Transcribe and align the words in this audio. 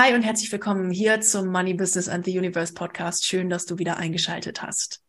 Hi 0.00 0.14
und 0.14 0.22
herzlich 0.22 0.52
willkommen 0.52 0.92
hier 0.92 1.20
zum 1.22 1.48
Money 1.48 1.74
Business 1.74 2.08
and 2.08 2.24
the 2.24 2.38
Universe 2.38 2.72
Podcast. 2.72 3.26
Schön, 3.26 3.50
dass 3.50 3.66
du 3.66 3.78
wieder 3.78 3.96
eingeschaltet 3.96 4.62
hast. 4.62 5.02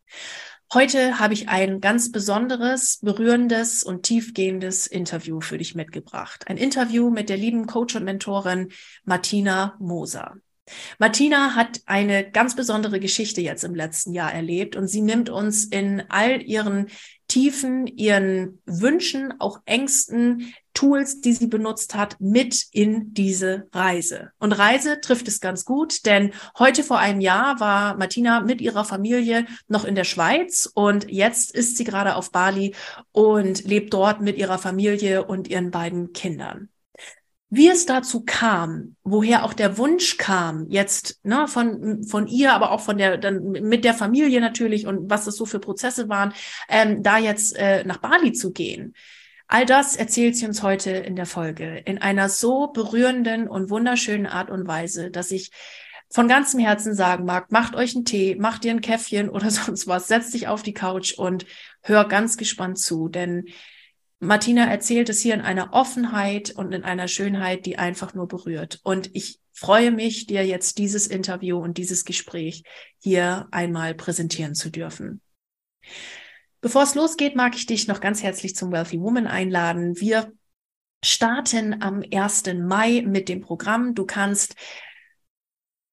Heute 0.73 1.19
habe 1.19 1.35
ich 1.35 1.47
ein 1.47 1.79
ganz 1.79 2.11
besonderes, 2.11 2.97
berührendes 3.03 3.83
und 3.83 4.01
tiefgehendes 4.01 4.87
Interview 4.87 5.41
für 5.41 5.59
dich 5.59 5.75
mitgebracht. 5.75 6.45
Ein 6.47 6.57
Interview 6.57 7.11
mit 7.11 7.29
der 7.29 7.37
lieben 7.37 7.67
Coach 7.67 7.97
und 7.97 8.03
Mentorin 8.03 8.69
Martina 9.03 9.75
Moser. 9.77 10.37
Martina 10.97 11.53
hat 11.53 11.81
eine 11.85 12.27
ganz 12.31 12.55
besondere 12.55 12.99
Geschichte 12.99 13.41
jetzt 13.41 13.63
im 13.63 13.75
letzten 13.75 14.13
Jahr 14.13 14.33
erlebt 14.33 14.75
und 14.75 14.87
sie 14.87 15.01
nimmt 15.01 15.29
uns 15.29 15.65
in 15.65 16.03
all 16.09 16.41
ihren 16.41 16.87
Tiefen, 17.27 17.85
ihren 17.85 18.59
Wünschen, 18.65 19.39
auch 19.39 19.59
Ängsten, 19.65 20.51
Tools, 20.79 21.19
die 21.19 21.33
sie 21.33 21.47
benutzt 21.47 21.93
hat, 21.93 22.15
mit 22.21 22.67
in 22.71 23.13
diese 23.13 23.67
Reise. 23.73 24.31
Und 24.39 24.53
Reise 24.53 25.01
trifft 25.01 25.27
es 25.27 25.41
ganz 25.41 25.65
gut, 25.65 26.05
denn 26.05 26.31
heute 26.57 26.83
vor 26.83 26.99
einem 26.99 27.19
Jahr 27.19 27.59
war 27.59 27.97
Martina 27.97 28.39
mit 28.39 28.61
ihrer 28.61 28.85
Familie 28.85 29.45
noch 29.67 29.83
in 29.83 29.95
der 29.95 30.05
Schweiz 30.05 30.71
und 30.73 31.11
jetzt 31.11 31.53
ist 31.53 31.75
sie 31.75 31.83
gerade 31.83 32.15
auf 32.15 32.31
Bali 32.31 32.75
und 33.11 33.65
lebt 33.65 33.93
dort 33.93 34.21
mit 34.21 34.37
ihrer 34.37 34.57
Familie 34.57 35.25
und 35.25 35.49
ihren 35.49 35.69
beiden 35.69 36.13
Kindern. 36.13 36.69
Wie 37.49 37.67
es 37.67 37.85
dazu 37.85 38.23
kam, 38.25 38.95
woher 39.03 39.43
auch 39.43 39.53
der 39.53 39.77
Wunsch 39.77 40.15
kam, 40.15 40.69
jetzt 40.69 41.19
ne, 41.23 41.49
von, 41.49 42.05
von 42.05 42.25
ihr, 42.27 42.53
aber 42.53 42.71
auch 42.71 42.79
von 42.79 42.97
der, 42.97 43.17
dann 43.17 43.51
mit 43.51 43.83
der 43.83 43.95
Familie 43.95 44.39
natürlich 44.39 44.87
und 44.87 45.09
was 45.09 45.25
das 45.25 45.35
so 45.35 45.45
für 45.45 45.59
Prozesse 45.59 46.07
waren, 46.07 46.31
ähm, 46.69 47.03
da 47.03 47.17
jetzt 47.17 47.57
äh, 47.57 47.83
nach 47.83 47.97
Bali 47.97 48.31
zu 48.31 48.53
gehen. 48.53 48.93
All 49.51 49.65
das 49.65 49.95
erzählt 49.95 50.35
sie 50.35 50.45
uns 50.45 50.61
heute 50.61 50.91
in 50.91 51.15
der 51.15 51.25
Folge 51.25 51.81
in 51.85 51.97
einer 51.97 52.29
so 52.29 52.67
berührenden 52.67 53.47
und 53.47 53.71
wunderschönen 53.71 54.27
Art 54.27 54.51
und 54.51 54.67
Weise, 54.67 55.09
dass 55.09 55.31
ich 55.31 55.49
von 56.11 56.27
ganzem 56.27 56.59
Herzen 56.59 56.93
sagen 56.93 57.25
mag, 57.25 57.51
macht 57.51 57.75
euch 57.75 57.95
einen 57.95 58.05
Tee, 58.05 58.35
macht 58.35 58.63
ihr 58.63 58.71
ein 58.71 58.81
Käffchen 58.81 59.27
oder 59.29 59.49
sonst 59.49 59.87
was, 59.87 60.07
setzt 60.07 60.35
dich 60.35 60.47
auf 60.47 60.61
die 60.61 60.75
Couch 60.75 61.13
und 61.17 61.47
hör 61.81 62.07
ganz 62.07 62.37
gespannt 62.37 62.77
zu, 62.77 63.09
denn 63.09 63.45
Martina 64.19 64.65
erzählt 64.65 65.09
es 65.09 65.19
hier 65.19 65.33
in 65.33 65.41
einer 65.41 65.73
Offenheit 65.73 66.51
und 66.51 66.71
in 66.71 66.83
einer 66.83 67.07
Schönheit, 67.07 67.65
die 67.65 67.79
einfach 67.79 68.13
nur 68.13 68.27
berührt. 68.27 68.79
Und 68.83 69.09
ich 69.15 69.39
freue 69.51 69.89
mich, 69.91 70.27
dir 70.27 70.45
jetzt 70.45 70.77
dieses 70.77 71.07
Interview 71.07 71.57
und 71.57 71.79
dieses 71.79 72.05
Gespräch 72.05 72.63
hier 72.99 73.47
einmal 73.49 73.95
präsentieren 73.95 74.53
zu 74.53 74.69
dürfen. 74.69 75.21
Bevor 76.61 76.83
es 76.83 76.95
losgeht, 76.95 77.35
mag 77.35 77.55
ich 77.55 77.65
dich 77.65 77.87
noch 77.87 78.01
ganz 78.01 78.21
herzlich 78.21 78.55
zum 78.55 78.71
Wealthy 78.71 78.99
Woman 78.99 79.27
einladen. 79.27 79.99
Wir 79.99 80.33
starten 81.03 81.81
am 81.81 82.03
1. 82.13 82.43
Mai 82.55 83.01
mit 83.05 83.29
dem 83.29 83.39
Programm. 83.39 83.95
Du 83.95 84.05
kannst 84.05 84.55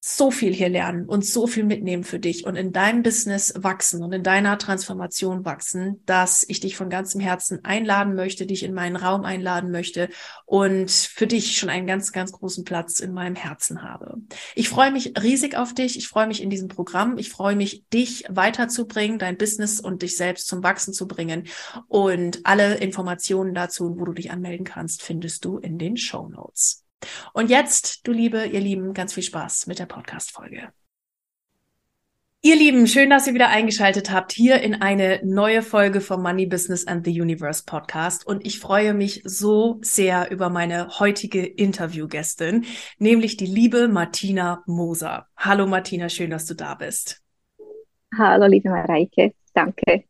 so 0.09 0.31
viel 0.31 0.55
hier 0.55 0.69
lernen 0.69 1.07
und 1.07 1.27
so 1.27 1.49
viel 1.49 1.65
mitnehmen 1.65 2.05
für 2.05 2.21
dich 2.21 2.47
und 2.47 2.55
in 2.55 2.71
deinem 2.71 3.03
Business 3.03 3.53
wachsen 3.57 4.05
und 4.05 4.13
in 4.13 4.23
deiner 4.23 4.57
Transformation 4.57 5.45
wachsen, 5.45 6.01
dass 6.07 6.45
ich 6.49 6.61
dich 6.61 6.77
von 6.77 6.89
ganzem 6.89 7.21
Herzen 7.21 7.65
einladen 7.65 8.15
möchte, 8.15 8.47
dich 8.47 8.63
in 8.63 8.73
meinen 8.73 8.95
Raum 8.95 9.25
einladen 9.25 9.73
möchte 9.73 10.09
und 10.45 10.93
für 10.93 11.27
dich 11.27 11.59
schon 11.59 11.71
einen 11.71 11.89
ganz, 11.89 12.13
ganz 12.13 12.31
großen 12.31 12.63
Platz 12.63 13.01
in 13.01 13.13
meinem 13.13 13.35
Herzen 13.35 13.83
habe. 13.83 14.19
Ich 14.55 14.69
freue 14.69 14.93
mich 14.93 15.13
riesig 15.21 15.57
auf 15.57 15.75
dich. 15.75 15.99
Ich 15.99 16.07
freue 16.07 16.29
mich 16.29 16.41
in 16.41 16.51
diesem 16.51 16.69
Programm. 16.69 17.19
Ich 17.19 17.31
freue 17.31 17.57
mich, 17.57 17.85
dich 17.93 18.27
weiterzubringen, 18.29 19.19
dein 19.19 19.37
Business 19.37 19.81
und 19.81 20.03
dich 20.03 20.17
selbst 20.17 20.47
zum 20.47 20.63
Wachsen 20.63 20.95
zu 20.95 21.09
bringen. 21.09 21.49
Und 21.89 22.47
alle 22.47 22.77
Informationen 22.77 23.55
dazu, 23.55 23.99
wo 23.99 24.05
du 24.05 24.13
dich 24.13 24.31
anmelden 24.31 24.65
kannst, 24.65 25.03
findest 25.03 25.45
du 25.45 25.59
in 25.59 25.79
den 25.79 25.97
Show 25.97 26.29
Notes. 26.29 26.86
Und 27.33 27.51
jetzt, 27.51 28.07
du 28.07 28.13
Liebe, 28.13 28.47
ihr 28.47 28.61
Lieben, 28.61 28.95
ganz 28.95 29.15
viel 29.15 29.23
Spaß 29.23 29.67
mit 29.67 29.79
der 29.79 29.87
Podcast-Folge. 29.87 30.73
Ihr 32.43 32.55
Lieben, 32.55 32.87
schön, 32.87 33.11
dass 33.11 33.27
ihr 33.27 33.35
wieder 33.35 33.49
eingeschaltet 33.49 34.13
habt 34.13 34.31
hier 34.31 34.61
in 34.61 34.75
eine 34.81 35.21
neue 35.25 35.63
Folge 35.63 36.01
vom 36.01 36.23
Money 36.23 36.47
Business 36.47 36.87
and 36.87 37.05
the 37.05 37.21
Universe 37.21 37.65
Podcast. 37.67 38.25
Und 38.25 38.47
ich 38.47 38.61
freue 38.61 38.95
mich 38.95 39.21
so 39.25 39.79
sehr 39.83 40.31
über 40.31 40.49
meine 40.49 41.01
heutige 41.01 41.45
Interviewgästin, 41.45 42.65
nämlich 42.99 43.37
die 43.37 43.47
liebe 43.47 43.89
Martina 43.89 44.63
Moser. 44.67 45.27
Hallo 45.37 45.67
Martina, 45.67 46.09
schön, 46.09 46.31
dass 46.31 46.47
du 46.47 46.55
da 46.55 46.77
bist. 46.77 47.21
Hallo, 48.17 48.47
liebe 48.47 48.69
Mareike. 48.69 49.35
Danke. 49.53 50.05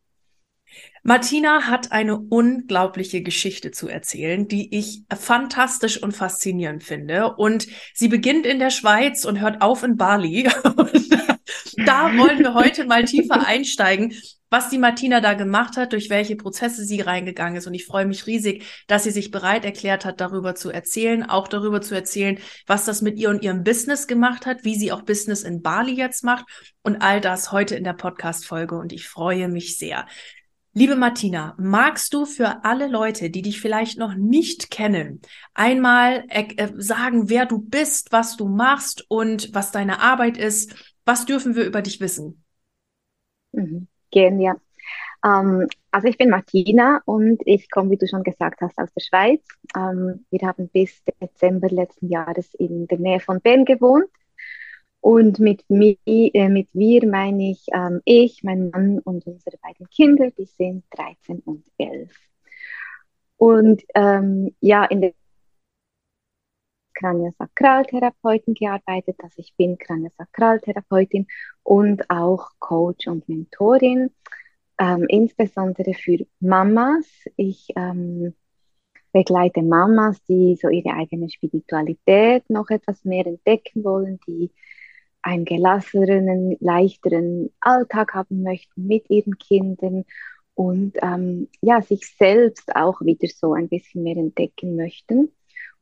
Martina 1.07 1.69
hat 1.69 1.93
eine 1.93 2.19
unglaubliche 2.19 3.23
Geschichte 3.23 3.71
zu 3.71 3.87
erzählen, 3.87 4.49
die 4.49 4.77
ich 4.77 5.05
fantastisch 5.17 6.03
und 6.03 6.11
faszinierend 6.11 6.83
finde. 6.83 7.37
Und 7.37 7.69
sie 7.95 8.09
beginnt 8.09 8.45
in 8.45 8.59
der 8.59 8.71
Schweiz 8.71 9.25
und 9.25 9.41
hört 9.41 9.63
auf 9.63 9.85
in 9.85 9.97
Bali. 9.97 10.51
da 11.87 12.17
wollen 12.19 12.41
wir 12.41 12.55
heute 12.55 12.87
mal 12.87 13.05
tiefer 13.05 13.47
einsteigen, 13.47 14.15
was 14.51 14.69
die 14.69 14.79
Martina 14.79 15.21
da 15.21 15.35
gemacht 15.35 15.77
hat, 15.77 15.93
durch 15.93 16.11
welche 16.11 16.35
Prozesse 16.35 16.85
sie 16.85 17.01
reingegangen 17.01 17.57
ist. 17.57 17.69
Und 17.69 17.75
ich 17.75 17.87
freue 17.87 18.07
mich 18.07 18.27
riesig, 18.27 18.65
dass 18.89 19.05
sie 19.05 19.13
sich 19.13 19.31
bereit 19.31 19.65
erklärt 19.65 20.05
hat, 20.05 20.21
darüber 20.21 20.57
zu 20.57 20.71
erzählen, 20.71 21.23
auch 21.23 21.47
darüber 21.47 21.83
zu 21.83 21.95
erzählen, 21.95 22.39
was 22.67 22.85
das 22.85 23.01
mit 23.01 23.17
ihr 23.17 23.31
und 23.31 23.45
ihrem 23.45 23.63
Business 23.63 24.09
gemacht 24.09 24.45
hat, 24.45 24.65
wie 24.65 24.75
sie 24.75 24.91
auch 24.91 25.03
Business 25.03 25.45
in 25.45 25.63
Bali 25.63 25.93
jetzt 25.93 26.25
macht 26.25 26.47
und 26.83 27.01
all 27.01 27.21
das 27.21 27.53
heute 27.53 27.77
in 27.77 27.85
der 27.85 27.93
Podcast-Folge. 27.93 28.77
Und 28.77 28.93
ich 28.93 29.09
freue 29.09 29.49
mich 29.49 29.79
sehr. 29.79 30.07
Liebe 30.79 30.95
Martina, 30.95 31.55
magst 31.57 32.13
du 32.13 32.27
für 32.27 32.63
alle 32.63 32.87
Leute, 32.87 33.31
die 33.31 33.41
dich 33.41 33.63
vielleicht 33.63 33.99
noch 33.99 34.15
nicht 34.15 34.71
kennen, 34.71 35.23
einmal 35.55 36.27
äh, 36.29 36.69
sagen, 36.77 37.31
wer 37.31 37.47
du 37.47 37.61
bist, 37.61 38.13
was 38.13 38.37
du 38.37 38.47
machst 38.47 39.07
und 39.09 39.55
was 39.55 39.73
deine 39.73 40.03
Arbeit 40.03 40.37
ist? 40.37 40.75
Was 41.07 41.25
dürfen 41.25 41.57
wir 41.57 41.65
über 41.65 41.81
dich 41.81 41.99
wissen? 42.03 42.45
Mhm. 43.53 43.87
Gerne, 44.11 44.43
ja. 44.43 44.57
Ähm, 45.25 45.67
also 45.93 46.09
ich 46.09 46.19
bin 46.19 46.29
Martina 46.29 47.01
und 47.07 47.41
ich 47.47 47.71
komme, 47.71 47.93
wie 47.93 47.97
du 47.97 48.07
schon 48.07 48.23
gesagt 48.23 48.61
hast, 48.61 48.77
aus 48.77 48.93
der 48.93 49.01
Schweiz. 49.01 49.43
Ähm, 49.75 50.27
wir 50.29 50.47
haben 50.47 50.69
bis 50.69 51.03
Dezember 51.23 51.71
letzten 51.71 52.11
Jahres 52.11 52.53
in 52.53 52.87
der 52.87 52.99
Nähe 52.99 53.21
von 53.21 53.41
Bern 53.41 53.65
gewohnt 53.65 54.11
und 55.07 55.39
mit, 55.39 55.63
mi, 55.69 56.01
äh, 56.05 56.49
mit 56.49 56.69
wir 56.73 57.07
meine 57.07 57.53
ich 57.53 57.65
ähm, 57.73 58.01
ich, 58.05 58.43
mein 58.43 58.71
Mann 58.71 58.99
und 58.99 59.25
unsere 59.25 59.57
beiden 59.59 59.89
Kinder, 59.89 60.33
die 60.33 60.47
sind 60.47 60.83
13 60.91 61.43
und 61.45 61.65
11. 61.79 62.11
Und 63.37 63.85
ähm, 63.95 64.53
ja, 64.61 64.85
in 64.87 65.03
der 65.03 65.13
Kraniosakraltherapeutin 66.95 68.55
gearbeitet, 68.55 69.15
also 69.23 69.37
ich 69.37 69.55
bin 69.55 69.79
Kraniosakraltherapeutin 69.79 71.29
und 71.63 72.11
auch 72.11 72.51
Coach 72.59 73.07
und 73.07 73.29
Mentorin, 73.29 74.11
ähm, 74.81 75.07
insbesondere 75.09 75.95
für 75.95 76.27
Mamas. 76.41 77.07
Ich 77.37 77.69
ähm, 77.77 78.35
begleite 79.13 79.63
Mamas, 79.63 80.21
die 80.25 80.57
so 80.61 80.69
ihre 80.69 80.95
eigene 80.95 81.31
Spiritualität 81.31 82.51
noch 82.51 82.71
etwas 82.71 83.05
mehr 83.05 83.25
entdecken 83.25 83.85
wollen, 83.85 84.19
die 84.27 84.51
einen 85.27 85.45
gelasseneren, 85.45 86.57
leichteren 86.61 87.51
Alltag 87.61 88.15
haben 88.15 88.45
möchten 88.45 88.87
mit 88.87 89.11
ihren 89.11 89.39
Kindern 89.39 90.05
und 90.55 90.93
ähm, 91.03 91.49
ja, 91.61 91.83
sich 91.83 92.07
selbst 92.17 92.77
auch 92.77 93.01
wieder 93.01 93.27
so 93.29 93.53
ein 93.53 93.69
bisschen 93.69 94.05
mehr 94.05 94.17
entdecken 94.17 94.77
möchten. 94.77 95.33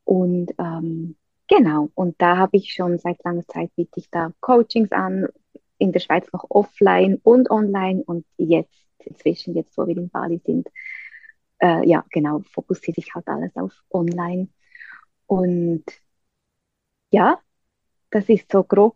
Und 0.03 0.51
ähm, 0.57 1.15
genau, 1.47 1.89
und 1.93 2.19
da 2.19 2.37
habe 2.37 2.57
ich 2.57 2.73
schon 2.73 2.97
seit 2.97 3.23
langer 3.23 3.45
Zeit 3.47 3.69
biete 3.75 3.99
ich 3.99 4.09
da 4.09 4.31
Coachings 4.41 4.91
an, 4.91 5.27
in 5.77 5.91
der 5.91 5.99
Schweiz 5.99 6.25
noch 6.33 6.45
offline 6.49 7.19
und 7.21 7.51
online 7.51 8.01
und 8.03 8.25
jetzt 8.37 8.87
inzwischen, 8.97 9.53
jetzt 9.53 9.77
wo 9.77 9.85
wir 9.85 9.95
in 9.95 10.09
Bali 10.09 10.41
sind, 10.43 10.67
äh, 11.61 11.87
ja, 11.87 12.03
genau, 12.09 12.39
fokussiere 12.51 12.97
ich 12.97 13.13
halt 13.13 13.27
alles 13.27 13.55
auf 13.55 13.73
online. 13.91 14.47
Und 15.27 15.85
ja, 17.11 17.39
das 18.09 18.27
ist 18.27 18.51
so 18.51 18.63
grob 18.63 18.95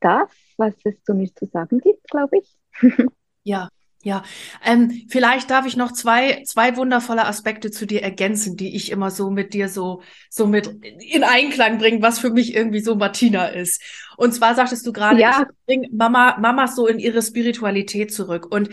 das, 0.00 0.30
was 0.56 0.74
es 0.84 1.02
zu 1.04 1.14
mir 1.14 1.34
zu 1.34 1.46
sagen 1.46 1.78
gibt, 1.78 2.08
glaube 2.10 2.38
ich. 2.38 2.56
ja, 3.42 3.68
Ja, 4.02 4.22
ähm, 4.64 5.02
vielleicht 5.10 5.50
darf 5.50 5.66
ich 5.66 5.76
noch 5.76 5.92
zwei, 5.92 6.42
zwei 6.46 6.76
wundervolle 6.78 7.26
Aspekte 7.26 7.70
zu 7.70 7.86
dir 7.86 8.02
ergänzen, 8.02 8.56
die 8.56 8.74
ich 8.74 8.90
immer 8.90 9.10
so 9.10 9.30
mit 9.30 9.52
dir 9.52 9.68
so, 9.68 10.00
so 10.30 10.46
mit 10.46 10.68
in 11.00 11.22
Einklang 11.22 11.76
bringen, 11.76 12.00
was 12.00 12.18
für 12.18 12.30
mich 12.30 12.54
irgendwie 12.54 12.80
so 12.80 12.94
Martina 12.94 13.48
ist. 13.48 13.82
Und 14.16 14.32
zwar 14.32 14.54
sagtest 14.54 14.86
du 14.86 14.92
gerade, 14.94 15.20
ja. 15.20 15.42
ich 15.42 15.66
bring 15.66 15.88
Mama, 15.94 16.38
Mama 16.40 16.66
so 16.66 16.86
in 16.86 16.98
ihre 16.98 17.20
Spiritualität 17.20 18.10
zurück. 18.12 18.46
Und 18.50 18.70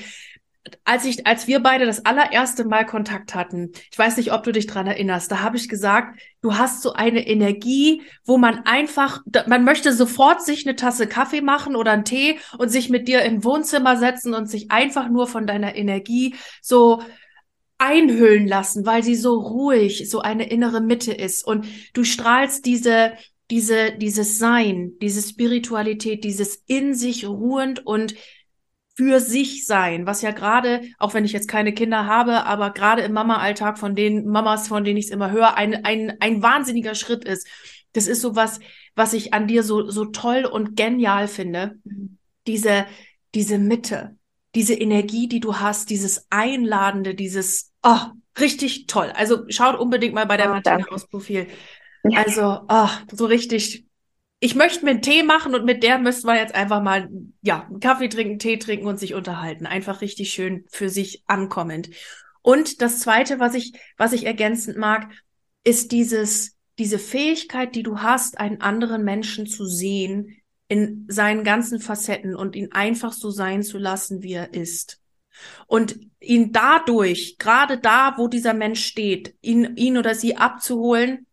als 0.84 1.06
ich, 1.06 1.26
als 1.26 1.48
wir 1.48 1.60
beide 1.60 1.86
das 1.86 2.06
allererste 2.06 2.66
Mal 2.66 2.86
Kontakt 2.86 3.36
hatten, 3.36 3.72
ich 3.92 3.98
weiß 3.98 4.18
nicht, 4.18 4.34
ob 4.34 4.44
du 4.44 4.52
dich 4.52 4.68
dran 4.68 4.88
erinnerst, 4.88 5.32
da 5.32 5.42
habe 5.42 5.58
ich 5.58 5.70
gesagt, 5.70 6.20
du 6.42 6.58
hast 6.58 6.82
so 6.82 6.94
eine 6.94 7.28
Energie, 7.28 8.04
wo 8.26 8.38
man 8.38 8.66
einfach, 8.66 9.22
man 9.48 9.64
möchte 9.64 9.94
sofort 9.94 10.44
sich 10.44 10.66
eine 10.66 10.76
Tasse 10.76 11.08
Kaffee 11.08 11.42
machen 11.42 11.76
oder 11.76 11.92
einen 11.92 12.06
Tee 12.06 12.40
und 12.58 12.70
sich 12.70 12.90
mit 12.90 13.08
dir 13.08 13.22
im 13.24 13.44
Wohnzimmer 13.44 13.98
setzen 13.98 14.34
und 14.34 14.50
sich 14.50 14.72
einfach 14.72 15.10
nur 15.10 15.28
von 15.28 15.48
deiner 15.48 15.76
Energie 15.76 16.36
so 16.62 17.02
einhüllen 17.78 18.48
lassen, 18.48 18.86
weil 18.86 19.04
sie 19.04 19.16
so 19.16 19.40
ruhig, 19.40 20.10
so 20.10 20.20
eine 20.20 20.50
innere 20.50 20.82
Mitte 20.82 21.14
ist. 21.14 21.46
Und 21.46 21.68
du 21.94 22.04
strahlst 22.04 22.66
diese 22.66 23.14
diese 23.50 23.94
dieses 23.94 24.40
Sein, 24.40 24.94
diese 25.02 25.22
Spiritualität, 25.28 26.24
dieses 26.24 26.64
in 26.68 26.94
sich 26.94 27.26
ruhend 27.28 27.86
und 27.86 28.16
für 28.98 29.20
sich 29.20 29.68
sein, 29.68 30.08
was 30.08 30.24
ja 30.24 30.32
gerade, 30.32 30.82
auch 30.98 31.14
wenn 31.14 31.24
ich 31.24 31.32
jetzt 31.32 31.48
keine 31.48 31.72
Kinder 31.72 32.08
habe, 32.08 32.46
aber 32.46 32.72
gerade 32.72 33.04
im 33.04 33.14
Mama-Alltag 33.14 33.78
von 33.78 33.94
den 33.94 34.28
Mamas, 34.28 34.68
von 34.68 34.84
denen 34.84 34.98
ich 34.98 35.06
es 35.06 35.12
immer 35.12 35.30
höre, 35.30 35.56
ein, 35.56 35.86
ein, 35.86 36.18
ein 36.20 36.42
wahnsinniger 36.42 36.96
Schritt 36.96 37.24
ist. 37.24 37.48
Das 37.94 38.08
ist 38.08 38.22
so 38.22 38.36
was, 38.36 38.60
was 38.96 39.14
ich 39.14 39.36
an 39.36 39.46
dir 39.48 39.62
so, 39.62 39.88
so 39.88 40.06
toll 40.06 40.46
und 40.46 40.76
genial 40.76 41.28
finde. 41.28 41.76
Diese, 42.48 42.88
diese 43.36 43.60
Mitte, 43.60 44.18
diese 44.56 44.74
Energie, 44.74 45.28
die 45.28 45.42
du 45.42 45.60
hast, 45.60 45.92
dieses 45.92 46.26
Einladende, 46.32 47.14
dieses, 47.14 47.72
oh, 47.84 48.00
richtig 48.40 48.88
toll. 48.88 49.12
Also 49.16 49.44
schaut 49.50 49.80
unbedingt 49.80 50.16
mal 50.16 50.26
bei 50.26 50.38
der 50.38 50.50
oh, 50.50 50.54
Martina 50.54 50.88
aus 50.90 51.08
Profil. 51.08 51.46
Also, 52.16 52.62
oh, 52.68 52.90
so 53.12 53.26
richtig 53.28 53.87
ich 54.40 54.56
möchte 54.56 54.86
mir 54.86 54.92
einen 54.92 55.02
Tee 55.02 55.24
machen 55.24 55.56
und 55.56 55.66
mit 55.66 55.84
der 55.84 55.98
müssten 55.98 56.28
wir 56.28 56.36
jetzt 56.36 56.54
einfach 56.54 56.82
mal, 56.82 57.10
ja, 57.42 57.64
einen 57.64 57.80
Kaffee 57.80 58.08
trinken, 58.08 58.40
Tee 58.40 58.58
trinken 58.58 58.88
und 58.88 59.00
sich 59.00 59.14
unterhalten. 59.14 59.66
Einfach 59.66 60.02
richtig 60.02 60.32
schön 60.32 60.66
für 60.70 60.90
sich 60.90 61.24
ankommend. 61.26 61.90
Und 62.44 62.82
das 62.82 63.00
zweite, 63.00 63.40
was 63.40 63.56
ich, 63.56 63.74
was 63.98 64.14
ich 64.14 64.26
ergänzend 64.26 64.78
mag, 64.78 65.12
ist 65.64 65.92
dieses, 65.92 66.56
diese 66.78 67.00
Fähigkeit, 67.00 67.74
die 67.76 67.84
du 67.84 68.00
hast, 68.00 68.40
einen 68.40 68.62
anderen 68.62 69.04
Menschen 69.04 69.48
zu 69.48 69.66
sehen 69.66 70.38
in 70.68 71.06
seinen 71.10 71.44
ganzen 71.44 71.80
Facetten 71.80 72.36
und 72.36 72.56
ihn 72.56 72.72
einfach 72.72 73.14
so 73.14 73.32
sein 73.32 73.64
zu 73.64 73.78
lassen, 73.78 74.22
wie 74.22 74.34
er 74.34 74.54
ist. 74.54 75.00
Und 75.66 76.00
ihn 76.20 76.52
dadurch, 76.52 77.38
gerade 77.38 77.80
da, 77.80 78.16
wo 78.18 78.28
dieser 78.28 78.54
Mensch 78.54 78.86
steht, 78.86 79.36
ihn, 79.42 79.76
ihn 79.76 79.98
oder 79.98 80.14
sie 80.14 80.38
abzuholen 80.38 81.27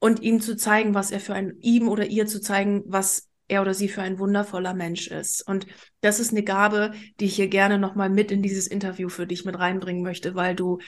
und 0.00 0.20
ihm 0.22 0.40
zu 0.40 0.56
zeigen, 0.56 0.94
was 0.94 1.12
er 1.12 1.20
für 1.20 1.34
ein, 1.34 1.54
ihm 1.60 1.88
oder 1.88 2.06
ihr 2.06 2.26
zu 2.26 2.40
zeigen, 2.40 2.82
was 2.86 3.28
er 3.46 3.62
oder 3.62 3.74
sie 3.74 3.88
für 3.88 4.02
ein 4.02 4.18
wundervoller 4.18 4.74
Mensch 4.74 5.08
ist. 5.08 5.46
Und 5.46 5.66
das 6.00 6.18
ist 6.18 6.32
eine 6.32 6.42
Gabe, 6.42 6.92
die 7.20 7.26
ich 7.26 7.36
hier 7.36 7.48
gerne 7.48 7.78
nochmal 7.78 8.08
mit 8.10 8.32
in 8.32 8.42
dieses 8.42 8.66
Interview 8.66 9.08
für 9.08 9.26
dich 9.26 9.44
mit 9.44 9.58
reinbringen 9.58 10.02
möchte, 10.02 10.34
weil 10.34 10.56
du 10.56 10.78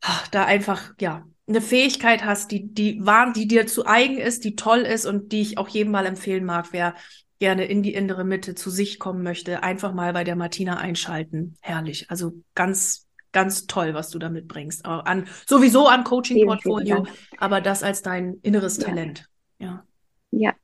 ach, 0.00 0.28
da 0.28 0.44
einfach, 0.44 0.92
ja, 1.00 1.24
eine 1.48 1.60
Fähigkeit 1.60 2.24
hast, 2.24 2.50
die, 2.50 2.72
die 2.72 3.04
wahr, 3.04 3.32
die 3.32 3.46
dir 3.46 3.66
zu 3.66 3.86
eigen 3.86 4.18
ist, 4.18 4.44
die 4.44 4.56
toll 4.56 4.80
ist 4.80 5.06
und 5.06 5.32
die 5.32 5.42
ich 5.42 5.58
auch 5.58 5.68
jedem 5.68 5.92
mal 5.92 6.06
empfehlen 6.06 6.44
mag, 6.44 6.68
wer 6.72 6.94
gerne 7.38 7.64
in 7.64 7.82
die 7.82 7.94
innere 7.94 8.24
Mitte 8.24 8.54
zu 8.54 8.70
sich 8.70 8.98
kommen 8.98 9.22
möchte, 9.22 9.62
einfach 9.62 9.92
mal 9.92 10.12
bei 10.12 10.24
der 10.24 10.36
Martina 10.36 10.78
einschalten. 10.78 11.56
Herrlich. 11.60 12.10
Also 12.10 12.32
ganz 12.54 13.06
ganz 13.32 13.66
toll, 13.66 13.94
was 13.94 14.10
du 14.10 14.18
da 14.18 14.28
mitbringst. 14.28 14.84
An, 14.86 15.26
sowieso 15.46 15.86
an 15.86 16.04
Coaching-Portfolio, 16.04 17.06
aber 17.38 17.60
das 17.60 17.82
als 17.82 18.02
dein 18.02 18.38
inneres 18.42 18.76
ja. 18.78 18.84
Talent. 18.84 19.28
Ja. 19.58 19.84
Ja, 20.30 20.54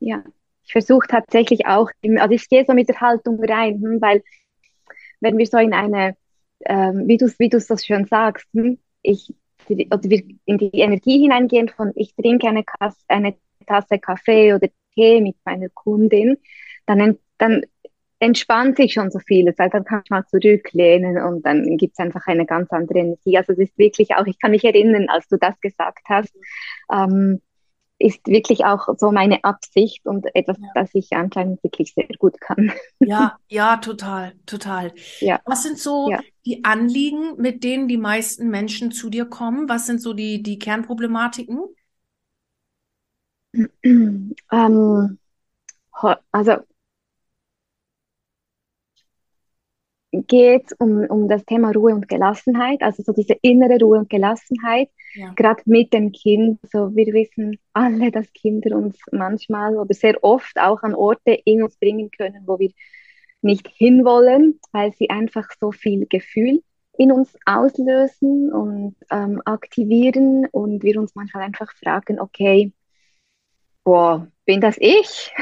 ja. 0.00 0.22
Ich 0.64 0.72
versuche 0.72 1.06
tatsächlich 1.08 1.66
auch, 1.66 1.90
also 2.18 2.34
ich 2.34 2.48
gehe 2.48 2.64
so 2.64 2.72
mit 2.72 2.88
der 2.88 3.00
Haltung 3.00 3.42
rein, 3.44 3.80
hm, 3.82 4.00
weil 4.00 4.22
wenn 5.20 5.36
wir 5.36 5.46
so 5.46 5.58
in 5.58 5.74
eine, 5.74 6.16
ähm, 6.64 7.06
wie 7.06 7.18
du 7.18 7.26
wie 7.38 7.48
du 7.48 7.58
das 7.58 7.84
schön 7.84 8.06
sagst, 8.06 8.46
hm, 8.54 8.78
ich 9.02 9.34
oder 9.68 10.02
wir 10.04 10.22
in 10.44 10.58
die 10.58 10.78
Energie 10.78 11.20
hineingehen 11.20 11.68
von 11.68 11.92
ich 11.94 12.14
trinke 12.14 12.48
eine, 12.48 12.64
Kasse, 12.64 12.98
eine 13.08 13.34
Tasse 13.66 13.98
Kaffee 13.98 14.54
oder 14.54 14.68
Tee 14.94 15.20
mit 15.20 15.36
meiner 15.44 15.68
Kundin, 15.70 16.36
dann, 16.86 17.18
dann 17.38 17.62
entspannt 18.24 18.76
sich 18.76 18.94
schon 18.94 19.10
so 19.10 19.18
vieles. 19.18 19.58
Also 19.58 19.72
dann 19.72 19.84
kann 19.84 20.00
ich 20.04 20.10
mal 20.10 20.26
zurücklehnen 20.26 21.22
und 21.22 21.44
dann 21.44 21.76
gibt 21.76 21.92
es 21.92 21.98
einfach 21.98 22.26
eine 22.26 22.46
ganz 22.46 22.72
andere 22.72 22.98
Energie. 22.98 23.36
Also 23.36 23.52
es 23.52 23.58
ist 23.58 23.78
wirklich 23.78 24.16
auch, 24.16 24.26
ich 24.26 24.38
kann 24.40 24.50
mich 24.50 24.64
erinnern, 24.64 25.08
als 25.08 25.28
du 25.28 25.36
das 25.36 25.60
gesagt 25.60 26.00
hast, 26.08 26.34
ähm, 26.90 27.42
ist 27.98 28.26
wirklich 28.26 28.64
auch 28.64 28.88
so 28.96 29.12
meine 29.12 29.44
Absicht 29.44 30.06
und 30.06 30.26
etwas, 30.34 30.58
ja. 30.58 30.68
das 30.74 30.90
ich 30.94 31.12
anscheinend 31.12 31.62
wirklich 31.62 31.92
sehr 31.94 32.08
gut 32.18 32.40
kann. 32.40 32.72
Ja, 32.98 33.36
ja, 33.48 33.76
total, 33.76 34.32
total. 34.46 34.92
Ja. 35.20 35.40
Was 35.44 35.62
sind 35.62 35.78
so 35.78 36.10
ja. 36.10 36.20
die 36.46 36.64
Anliegen, 36.64 37.36
mit 37.36 37.62
denen 37.62 37.86
die 37.88 37.98
meisten 37.98 38.48
Menschen 38.48 38.90
zu 38.90 39.10
dir 39.10 39.26
kommen? 39.26 39.68
Was 39.68 39.86
sind 39.86 40.00
so 40.00 40.14
die, 40.14 40.42
die 40.42 40.58
Kernproblematiken? 40.58 41.60
Ähm, 43.52 45.18
also 46.32 46.56
geht 50.22 50.72
um, 50.78 51.04
um 51.06 51.28
das 51.28 51.44
Thema 51.44 51.70
Ruhe 51.70 51.94
und 51.94 52.08
Gelassenheit, 52.08 52.82
also 52.82 53.02
so 53.02 53.12
diese 53.12 53.34
innere 53.42 53.78
Ruhe 53.80 53.98
und 53.98 54.10
Gelassenheit, 54.10 54.88
ja. 55.14 55.32
gerade 55.34 55.62
mit 55.66 55.92
dem 55.92 56.12
Kind. 56.12 56.60
So, 56.70 56.94
wir 56.94 57.12
wissen 57.12 57.58
alle, 57.72 58.10
dass 58.10 58.32
Kinder 58.32 58.76
uns 58.76 58.98
manchmal 59.12 59.76
oder 59.76 59.94
sehr 59.94 60.22
oft 60.22 60.58
auch 60.58 60.82
an 60.82 60.94
Orte 60.94 61.32
in 61.44 61.62
uns 61.62 61.76
bringen 61.76 62.10
können, 62.10 62.42
wo 62.46 62.58
wir 62.58 62.70
nicht 63.42 63.68
hinwollen, 63.68 64.60
weil 64.72 64.92
sie 64.92 65.10
einfach 65.10 65.48
so 65.60 65.70
viel 65.70 66.06
Gefühl 66.06 66.62
in 66.96 67.12
uns 67.12 67.36
auslösen 67.44 68.52
und 68.52 68.96
ähm, 69.10 69.42
aktivieren 69.44 70.46
und 70.46 70.82
wir 70.82 70.98
uns 70.98 71.14
manchmal 71.14 71.42
einfach 71.42 71.72
fragen, 71.74 72.20
okay, 72.20 72.72
boah, 73.82 74.28
bin 74.44 74.60
das 74.60 74.76
ich? 74.78 75.32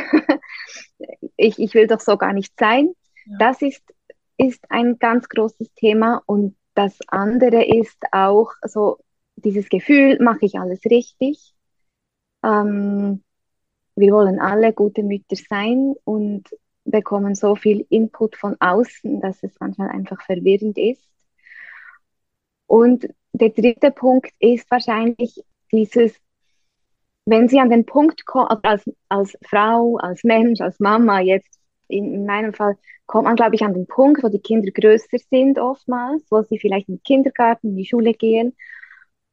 ich, 1.36 1.58
ich 1.58 1.74
will 1.74 1.86
doch 1.86 2.00
so 2.00 2.16
gar 2.16 2.32
nicht 2.32 2.58
sein. 2.58 2.94
Ja. 3.26 3.36
Das 3.38 3.62
ist 3.62 3.82
ist 4.36 4.64
ein 4.70 4.98
ganz 4.98 5.28
großes 5.28 5.72
Thema 5.74 6.22
und 6.26 6.56
das 6.74 6.98
andere 7.08 7.64
ist 7.64 7.98
auch 8.12 8.52
so 8.66 8.98
dieses 9.36 9.68
Gefühl, 9.68 10.18
mache 10.20 10.46
ich 10.46 10.58
alles 10.58 10.84
richtig? 10.86 11.54
Ähm, 12.42 13.22
wir 13.94 14.12
wollen 14.12 14.40
alle 14.40 14.72
gute 14.72 15.02
Mütter 15.02 15.36
sein 15.36 15.94
und 16.04 16.44
bekommen 16.84 17.34
so 17.34 17.54
viel 17.54 17.86
Input 17.90 18.36
von 18.36 18.56
außen, 18.58 19.20
dass 19.20 19.42
es 19.42 19.52
manchmal 19.60 19.90
einfach 19.90 20.22
verwirrend 20.22 20.78
ist. 20.78 21.06
Und 22.66 23.06
der 23.32 23.50
dritte 23.50 23.90
Punkt 23.90 24.32
ist 24.38 24.70
wahrscheinlich 24.70 25.44
dieses, 25.70 26.14
wenn 27.26 27.48
Sie 27.48 27.60
an 27.60 27.70
den 27.70 27.86
Punkt 27.86 28.26
kommen, 28.26 28.48
also 28.48 28.62
als, 28.62 28.84
als 29.08 29.38
Frau, 29.44 29.96
als 29.98 30.24
Mensch, 30.24 30.60
als 30.60 30.80
Mama 30.80 31.20
jetzt 31.20 31.61
in, 31.92 32.14
in 32.14 32.26
meinem 32.26 32.54
Fall 32.54 32.76
kommt 33.06 33.24
man, 33.24 33.36
glaube 33.36 33.54
ich, 33.54 33.62
an 33.62 33.74
den 33.74 33.86
Punkt, 33.86 34.22
wo 34.22 34.28
die 34.28 34.40
Kinder 34.40 34.70
größer 34.70 35.18
sind 35.30 35.58
oftmals, 35.58 36.24
wo 36.30 36.42
sie 36.42 36.58
vielleicht 36.58 36.88
in 36.88 36.96
den 36.96 37.02
Kindergarten, 37.02 37.68
in 37.70 37.76
die 37.76 37.86
Schule 37.86 38.14
gehen. 38.14 38.56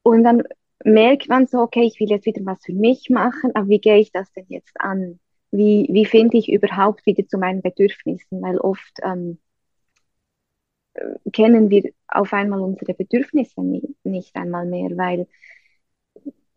Und 0.03 0.23
dann 0.23 0.43
merkt 0.83 1.29
man 1.29 1.47
so, 1.47 1.59
okay, 1.59 1.83
ich 1.83 1.99
will 1.99 2.09
jetzt 2.09 2.25
wieder 2.25 2.45
was 2.45 2.63
für 2.63 2.73
mich 2.73 3.09
machen, 3.09 3.51
aber 3.55 3.67
wie 3.69 3.79
gehe 3.79 3.99
ich 3.99 4.11
das 4.11 4.31
denn 4.33 4.45
jetzt 4.49 4.79
an? 4.79 5.19
Wie, 5.51 5.87
wie 5.91 6.05
finde 6.05 6.37
ich 6.37 6.51
überhaupt 6.51 7.05
wieder 7.05 7.27
zu 7.27 7.37
meinen 7.37 7.61
Bedürfnissen? 7.61 8.41
Weil 8.41 8.57
oft 8.59 8.99
ähm, 9.03 9.39
kennen 11.33 11.69
wir 11.69 11.91
auf 12.07 12.33
einmal 12.33 12.61
unsere 12.61 12.93
Bedürfnisse 12.93 13.61
nicht, 13.61 13.87
nicht 14.03 14.35
einmal 14.35 14.65
mehr, 14.65 14.89
weil 14.97 15.27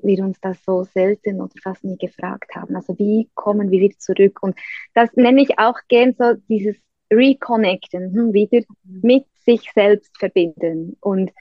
wir 0.02 0.25
uns 0.25 0.40
das 0.40 0.62
so 0.64 0.85
selten 0.85 1.40
oder 1.40 1.52
fast 1.62 1.85
nie 1.85 1.97
gefragt 1.97 2.54
haben. 2.54 2.76
Also 2.76 2.99
wie 2.99 3.30
kommen 3.35 3.71
wir 3.71 3.80
wieder 3.80 3.99
zurück? 3.99 4.42
Und 4.42 4.59
das 4.94 5.11
nenne 5.14 5.42
ich 5.42 5.59
auch 5.59 5.78
gern 5.88 6.14
so 6.18 6.35
dieses 6.49 6.76
Reconnecten, 7.11 8.14
hm, 8.14 8.32
wieder 8.32 8.62
mit 8.85 9.26
sich 9.44 9.71
selbst 9.73 10.16
verbinden. 10.18 10.97
Und 11.00 11.32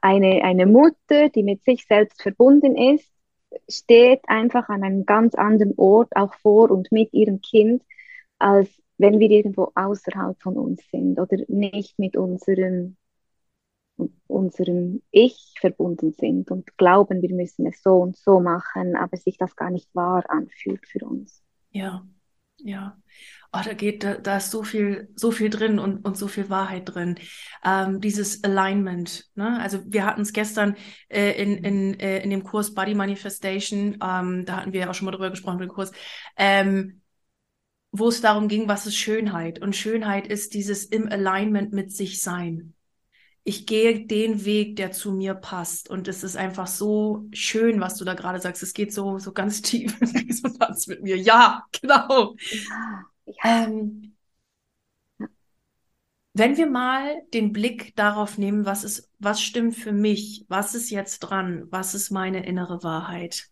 eine, 0.00 0.42
eine 0.42 0.66
Mutter, 0.66 1.28
die 1.28 1.42
mit 1.42 1.62
sich 1.64 1.86
selbst 1.86 2.22
verbunden 2.22 2.76
ist, 2.76 3.08
steht 3.68 4.20
einfach 4.26 4.68
an 4.68 4.82
einem 4.82 5.06
ganz 5.06 5.34
anderen 5.34 5.74
Ort, 5.76 6.14
auch 6.16 6.34
vor 6.34 6.70
und 6.70 6.90
mit 6.90 7.12
ihrem 7.12 7.40
Kind, 7.40 7.82
als 8.38 8.68
wenn 8.98 9.18
wir 9.18 9.30
irgendwo 9.30 9.70
außerhalb 9.74 10.40
von 10.40 10.56
uns 10.56 10.82
sind 10.90 11.18
oder 11.18 11.36
nicht 11.48 11.98
mit 11.98 12.16
unserem 12.16 12.96
unserem 14.26 15.02
Ich 15.10 15.54
verbunden 15.60 16.12
sind 16.12 16.50
und 16.50 16.76
glauben, 16.76 17.22
wir 17.22 17.34
müssen 17.34 17.66
es 17.66 17.82
so 17.82 17.96
und 17.96 18.16
so 18.16 18.40
machen, 18.40 18.96
aber 18.96 19.16
sich 19.16 19.38
das 19.38 19.56
gar 19.56 19.70
nicht 19.70 19.88
wahr 19.94 20.24
anfühlt 20.28 20.86
für 20.86 21.04
uns. 21.06 21.42
Ja, 21.70 22.04
Ja. 22.58 22.96
Oh, 23.52 23.60
da 23.64 23.74
geht, 23.74 24.02
da, 24.02 24.14
da 24.14 24.38
ist 24.38 24.50
so 24.50 24.62
viel, 24.62 25.10
so 25.14 25.30
viel 25.30 25.50
drin 25.50 25.78
und, 25.78 26.06
und 26.06 26.16
so 26.16 26.26
viel 26.28 26.48
Wahrheit 26.48 26.94
drin. 26.94 27.18
Ähm, 27.64 28.00
dieses 28.00 28.42
Alignment, 28.44 29.30
ne? 29.34 29.60
Also 29.60 29.80
wir 29.86 30.06
hatten 30.06 30.22
es 30.22 30.32
gestern 30.32 30.76
äh, 31.08 31.32
in, 31.42 31.58
in, 31.64 32.00
äh, 32.00 32.22
in 32.22 32.30
dem 32.30 32.44
Kurs 32.44 32.72
Body 32.74 32.94
Manifestation, 32.94 33.98
ähm, 34.02 34.46
da 34.46 34.56
hatten 34.56 34.72
wir 34.72 34.80
ja 34.80 34.90
auch 34.90 34.94
schon 34.94 35.06
mal 35.06 35.12
drüber 35.12 35.30
gesprochen, 35.30 35.58
den 35.58 35.68
Kurs, 35.68 35.92
ähm, 36.36 37.02
wo 37.90 38.08
es 38.08 38.20
darum 38.22 38.48
ging, 38.48 38.68
was 38.68 38.86
ist 38.86 38.96
Schönheit? 38.96 39.60
Und 39.60 39.76
Schönheit 39.76 40.26
ist 40.26 40.54
dieses 40.54 40.84
im 40.86 41.08
Alignment 41.08 41.72
mit 41.72 41.92
sich 41.92 42.22
sein. 42.22 42.74
Ich 43.44 43.66
gehe 43.66 44.06
den 44.06 44.44
Weg, 44.44 44.76
der 44.76 44.92
zu 44.92 45.12
mir 45.12 45.34
passt. 45.34 45.90
Und 45.90 46.06
es 46.08 46.22
ist 46.22 46.36
einfach 46.36 46.66
so 46.68 47.26
schön, 47.32 47.80
was 47.80 47.96
du 47.96 48.04
da 48.04 48.14
gerade 48.14 48.40
sagst. 48.40 48.62
Es 48.62 48.72
geht 48.74 48.92
so, 48.92 49.18
so 49.18 49.32
ganz 49.32 49.62
tief 49.62 50.00
in 50.00 50.08
Resonanz 50.08 50.86
mit 50.86 51.02
mir. 51.02 51.16
Ja, 51.16 51.66
genau. 51.80 52.36
Ja. 53.26 53.62
Ähm, 53.62 54.14
wenn 56.34 56.56
wir 56.56 56.66
mal 56.66 57.22
den 57.34 57.52
Blick 57.52 57.94
darauf 57.96 58.38
nehmen, 58.38 58.64
was 58.64 58.84
ist, 58.84 59.10
was 59.18 59.42
stimmt 59.42 59.74
für 59.76 59.92
mich, 59.92 60.44
was 60.48 60.74
ist 60.74 60.90
jetzt 60.90 61.20
dran, 61.20 61.66
was 61.70 61.94
ist 61.94 62.10
meine 62.10 62.44
innere 62.46 62.82
Wahrheit? 62.82 63.48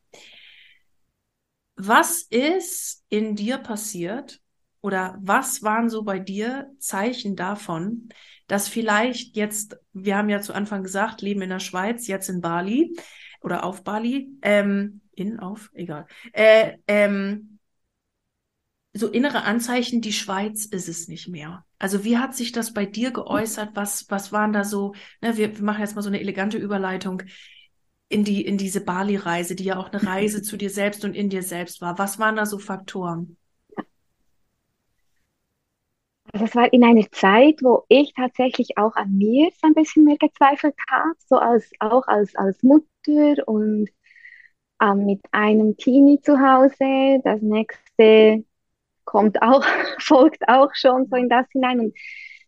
Was 1.77 2.23
ist 2.23 3.05
in 3.09 3.37
dir 3.37 3.59
passiert 3.59 4.41
oder 4.83 5.17
was 5.21 5.63
waren 5.63 5.89
so 5.89 6.03
bei 6.03 6.19
dir 6.19 6.71
Zeichen 6.79 7.37
davon, 7.37 8.11
dass 8.51 8.69
vielleicht 8.69 9.37
jetzt, 9.37 9.79
wir 9.93 10.17
haben 10.17 10.29
ja 10.29 10.41
zu 10.41 10.53
Anfang 10.53 10.83
gesagt, 10.83 11.23
leben 11.23 11.43
in 11.43 11.51
der 11.51 11.61
Schweiz, 11.61 12.09
jetzt 12.09 12.29
in 12.29 12.41
Bali 12.41 12.97
oder 13.43 13.65
auf 13.65 13.85
Bali, 13.85 14.29
ähm, 14.43 15.03
in, 15.13 15.39
auf, 15.39 15.71
egal, 15.73 16.07
äh, 16.33 16.73
ähm, 16.89 17.59
so 18.93 19.07
innere 19.07 19.45
Anzeichen, 19.45 20.01
die 20.01 20.13
Schweiz 20.13 20.65
ist 20.65 20.89
es 20.89 21.07
nicht 21.07 21.29
mehr. 21.29 21.65
Also 21.79 22.03
wie 22.03 22.19
hat 22.19 22.35
sich 22.35 22.51
das 22.51 22.73
bei 22.75 22.87
dir 22.87 23.13
geäußert? 23.13 23.71
Was, 23.75 24.11
was 24.11 24.33
waren 24.33 24.53
da 24.53 24.65
so, 24.65 24.95
ne, 25.21 25.37
wir, 25.37 25.57
wir 25.57 25.65
machen 25.65 25.81
jetzt 25.81 25.95
mal 25.95 26.03
so 26.03 26.09
eine 26.09 26.21
elegante 26.21 26.59
Überleitung 26.59 27.23
in 28.09 28.25
die, 28.25 28.45
in 28.45 28.59
diese 28.59 28.81
Bali-Reise, 28.81 29.55
die 29.55 29.63
ja 29.63 29.77
auch 29.77 29.93
eine 29.93 30.03
Reise 30.03 30.43
zu 30.43 30.57
dir 30.57 30.71
selbst 30.71 31.05
und 31.05 31.15
in 31.15 31.31
dir 31.31 31.45
selbst 31.45 31.81
war. 31.81 31.99
Was 31.99 32.19
waren 32.19 32.35
da 32.35 32.47
so 32.47 32.59
Faktoren? 32.59 33.37
Also 36.33 36.45
es 36.45 36.55
war 36.55 36.73
in 36.73 36.85
einer 36.85 37.11
Zeit, 37.11 37.61
wo 37.63 37.85
ich 37.89 38.13
tatsächlich 38.15 38.79
auch 38.79 38.95
an 38.95 39.17
mir 39.17 39.51
so 39.61 39.67
ein 39.67 39.75
bisschen 39.75 40.05
mehr 40.05 40.17
gezweifelt 40.19 40.75
habe, 40.91 41.15
so 41.27 41.37
als 41.37 41.71
auch 41.81 42.07
als, 42.07 42.35
als 42.37 42.63
Mutter 42.63 43.49
und 43.49 43.89
ähm, 44.83 45.07
mit 45.07 45.21
einem 45.33 45.77
Teenie 45.77 46.21
zu 46.21 46.39
Hause. 46.41 47.21
Das 47.25 47.43
nächste 47.43 48.45
kommt 49.05 49.43
auch, 49.43 49.65
folgt 50.01 50.49
auch 50.49 50.71
schon 50.75 51.07
so 51.11 51.17
in 51.17 51.29
das 51.29 51.47
hinein. 51.53 51.81
Und 51.81 51.97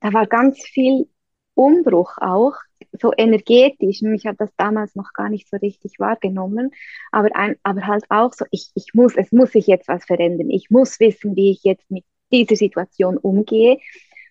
da 0.01 0.13
war 0.13 0.27
ganz 0.27 0.63
viel 0.65 1.09
Umbruch 1.55 2.19
auch, 2.19 2.55
so 3.01 3.13
energetisch. 3.17 4.03
Ich 4.03 4.27
habe 4.27 4.37
das 4.39 4.51
damals 4.57 4.95
noch 4.97 5.13
gar 5.15 5.29
nicht 5.29 5.49
so 5.51 5.57
richtig 5.59 5.99
wahrgenommen, 5.99 6.71
aber, 7.11 7.35
ein, 7.35 7.57
aber 7.63 7.87
halt 7.87 8.05
auch 8.11 8.33
so, 8.33 8.45
ich, 8.51 8.71
ich 8.75 8.95
muss, 8.95 9.17
es 9.17 9.33
muss 9.33 9.53
sich 9.53 9.67
jetzt 9.67 9.89
was 9.89 10.05
verändern. 10.05 10.51
Ich 10.51 10.71
muss 10.71 11.01
wissen, 11.01 11.37
wie 11.37 11.51
ich 11.53 11.63
jetzt 11.65 11.91
mit 11.91 12.05
dieser 12.33 12.57
Situation 12.57 13.17
umgehe. 13.19 13.79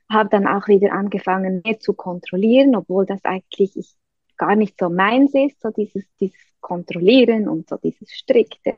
Habe 0.10 0.30
dann 0.30 0.48
auch 0.48 0.68
wieder 0.68 0.92
angefangen, 0.94 1.62
mehr 1.64 1.80
zu 1.80 1.94
kontrollieren, 1.94 2.76
obwohl 2.76 3.06
das 3.06 3.24
eigentlich 3.24 3.78
ich, 3.78 3.94
gar 4.38 4.56
nicht 4.56 4.78
so 4.80 4.90
meins 4.90 5.34
ist, 5.34 5.62
so 5.62 5.70
dieses, 5.70 6.04
dieses 6.20 6.40
Kontrollieren 6.60 7.48
und 7.48 7.70
so 7.70 7.78
dieses 7.78 8.12
Strikte. 8.12 8.76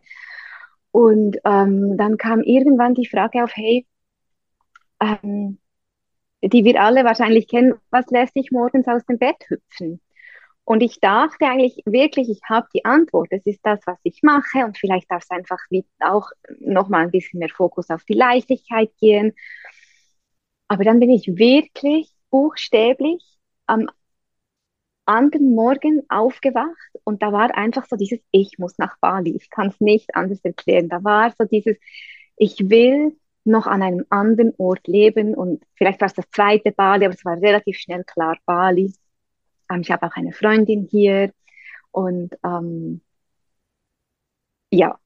Und 0.91 1.37
ähm, 1.45 1.97
dann 1.97 2.17
kam 2.17 2.41
irgendwann 2.41 2.93
die 2.93 3.07
Frage 3.07 3.43
auf, 3.43 3.55
hey, 3.55 3.87
ähm, 4.99 5.57
die 6.43 6.65
wir 6.65 6.81
alle 6.81 7.03
wahrscheinlich 7.03 7.47
kennen, 7.47 7.73
was 7.89 8.05
lässt 8.07 8.35
dich 8.35 8.51
morgens 8.51 8.87
aus 8.87 9.05
dem 9.05 9.17
Bett 9.17 9.37
hüpfen? 9.47 10.01
Und 10.65 10.81
ich 10.81 10.99
dachte 11.01 11.45
eigentlich 11.45 11.81
wirklich, 11.85 12.29
ich 12.29 12.41
habe 12.49 12.67
die 12.73 12.85
Antwort. 12.85 13.27
Es 13.31 13.45
ist 13.45 13.59
das, 13.63 13.81
was 13.85 13.97
ich 14.03 14.21
mache. 14.23 14.65
Und 14.65 14.77
vielleicht 14.77 15.11
darf 15.11 15.23
es 15.23 15.29
einfach 15.29 15.59
auch 15.99 16.29
nochmal 16.59 17.03
ein 17.03 17.11
bisschen 17.11 17.39
mehr 17.39 17.49
Fokus 17.49 17.89
auf 17.89 18.03
die 18.05 18.13
Leichtigkeit 18.13 18.91
gehen. 18.99 19.33
Aber 20.67 20.83
dann 20.83 20.99
bin 20.99 21.09
ich 21.09 21.27
wirklich 21.27 22.09
buchstäblich 22.29 23.21
am 23.67 23.89
anderen 25.05 25.53
Morgen 25.53 26.03
aufgewacht 26.09 26.91
und 27.03 27.21
da 27.21 27.31
war 27.33 27.55
einfach 27.57 27.85
so 27.89 27.95
dieses, 27.97 28.19
ich 28.31 28.57
muss 28.57 28.77
nach 28.77 28.97
Bali, 28.99 29.35
ich 29.35 29.49
kann 29.49 29.67
es 29.67 29.79
nicht 29.81 30.15
anders 30.15 30.39
erklären. 30.43 30.89
Da 30.89 31.03
war 31.03 31.31
so 31.37 31.45
dieses, 31.45 31.77
ich 32.37 32.69
will 32.69 33.17
noch 33.43 33.67
an 33.67 33.81
einem 33.81 34.05
anderen 34.09 34.53
Ort 34.57 34.87
leben 34.87 35.35
und 35.35 35.63
vielleicht 35.75 35.99
war 36.01 36.07
es 36.07 36.13
das 36.13 36.29
zweite 36.31 36.71
Bali, 36.71 37.05
aber 37.05 37.13
es 37.13 37.25
war 37.25 37.37
relativ 37.41 37.77
schnell 37.77 38.03
klar 38.05 38.37
Bali. 38.45 38.93
Ähm, 39.69 39.81
ich 39.81 39.91
habe 39.91 40.05
auch 40.07 40.15
eine 40.15 40.33
Freundin 40.33 40.87
hier 40.89 41.33
und 41.91 42.33
ähm, 42.43 43.01
ja, 44.71 44.99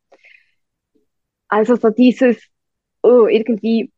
also 1.48 1.76
so 1.76 1.90
dieses, 1.90 2.38
oh, 3.02 3.28
irgendwie 3.28 3.92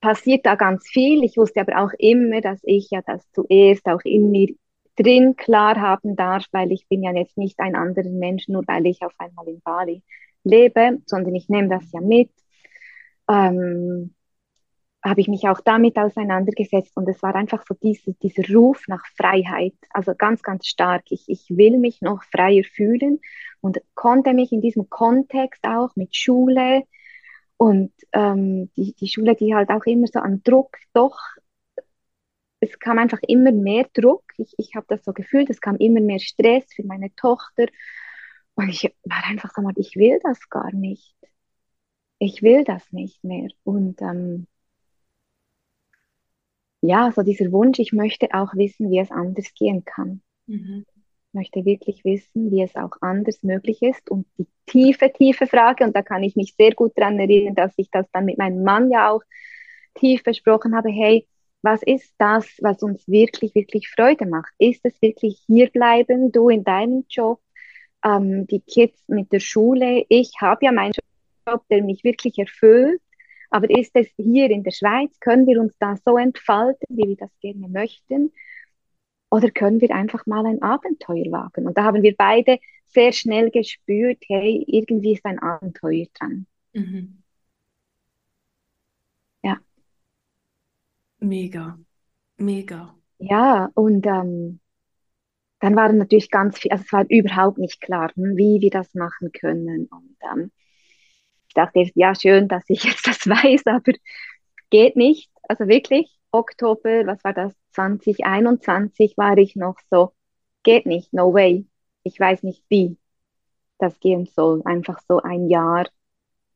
passiert 0.00 0.46
da 0.46 0.56
ganz 0.56 0.88
viel. 0.88 1.24
Ich 1.24 1.36
wusste 1.36 1.60
aber 1.60 1.82
auch 1.84 1.92
immer, 1.98 2.40
dass 2.40 2.60
ich 2.64 2.90
ja 2.90 3.02
das 3.06 3.22
zuerst 3.32 3.86
auch 3.86 4.02
in 4.04 4.30
mir 4.30 4.48
drin 4.96 5.36
klar 5.36 5.80
haben 5.80 6.16
darf, 6.16 6.44
weil 6.52 6.72
ich 6.72 6.86
bin 6.88 7.02
ja 7.02 7.12
jetzt 7.14 7.38
nicht 7.38 7.58
ein 7.60 7.76
anderer 7.76 8.10
Mensch, 8.10 8.48
nur 8.48 8.64
weil 8.66 8.86
ich 8.86 9.02
auf 9.02 9.14
einmal 9.18 9.48
in 9.48 9.60
Bali 9.62 10.02
lebe, 10.44 11.00
sondern 11.06 11.34
ich 11.34 11.48
nehme 11.48 11.68
das 11.68 11.90
ja 11.92 12.00
mit. 12.00 12.30
Ähm, 13.28 14.14
habe 15.04 15.20
ich 15.20 15.28
mich 15.28 15.48
auch 15.48 15.60
damit 15.60 15.96
auseinandergesetzt 15.98 16.96
und 16.96 17.08
es 17.08 17.22
war 17.22 17.34
einfach 17.34 17.64
so 17.66 17.74
diese, 17.74 18.14
dieser 18.14 18.54
Ruf 18.54 18.84
nach 18.86 19.04
Freiheit, 19.16 19.74
also 19.90 20.14
ganz, 20.14 20.42
ganz 20.42 20.66
stark. 20.66 21.02
Ich, 21.10 21.24
ich 21.28 21.46
will 21.50 21.78
mich 21.78 22.02
noch 22.02 22.22
freier 22.24 22.64
fühlen 22.64 23.20
und 23.60 23.78
konnte 23.94 24.32
mich 24.32 24.52
in 24.52 24.60
diesem 24.60 24.88
Kontext 24.88 25.64
auch 25.66 25.96
mit 25.96 26.14
Schule 26.16 26.84
und 27.56 27.92
ähm, 28.12 28.70
die, 28.76 28.94
die 28.94 29.08
Schule, 29.08 29.34
die 29.34 29.54
halt 29.54 29.70
auch 29.70 29.84
immer 29.86 30.06
so 30.06 30.20
an 30.20 30.42
Druck 30.44 30.76
doch 30.92 31.18
es 32.62 32.78
kam 32.78 32.98
einfach 32.98 33.18
immer 33.26 33.50
mehr 33.52 33.88
Druck. 33.92 34.22
Ich, 34.38 34.54
ich 34.56 34.76
habe 34.76 34.86
das 34.88 35.04
so 35.04 35.12
gefühlt, 35.12 35.50
es 35.50 35.60
kam 35.60 35.76
immer 35.76 36.00
mehr 36.00 36.20
Stress 36.20 36.64
für 36.72 36.84
meine 36.84 37.12
Tochter. 37.16 37.66
Und 38.54 38.68
ich 38.68 38.84
war 39.04 39.24
einfach 39.26 39.50
so, 39.54 39.62
ich 39.76 39.96
will 39.96 40.20
das 40.22 40.48
gar 40.48 40.72
nicht. 40.72 41.16
Ich 42.18 42.42
will 42.42 42.62
das 42.64 42.92
nicht 42.92 43.24
mehr. 43.24 43.48
Und 43.64 44.00
ähm, 44.00 44.46
ja, 46.82 47.12
so 47.12 47.22
dieser 47.22 47.50
Wunsch, 47.52 47.78
ich 47.78 47.92
möchte 47.92 48.28
auch 48.32 48.54
wissen, 48.54 48.90
wie 48.90 48.98
es 48.98 49.10
anders 49.10 49.54
gehen 49.54 49.84
kann. 49.84 50.20
Mhm. 50.46 50.84
Ich 51.28 51.34
möchte 51.34 51.64
wirklich 51.64 52.04
wissen, 52.04 52.50
wie 52.50 52.62
es 52.62 52.74
auch 52.74 52.90
anders 53.00 53.42
möglich 53.42 53.80
ist. 53.82 54.10
Und 54.10 54.26
die 54.36 54.46
tiefe, 54.66 55.10
tiefe 55.10 55.46
Frage, 55.46 55.84
und 55.84 55.96
da 55.96 56.02
kann 56.02 56.22
ich 56.22 56.36
mich 56.36 56.54
sehr 56.56 56.72
gut 56.72 56.92
daran 56.96 57.18
erinnern, 57.18 57.54
dass 57.54 57.72
ich 57.76 57.88
das 57.90 58.06
dann 58.12 58.26
mit 58.26 58.36
meinem 58.36 58.64
Mann 58.64 58.90
ja 58.90 59.10
auch 59.10 59.22
tief 59.94 60.24
besprochen 60.24 60.76
habe, 60.76 60.90
hey, 60.90 61.26
was 61.62 61.82
ist 61.84 62.12
das, 62.18 62.46
was 62.60 62.82
uns 62.82 63.06
wirklich, 63.06 63.54
wirklich 63.54 63.88
Freude 63.88 64.26
macht? 64.26 64.52
Ist 64.58 64.80
es 64.84 65.00
wirklich 65.00 65.40
hierbleiben, 65.46 66.32
du 66.32 66.48
in 66.48 66.64
deinem 66.64 67.04
Job, 67.08 67.40
ähm, 68.04 68.46
die 68.48 68.60
Kids 68.60 69.00
mit 69.06 69.32
der 69.32 69.40
Schule? 69.40 70.04
Ich 70.08 70.32
habe 70.40 70.64
ja 70.64 70.72
meinen 70.72 70.92
Job, 71.46 71.62
der 71.70 71.84
mich 71.84 72.02
wirklich 72.02 72.38
erfüllt. 72.38 73.00
Aber 73.52 73.70
ist 73.70 73.92
es 73.94 74.08
hier 74.16 74.50
in 74.50 74.62
der 74.64 74.70
Schweiz? 74.70 75.18
Können 75.20 75.46
wir 75.46 75.60
uns 75.60 75.76
da 75.78 75.96
so 76.04 76.16
entfalten, 76.16 76.86
wie 76.88 77.08
wir 77.08 77.16
das 77.16 77.30
gerne 77.40 77.68
möchten? 77.68 78.32
Oder 79.30 79.50
können 79.50 79.80
wir 79.80 79.90
einfach 79.94 80.26
mal 80.26 80.46
ein 80.46 80.62
Abenteuer 80.62 81.30
wagen? 81.30 81.66
Und 81.66 81.78
da 81.78 81.84
haben 81.84 82.02
wir 82.02 82.14
beide 82.16 82.58
sehr 82.86 83.12
schnell 83.12 83.50
gespürt, 83.50 84.22
hey, 84.26 84.64
irgendwie 84.66 85.14
ist 85.14 85.24
ein 85.24 85.38
Abenteuer 85.38 86.06
dran. 86.14 86.46
Mhm. 86.74 87.22
Mega, 91.22 91.78
mega. 92.36 92.96
Ja, 93.18 93.70
und 93.74 94.04
ähm, 94.06 94.58
dann 95.60 95.76
waren 95.76 95.98
natürlich 95.98 96.30
ganz 96.30 96.58
viel, 96.58 96.72
also 96.72 96.82
es 96.84 96.92
war 96.92 97.04
überhaupt 97.08 97.58
nicht 97.58 97.80
klar, 97.80 98.10
hm, 98.16 98.36
wie 98.36 98.60
wir 98.60 98.70
das 98.70 98.92
machen 98.94 99.30
können. 99.30 99.86
Und 99.86 100.16
ähm, 100.32 100.50
ich 101.52 101.54
dachte, 101.54 101.84
ja, 101.94 102.14
schön, 102.14 102.48
dass 102.48 102.64
ich 102.68 102.84
jetzt 102.84 103.06
das 103.06 103.18
weiß, 103.28 103.66
aber 103.66 103.92
geht 104.70 104.96
nicht. 104.96 105.30
Also 105.48 105.68
wirklich, 105.68 106.18
Oktober, 106.30 107.06
was 107.06 107.22
war 107.24 107.34
das, 107.34 107.54
2021 107.72 109.18
war 109.18 109.36
ich 109.36 109.54
noch 109.54 109.76
so, 109.90 110.12
geht 110.62 110.86
nicht, 110.86 111.12
no 111.12 111.34
way. 111.34 111.66
Ich 112.04 112.18
weiß 112.18 112.42
nicht, 112.42 112.64
wie 112.70 112.96
das 113.78 114.00
gehen 114.00 114.26
soll. 114.34 114.62
Einfach 114.64 115.00
so 115.06 115.20
ein 115.20 115.48
Jahr 115.50 115.88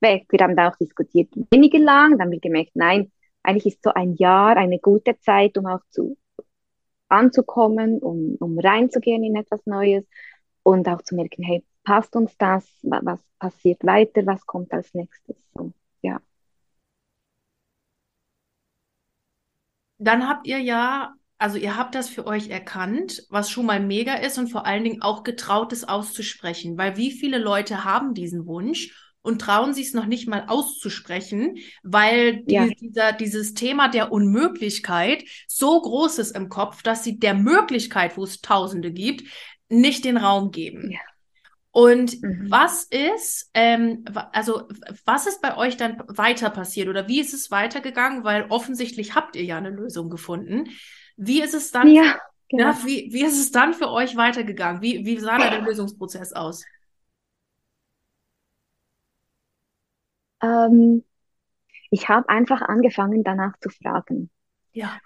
weg. 0.00 0.24
Wir 0.30 0.38
haben 0.40 0.56
da 0.56 0.70
auch 0.70 0.76
diskutiert, 0.76 1.28
weniger 1.50 1.78
lang, 1.78 2.12
dann 2.12 2.22
haben 2.22 2.30
wir 2.32 2.40
gemerkt, 2.40 2.72
nein, 2.74 3.12
eigentlich 3.42 3.74
ist 3.74 3.82
so 3.82 3.92
ein 3.92 4.14
Jahr 4.14 4.56
eine 4.56 4.78
gute 4.78 5.18
Zeit, 5.20 5.58
um 5.58 5.66
auch 5.66 5.80
zu 5.90 6.16
anzukommen, 7.08 7.98
um, 7.98 8.36
um 8.40 8.58
reinzugehen 8.58 9.22
in 9.24 9.36
etwas 9.36 9.64
Neues 9.66 10.06
und 10.62 10.88
auch 10.88 11.02
zu 11.02 11.14
merken, 11.16 11.42
hey, 11.42 11.62
passt 11.86 12.16
uns 12.16 12.36
das? 12.36 12.64
Was 12.82 13.20
passiert 13.38 13.86
weiter? 13.86 14.26
Was 14.26 14.44
kommt 14.44 14.72
als 14.72 14.92
nächstes? 14.92 15.36
Und, 15.54 15.72
ja. 16.02 16.20
dann 19.98 20.28
habt 20.28 20.46
ihr 20.46 20.58
ja, 20.58 21.14
also 21.38 21.56
ihr 21.56 21.76
habt 21.76 21.94
das 21.94 22.08
für 22.08 22.26
euch 22.26 22.50
erkannt, 22.50 23.24
was 23.30 23.50
schon 23.50 23.66
mal 23.66 23.80
mega 23.80 24.14
ist 24.14 24.36
und 24.36 24.48
vor 24.48 24.66
allen 24.66 24.84
Dingen 24.84 25.00
auch 25.00 25.22
getraut, 25.22 25.72
es 25.72 25.84
auszusprechen. 25.84 26.76
Weil 26.76 26.96
wie 26.96 27.12
viele 27.12 27.38
Leute 27.38 27.84
haben 27.84 28.14
diesen 28.14 28.46
Wunsch 28.46 28.94
und 29.22 29.40
trauen 29.40 29.72
sich 29.72 29.86
es 29.88 29.94
noch 29.94 30.06
nicht 30.06 30.28
mal 30.28 30.44
auszusprechen, 30.48 31.56
weil 31.82 32.44
die, 32.44 32.54
ja. 32.54 32.66
dieser, 32.66 33.12
dieses 33.12 33.54
Thema 33.54 33.88
der 33.88 34.12
Unmöglichkeit 34.12 35.24
so 35.46 35.80
groß 35.80 36.18
ist 36.18 36.36
im 36.36 36.48
Kopf, 36.48 36.82
dass 36.82 37.04
sie 37.04 37.18
der 37.18 37.34
Möglichkeit, 37.34 38.16
wo 38.16 38.24
es 38.24 38.40
Tausende 38.40 38.92
gibt, 38.92 39.24
nicht 39.68 40.04
den 40.04 40.16
Raum 40.16 40.50
geben. 40.50 40.90
Ja. 40.90 41.00
Und 41.76 42.22
mhm. 42.22 42.50
was 42.50 42.84
ist, 42.84 43.50
ähm, 43.52 44.02
also 44.32 44.66
was 45.04 45.26
ist 45.26 45.42
bei 45.42 45.58
euch 45.58 45.76
dann 45.76 46.02
weiter 46.08 46.48
passiert 46.48 46.88
oder 46.88 47.06
wie 47.06 47.20
ist 47.20 47.34
es 47.34 47.50
weitergegangen? 47.50 48.24
Weil 48.24 48.46
offensichtlich 48.48 49.14
habt 49.14 49.36
ihr 49.36 49.44
ja 49.44 49.58
eine 49.58 49.68
Lösung 49.68 50.08
gefunden. 50.08 50.70
Wie 51.18 51.42
ist 51.42 51.52
es 51.52 51.72
dann? 51.72 51.88
Ja, 51.88 52.18
genau. 52.48 52.70
ja 52.70 52.78
wie, 52.86 53.12
wie 53.12 53.22
ist 53.22 53.38
es 53.38 53.52
dann 53.52 53.74
für 53.74 53.90
euch 53.90 54.16
weitergegangen? 54.16 54.80
Wie, 54.80 55.04
wie 55.04 55.18
sah 55.18 55.36
da 55.36 55.50
der 55.50 55.60
Lösungsprozess 55.60 56.32
aus? 56.32 56.64
Ähm, 60.40 61.04
ich 61.90 62.08
habe 62.08 62.26
einfach 62.30 62.62
angefangen, 62.62 63.22
danach 63.22 63.52
zu 63.60 63.68
fragen. 63.68 64.30
Ja. 64.72 64.98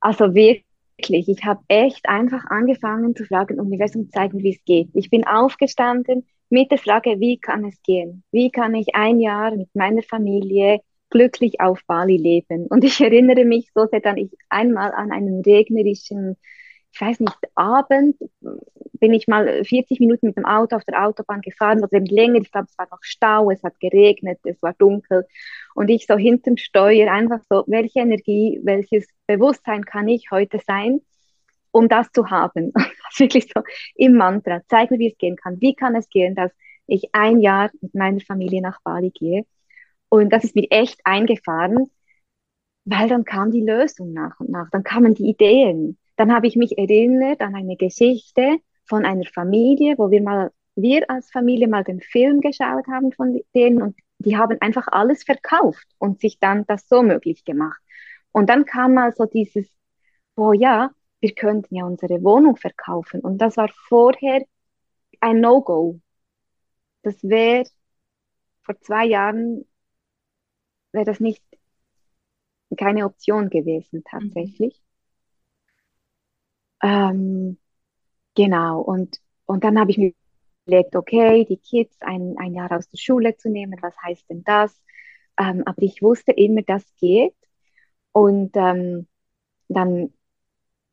Also 0.00 0.34
wirklich 0.34 0.65
wirklich, 0.98 1.28
ich 1.28 1.44
habe 1.44 1.60
echt 1.68 2.08
einfach 2.08 2.44
angefangen 2.46 3.14
zu 3.14 3.24
fragen, 3.24 3.60
Universum 3.60 4.10
zeigen, 4.10 4.42
wie 4.42 4.50
es 4.50 4.64
geht. 4.64 4.88
Ich 4.94 5.10
bin 5.10 5.26
aufgestanden 5.26 6.26
mit 6.48 6.70
der 6.70 6.78
Frage, 6.78 7.20
wie 7.20 7.38
kann 7.38 7.64
es 7.64 7.80
gehen? 7.82 8.22
Wie 8.32 8.50
kann 8.50 8.74
ich 8.74 8.94
ein 8.94 9.20
Jahr 9.20 9.54
mit 9.54 9.68
meiner 9.74 10.02
Familie 10.02 10.80
glücklich 11.10 11.60
auf 11.60 11.80
Bali 11.86 12.16
leben? 12.16 12.66
Und 12.68 12.84
ich 12.84 13.00
erinnere 13.00 13.44
mich 13.44 13.70
so 13.74 13.86
sehr 13.86 14.00
dann 14.00 14.16
ich 14.16 14.30
einmal 14.48 14.92
an 14.92 15.12
einen 15.12 15.42
regnerischen, 15.42 16.36
ich 16.96 17.00
weiß 17.02 17.20
nicht, 17.20 17.36
Abend 17.54 18.16
bin 18.94 19.12
ich 19.12 19.28
mal 19.28 19.62
40 19.64 20.00
Minuten 20.00 20.28
mit 20.28 20.36
dem 20.38 20.46
Auto 20.46 20.76
auf 20.76 20.84
der 20.84 21.04
Autobahn 21.04 21.42
gefahren, 21.42 21.82
oder 21.82 21.92
eben 21.92 22.06
länger, 22.06 22.40
ich 22.40 22.50
glaube, 22.50 22.68
es 22.70 22.78
war 22.78 22.88
noch 22.90 23.02
Stau, 23.02 23.50
es 23.50 23.62
hat 23.62 23.78
geregnet, 23.80 24.38
es 24.44 24.62
war 24.62 24.72
dunkel. 24.72 25.26
Und 25.74 25.90
ich 25.90 26.06
so 26.06 26.16
hinterm 26.16 26.56
Steuer 26.56 27.12
einfach 27.12 27.40
so, 27.50 27.64
welche 27.66 28.00
Energie, 28.00 28.60
welches 28.62 29.06
Bewusstsein 29.26 29.84
kann 29.84 30.08
ich 30.08 30.30
heute 30.30 30.58
sein, 30.66 31.02
um 31.70 31.88
das 31.88 32.10
zu 32.12 32.30
haben? 32.30 32.72
Das 33.08 33.20
wirklich 33.20 33.52
so 33.54 33.62
im 33.94 34.14
Mantra. 34.14 34.62
Zeig 34.68 34.90
mir, 34.90 34.98
wie 34.98 35.08
es 35.08 35.18
gehen 35.18 35.36
kann. 35.36 35.60
Wie 35.60 35.74
kann 35.74 35.94
es 35.94 36.08
gehen, 36.08 36.34
dass 36.34 36.50
ich 36.86 37.10
ein 37.12 37.40
Jahr 37.40 37.70
mit 37.80 37.94
meiner 37.94 38.20
Familie 38.20 38.62
nach 38.62 38.80
Bali 38.82 39.10
gehe? 39.10 39.44
Und 40.08 40.30
das 40.30 40.44
ist 40.44 40.56
mir 40.56 40.66
echt 40.70 41.00
eingefahren, 41.04 41.90
weil 42.84 43.08
dann 43.08 43.24
kam 43.24 43.52
die 43.52 43.60
Lösung 43.60 44.12
nach 44.12 44.40
und 44.40 44.50
nach. 44.50 44.70
Dann 44.70 44.82
kamen 44.82 45.14
die 45.14 45.28
Ideen. 45.28 45.98
Dann 46.16 46.32
habe 46.32 46.46
ich 46.46 46.56
mich 46.56 46.78
erinnert 46.78 47.40
an 47.40 47.54
eine 47.54 47.76
Geschichte 47.76 48.58
von 48.84 49.04
einer 49.04 49.26
Familie, 49.34 49.96
wo 49.98 50.10
wir 50.10 50.22
mal, 50.22 50.52
wir 50.74 51.08
als 51.10 51.30
Familie 51.30 51.68
mal 51.68 51.84
den 51.84 52.00
Film 52.00 52.40
geschaut 52.40 52.86
haben 52.88 53.12
von 53.12 53.40
denen 53.54 53.82
und 53.82 53.96
die 54.18 54.36
haben 54.36 54.58
einfach 54.60 54.88
alles 54.88 55.24
verkauft 55.24 55.86
und 55.98 56.20
sich 56.20 56.38
dann 56.38 56.64
das 56.66 56.88
so 56.88 57.02
möglich 57.02 57.44
gemacht. 57.44 57.80
Und 58.32 58.48
dann 58.48 58.64
kam 58.64 58.94
mal 58.94 59.12
so 59.12 59.24
dieses, 59.26 59.66
oh 60.36 60.52
ja, 60.52 60.90
wir 61.20 61.34
könnten 61.34 61.74
ja 61.74 61.84
unsere 61.84 62.22
Wohnung 62.22 62.56
verkaufen. 62.56 63.20
Und 63.20 63.38
das 63.38 63.56
war 63.56 63.68
vorher 63.88 64.42
ein 65.20 65.40
No-Go. 65.40 66.00
Das 67.02 67.22
wäre 67.22 67.64
vor 68.62 68.78
zwei 68.80 69.06
Jahren 69.06 69.64
wäre 70.92 71.04
das 71.04 71.20
nicht 71.20 71.42
keine 72.76 73.04
Option 73.04 73.48
gewesen 73.50 74.02
tatsächlich. 74.04 74.85
Ähm, 76.82 77.58
genau, 78.36 78.80
und, 78.82 79.18
und 79.46 79.64
dann 79.64 79.78
habe 79.80 79.90
ich 79.90 79.98
mir 79.98 80.12
überlegt, 80.66 80.96
okay, 80.96 81.44
die 81.46 81.58
Kids 81.58 81.96
ein, 82.02 82.36
ein 82.38 82.54
Jahr 82.54 82.72
aus 82.72 82.88
der 82.90 82.98
Schule 82.98 83.36
zu 83.36 83.50
nehmen, 83.50 83.78
was 83.82 83.96
heißt 84.04 84.28
denn 84.30 84.44
das? 84.44 84.80
Ähm, 85.38 85.62
aber 85.66 85.82
ich 85.82 86.02
wusste 86.02 86.32
immer, 86.32 86.62
das 86.62 86.84
geht. 86.98 87.34
Und 88.12 88.52
ähm, 88.56 89.08
dann 89.68 90.12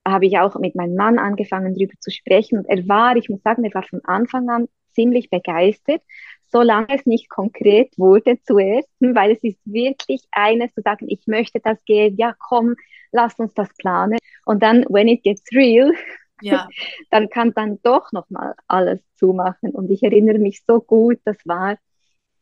habe 0.07 0.25
ich 0.27 0.39
auch 0.39 0.55
mit 0.59 0.75
meinem 0.75 0.95
Mann 0.95 1.19
angefangen, 1.19 1.73
darüber 1.75 1.93
zu 1.99 2.11
sprechen. 2.11 2.59
Und 2.59 2.65
er 2.67 2.87
war, 2.87 3.15
ich 3.17 3.29
muss 3.29 3.41
sagen, 3.43 3.63
er 3.65 3.73
war 3.73 3.83
von 3.83 4.01
Anfang 4.05 4.49
an 4.49 4.67
ziemlich 4.93 5.29
begeistert, 5.29 6.01
solange 6.47 6.87
es 6.95 7.05
nicht 7.05 7.29
konkret 7.29 7.97
wurde 7.97 8.39
zuerst, 8.43 8.89
weil 8.99 9.31
es 9.31 9.43
ist 9.43 9.59
wirklich 9.65 10.23
eines 10.31 10.73
zu 10.73 10.81
sagen, 10.81 11.07
ich 11.09 11.27
möchte 11.27 11.59
das 11.59 11.83
gehen, 11.85 12.15
ja 12.17 12.35
komm, 12.39 12.75
lass 13.11 13.39
uns 13.39 13.53
das 13.53 13.69
planen. 13.77 14.17
Und 14.45 14.63
dann, 14.63 14.85
when 14.89 15.07
it 15.07 15.23
gets 15.23 15.43
real, 15.53 15.93
ja. 16.41 16.67
dann 17.09 17.29
kann 17.29 17.53
dann 17.53 17.79
doch 17.83 18.11
nochmal 18.11 18.55
alles 18.67 18.99
zumachen. 19.15 19.71
Und 19.71 19.89
ich 19.91 20.03
erinnere 20.03 20.39
mich 20.39 20.63
so 20.65 20.79
gut, 20.81 21.19
das 21.25 21.37
war 21.45 21.77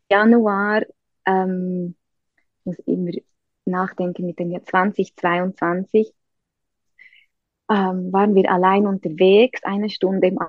Januar, 0.10 0.84
ähm, 1.26 1.96
ich 2.60 2.66
muss 2.66 2.80
immer 2.80 3.12
nachdenken 3.66 4.26
mit 4.26 4.40
dem 4.40 4.52
Jahr 4.52 4.64
2022, 4.64 6.14
ähm, 7.70 8.12
waren 8.12 8.36
wir 8.36 8.52
allein 8.52 8.86
unterwegs, 8.86 9.64
eine 9.64 9.90
Stunde 9.90 10.28
im 10.28 10.40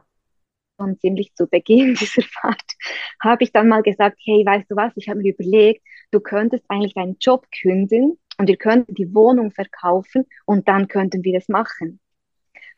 und 0.79 1.01
ziemlich 1.01 1.35
zu 1.35 1.47
Beginn 1.47 1.95
dieser 2.01 2.23
Fahrt 2.23 2.73
habe 3.21 3.45
ich 3.45 3.53
dann 3.53 3.69
mal 3.69 3.83
gesagt, 3.83 4.19
hey, 4.25 4.45
weißt 4.45 4.71
du 4.71 4.77
was, 4.77 4.93
ich 4.97 5.09
habe 5.09 5.21
mir 5.21 5.33
überlegt, 5.33 5.83
du 6.11 6.21
könntest 6.21 6.65
eigentlich 6.69 6.95
deinen 6.95 7.17
Job 7.21 7.47
künden 7.63 8.19
und 8.43 8.49
wir 8.49 8.57
könnten 8.57 8.97
die 8.97 9.15
Wohnung 9.15 9.53
verkaufen 9.53 10.27
und 10.47 10.67
dann 10.67 10.89
könnten 10.89 11.23
wir 11.23 11.35
das 11.35 11.49
machen. 11.49 12.01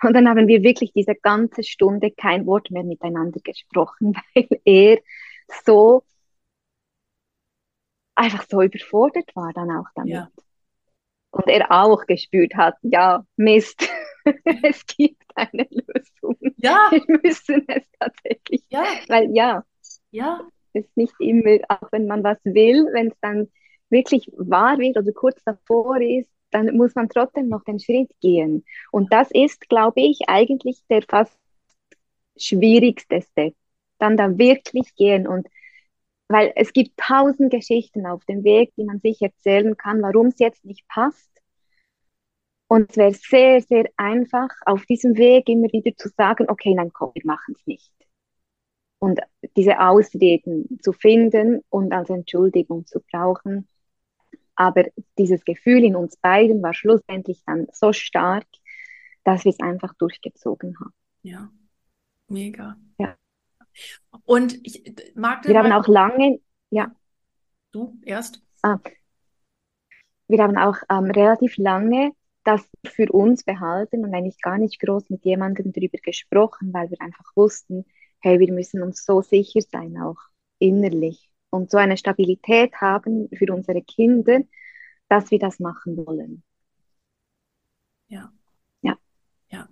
Und 0.02 0.12
dann 0.12 0.28
haben 0.28 0.46
wir 0.46 0.62
wirklich 0.62 0.92
diese 0.92 1.14
ganze 1.14 1.62
Stunde 1.62 2.10
kein 2.10 2.44
Wort 2.44 2.70
mehr 2.70 2.84
miteinander 2.84 3.40
gesprochen, 3.42 4.12
weil 4.34 4.46
er 4.66 4.98
so 5.64 6.02
einfach 8.14 8.44
so 8.46 8.60
überfordert 8.60 9.34
war 9.34 9.54
dann 9.54 9.70
auch 9.70 9.86
damit. 9.94 10.12
Ja. 10.12 10.30
Und 11.30 11.48
er 11.48 11.72
auch 11.72 12.04
gespürt 12.04 12.54
hat, 12.56 12.76
ja, 12.82 13.24
Mist, 13.36 13.88
es 14.62 14.84
gibt 14.84 15.22
eine 15.34 15.66
Lösung. 15.70 16.36
Ja. 16.58 16.90
Wir 16.90 17.20
müssen 17.22 17.64
es 17.68 17.84
tatsächlich. 17.98 18.62
Ja. 18.68 18.84
Weil 19.08 19.34
ja, 19.34 19.64
ja. 20.10 20.46
es 20.74 20.84
ist 20.84 20.94
nicht 20.94 21.14
immer, 21.20 21.56
auch 21.70 21.90
wenn 21.90 22.06
man 22.06 22.22
was 22.22 22.36
will, 22.44 22.86
wenn 22.92 23.06
es 23.06 23.18
dann 23.22 23.48
wirklich 23.90 24.30
wahr 24.36 24.78
wird 24.78 24.96
oder 24.96 25.12
kurz 25.12 25.42
davor 25.44 26.00
ist, 26.00 26.30
dann 26.50 26.76
muss 26.76 26.94
man 26.94 27.08
trotzdem 27.08 27.48
noch 27.48 27.64
den 27.64 27.80
Schritt 27.80 28.10
gehen. 28.20 28.64
Und 28.92 29.12
das 29.12 29.30
ist, 29.30 29.68
glaube 29.68 30.00
ich, 30.00 30.20
eigentlich 30.28 30.82
der 30.88 31.02
fast 31.02 31.36
schwierigste 32.36 33.22
Step. 33.22 33.54
Dann 33.98 34.16
da 34.16 34.38
wirklich 34.38 34.94
gehen 34.96 35.26
und 35.26 35.48
weil 36.28 36.52
es 36.56 36.72
gibt 36.72 36.96
tausend 36.96 37.50
Geschichten 37.50 38.06
auf 38.06 38.24
dem 38.24 38.44
Weg, 38.44 38.72
die 38.76 38.84
man 38.84 38.98
sich 39.00 39.20
erzählen 39.20 39.76
kann, 39.76 40.00
warum 40.02 40.28
es 40.28 40.38
jetzt 40.38 40.64
nicht 40.64 40.86
passt. 40.88 41.30
Und 42.66 42.90
es 42.90 42.96
wäre 42.96 43.12
sehr, 43.14 43.60
sehr 43.60 43.90
einfach, 43.96 44.48
auf 44.64 44.86
diesem 44.86 45.16
Weg 45.16 45.48
immer 45.48 45.70
wieder 45.72 45.94
zu 45.96 46.08
sagen, 46.16 46.46
okay, 46.48 46.74
nein, 46.74 46.90
komm, 46.92 47.10
wir 47.14 47.22
machen 47.24 47.54
es 47.56 47.66
nicht. 47.66 47.92
Und 48.98 49.20
diese 49.56 49.80
Ausreden 49.80 50.80
zu 50.80 50.92
finden 50.92 51.62
und 51.68 51.92
als 51.92 52.08
Entschuldigung 52.08 52.86
zu 52.86 53.00
brauchen, 53.12 53.68
aber 54.56 54.84
dieses 55.18 55.44
Gefühl 55.44 55.84
in 55.84 55.96
uns 55.96 56.16
beiden 56.16 56.62
war 56.62 56.74
schlussendlich 56.74 57.42
dann 57.46 57.66
so 57.72 57.92
stark, 57.92 58.46
dass 59.24 59.44
wir 59.44 59.50
es 59.50 59.60
einfach 59.60 59.94
durchgezogen 59.94 60.78
haben. 60.78 60.92
Ja, 61.22 61.50
mega. 62.28 62.76
Ja. 62.98 63.16
Und 64.24 64.58
ich 64.66 64.94
mag 65.14 65.46
Wir 65.46 65.58
haben 65.58 65.72
auch 65.72 65.88
lange, 65.88 66.40
ja. 66.70 66.94
Du 67.72 67.98
erst? 68.04 68.42
Ah, 68.62 68.78
wir 70.28 70.42
haben 70.42 70.56
auch 70.56 70.76
ähm, 70.90 71.10
relativ 71.10 71.56
lange 71.58 72.12
das 72.44 72.62
für 72.84 73.10
uns 73.10 73.42
behalten 73.42 74.04
und 74.04 74.14
eigentlich 74.14 74.40
gar 74.40 74.58
nicht 74.58 74.78
groß 74.80 75.08
mit 75.08 75.24
jemandem 75.24 75.72
darüber 75.72 75.98
gesprochen, 75.98 76.72
weil 76.74 76.90
wir 76.90 77.00
einfach 77.00 77.24
wussten, 77.34 77.86
hey, 78.20 78.38
wir 78.38 78.52
müssen 78.52 78.82
uns 78.82 79.04
so 79.04 79.22
sicher 79.22 79.60
sein, 79.62 79.96
auch 79.98 80.18
innerlich 80.58 81.30
und 81.54 81.70
so 81.70 81.78
eine 81.78 81.96
Stabilität 81.96 82.74
haben 82.80 83.28
für 83.32 83.52
unsere 83.52 83.82
Kinder, 83.82 84.40
dass 85.08 85.30
wir 85.30 85.38
das 85.38 85.60
machen 85.60 85.96
wollen. 85.96 86.42
Ja. 88.08 88.32
Ja. 88.82 88.96
Ja. 89.50 89.68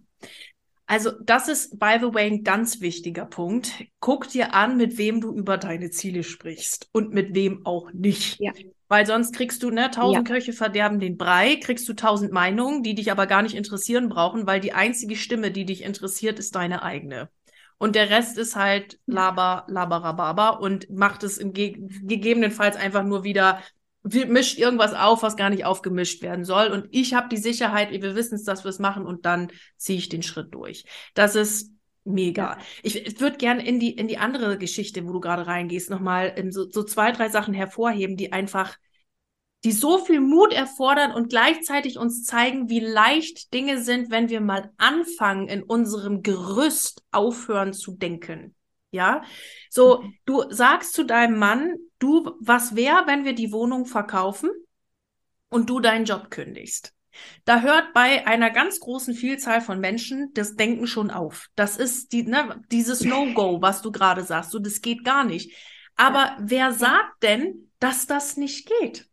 Also 0.87 1.11
das 1.11 1.49
ist, 1.49 1.79
by 1.79 1.97
the 2.01 2.15
way, 2.15 2.27
ein 2.27 2.45
ganz 2.45 2.81
wichtiger 2.81 3.25
Punkt. 3.25 3.85
Guck 4.01 4.29
dir 4.29 4.55
an, 4.55 4.77
mit 4.77 4.97
wem 4.99 5.21
du 5.21 5.35
über 5.35 5.59
deine 5.59 5.91
Ziele 5.91 6.23
sprichst 6.23 6.89
und 6.93 7.13
mit 7.13 7.35
wem 7.35 7.67
auch 7.67 7.93
nicht. 7.93 8.39
Ja. 8.41 8.53
Weil 8.89 9.07
sonst 9.07 9.35
kriegst 9.35 9.63
du, 9.63 9.71
ne, 9.71 9.91
tausend 9.91 10.29
ja. 10.29 10.35
Köche 10.35 10.53
verderben 10.53 11.01
den 11.01 11.17
Brei, 11.17 11.57
kriegst 11.57 11.89
du 11.89 11.95
tausend 11.95 12.31
Meinungen, 12.31 12.83
die 12.83 12.95
dich 12.95 13.11
aber 13.11 13.27
gar 13.27 13.43
nicht 13.43 13.55
interessieren 13.55 14.11
brauchen, 14.11 14.47
weil 14.47 14.61
die 14.61 14.75
einzige 14.75 15.17
Stimme, 15.17 15.51
die 15.51 15.65
dich 15.65 15.83
interessiert, 15.83 16.39
ist 16.39 16.55
deine 16.55 16.83
eigene. 16.83 17.31
Und 17.83 17.97
der 17.97 18.11
Rest 18.11 18.39
ist 18.39 18.55
halt 18.55 19.01
Laber, 19.07 19.65
Laberababa 19.67 20.51
und 20.51 20.89
macht 20.89 21.25
es 21.25 21.37
im 21.37 21.53
Ge 21.53 21.77
gegebenenfalls 22.05 22.77
einfach 22.77 23.03
nur 23.03 23.25
wieder 23.25 23.61
mischt 24.05 24.57
irgendwas 24.57 24.95
auf, 24.95 25.25
was 25.25 25.37
gar 25.37 25.51
nicht 25.51 25.65
aufgemischt 25.65 26.23
werden 26.23 26.45
soll. 26.45 26.69
Und 26.69 26.87
ich 26.93 27.13
habe 27.13 27.29
die 27.29 27.39
Sicherheit, 27.39 27.91
wir 27.91 28.15
wissen 28.15 28.37
es, 28.37 28.45
dass 28.45 28.63
wir 28.63 28.69
es 28.69 28.79
machen 28.79 29.05
und 29.05 29.27
dann 29.27 29.51
ziehe 29.79 29.99
ich 29.99 30.09
den 30.09 30.23
Schritt 30.23 30.55
durch. 30.55 30.85
Das 31.15 31.35
ist 31.35 31.73
mega. 32.05 32.57
Ich, 32.85 33.05
ich 33.05 33.21
würde 33.21 33.37
gerne 33.37 33.67
in 33.67 33.81
die, 33.81 33.91
in 33.91 34.07
die 34.07 34.19
andere 34.19 34.59
Geschichte, 34.59 35.05
wo 35.05 35.13
du 35.13 35.19
gerade 35.19 35.49
reingehst, 35.49 35.91
nochmal 35.91 36.37
so, 36.51 36.71
so 36.71 36.85
zwei, 36.85 37.11
drei 37.11 37.31
Sachen 37.31 37.53
hervorheben, 37.53 38.17
die 38.17 38.33
einfach, 38.33 38.77
die 39.65 39.73
so 39.73 39.99
viel 39.99 40.21
Mut 40.21 40.53
erfordern 40.53 41.13
und 41.13 41.29
gleichzeitig 41.29 41.99
uns 41.99 42.25
zeigen, 42.25 42.69
wie 42.69 42.81
leicht 42.81 43.55
Dinge 43.55 43.81
sind, 43.83 44.11
wenn 44.11 44.29
wir 44.29 44.41
mal 44.41 44.73
anfangen, 44.77 45.49
in 45.49 45.63
unserem 45.63 46.23
Gerüst 46.23 47.05
aufhören 47.13 47.73
zu 47.73 47.97
denken. 47.97 48.55
Ja, 48.91 49.23
so, 49.71 50.03
mhm. 50.03 50.15
du 50.27 50.45
sagst 50.51 50.93
zu 50.93 51.05
deinem 51.05 51.39
Mann, 51.39 51.77
du, 51.99 52.33
was 52.41 52.77
wäre, 52.77 53.07
wenn 53.07 53.25
wir 53.25 53.35
die 53.35 53.53
Wohnung 53.53 53.87
verkaufen 53.87 54.51
und 55.49 55.71
du 55.71 55.81
deinen 55.81 56.05
Job 56.05 56.31
kündigst? 56.31 56.93
Da 57.45 57.61
hört 57.61 57.93
bei 57.93 58.27
einer 58.27 58.51
ganz 58.51 58.81
großen 58.81 59.15
Vielzahl 59.15 59.61
von 59.61 59.81
Menschen 59.81 60.33
das 60.35 60.57
Denken 60.57 60.87
schon 60.87 61.11
auf. 61.11 61.49
Das 61.55 61.77
ist 61.77 62.13
die, 62.13 62.25
ne, 62.25 62.63
dieses 62.71 63.01
No-Go, 63.05 63.63
was 63.63 63.81
du 63.83 63.93
gerade 63.93 64.25
sagst. 64.25 64.51
So, 64.51 64.59
das 64.59 64.81
geht 64.81 65.05
gar 65.05 65.25
nicht. 65.25 65.55
Aber 65.97 66.37
wer 66.41 66.73
sagt 66.73 67.23
denn, 67.23 67.71
dass 67.79 68.07
das 68.07 68.37
nicht 68.37 68.69
geht? 68.81 69.09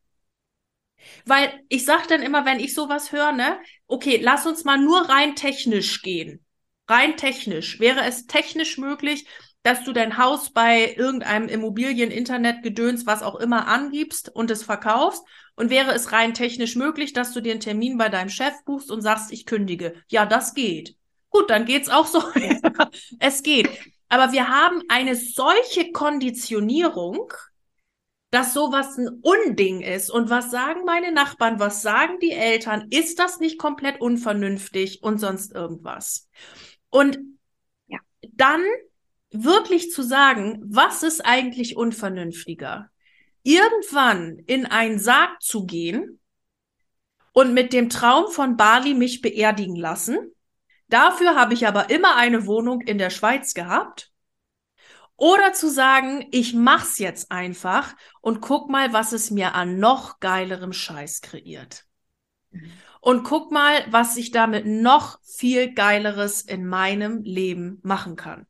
Weil 1.26 1.52
ich 1.70 1.86
sag 1.86 2.08
dann 2.08 2.22
immer, 2.22 2.46
wenn 2.46 2.60
ich 2.60 2.74
sowas 2.74 3.12
höre, 3.12 3.32
ne, 3.32 3.60
okay, 3.88 4.20
lass 4.22 4.46
uns 4.46 4.64
mal 4.64 4.78
nur 4.78 5.10
rein 5.10 5.36
technisch 5.36 6.02
gehen. 6.02 6.44
Rein 6.88 7.18
technisch. 7.18 7.80
Wäre 7.80 8.04
es 8.06 8.26
technisch 8.26 8.78
möglich, 8.78 9.26
dass 9.64 9.84
du 9.84 9.94
dein 9.94 10.18
Haus 10.18 10.52
bei 10.52 10.94
irgendeinem 10.96 11.50
Immobilien, 11.50 12.12
Internet, 12.12 12.64
Gedöns, 12.64 13.06
was 13.06 13.24
auch 13.24 13.36
immer 13.36 13.68
angibst 13.68 14.30
und 14.34 14.50
es 14.52 14.64
verkaufst? 14.64 15.24
Und 15.56 15.70
wäre 15.70 15.92
es 15.94 16.12
rein 16.14 16.34
technisch 16.34 16.76
möglich, 16.76 17.14
dass 17.14 17.34
du 17.34 17.42
dir 17.42 17.52
einen 17.52 17.60
Termin 17.60 17.98
bei 17.98 18.10
deinem 18.10 18.30
Chef 18.30 18.54
buchst 18.66 18.90
und 18.92 19.02
sagst, 19.02 19.32
ich 19.32 19.46
kündige? 19.46 19.94
Ja, 20.08 20.26
das 20.26 20.54
geht. 20.54 20.96
Gut, 21.30 21.50
dann 21.50 21.66
geht's 21.66 21.90
auch 21.90 22.08
so. 22.08 22.24
es 23.20 23.44
geht. 23.44 23.70
Aber 24.08 24.32
wir 24.32 24.48
haben 24.48 24.82
eine 24.88 25.16
solche 25.16 25.92
Konditionierung, 25.92 27.32
dass 28.32 28.54
sowas 28.54 28.98
ein 28.98 29.10
Unding 29.22 29.82
ist. 29.82 30.10
Und 30.10 30.30
was 30.30 30.52
sagen 30.52 30.86
meine 30.86 31.12
Nachbarn? 31.12 31.60
Was 31.60 31.82
sagen 31.82 32.20
die 32.22 32.32
Eltern? 32.32 32.88
Ist 32.90 33.20
das 33.20 33.40
nicht 33.40 33.58
komplett 33.58 34.02
unvernünftig 34.02 35.02
und 35.02 35.20
sonst 35.20 35.54
irgendwas? 35.54 36.30
Und 36.90 37.20
ja. 37.88 38.00
dann 38.34 38.62
wirklich 39.32 39.92
zu 39.92 40.04
sagen, 40.04 40.62
was 40.64 41.04
ist 41.04 41.26
eigentlich 41.26 41.76
unvernünftiger? 41.76 42.90
Irgendwann 43.44 44.40
in 44.46 44.66
einen 44.66 45.00
Sarg 45.00 45.42
zu 45.42 45.66
gehen 45.66 46.20
und 47.34 47.54
mit 47.54 47.74
dem 47.74 47.90
Traum 47.90 48.32
von 48.32 48.58
Bali 48.58 48.94
mich 48.94 49.22
beerdigen 49.22 49.76
lassen. 49.76 50.18
Dafür 50.88 51.36
habe 51.36 51.54
ich 51.54 51.68
aber 51.68 51.90
immer 51.90 52.16
eine 52.16 52.46
Wohnung 52.46 52.82
in 52.82 52.98
der 52.98 53.10
Schweiz 53.10 53.54
gehabt. 53.54 54.09
Oder 55.20 55.52
zu 55.52 55.70
sagen, 55.70 56.26
ich 56.32 56.54
mach's 56.54 56.98
jetzt 56.98 57.30
einfach 57.30 57.94
und 58.22 58.40
guck 58.40 58.70
mal, 58.70 58.94
was 58.94 59.12
es 59.12 59.32
mir 59.32 59.54
an 59.54 59.78
noch 59.78 60.22
geilerem 60.22 60.72
Scheiß 60.72 61.20
kreiert. 61.22 61.86
Und 63.02 63.24
guck 63.24 63.52
mal, 63.52 63.86
was 63.90 64.16
ich 64.16 64.32
damit 64.32 64.66
noch 64.66 65.20
viel 65.24 65.74
geileres 65.74 66.42
in 66.42 66.66
meinem 66.66 67.22
Leben 67.24 67.80
machen 67.84 68.16
kann. 68.16 68.48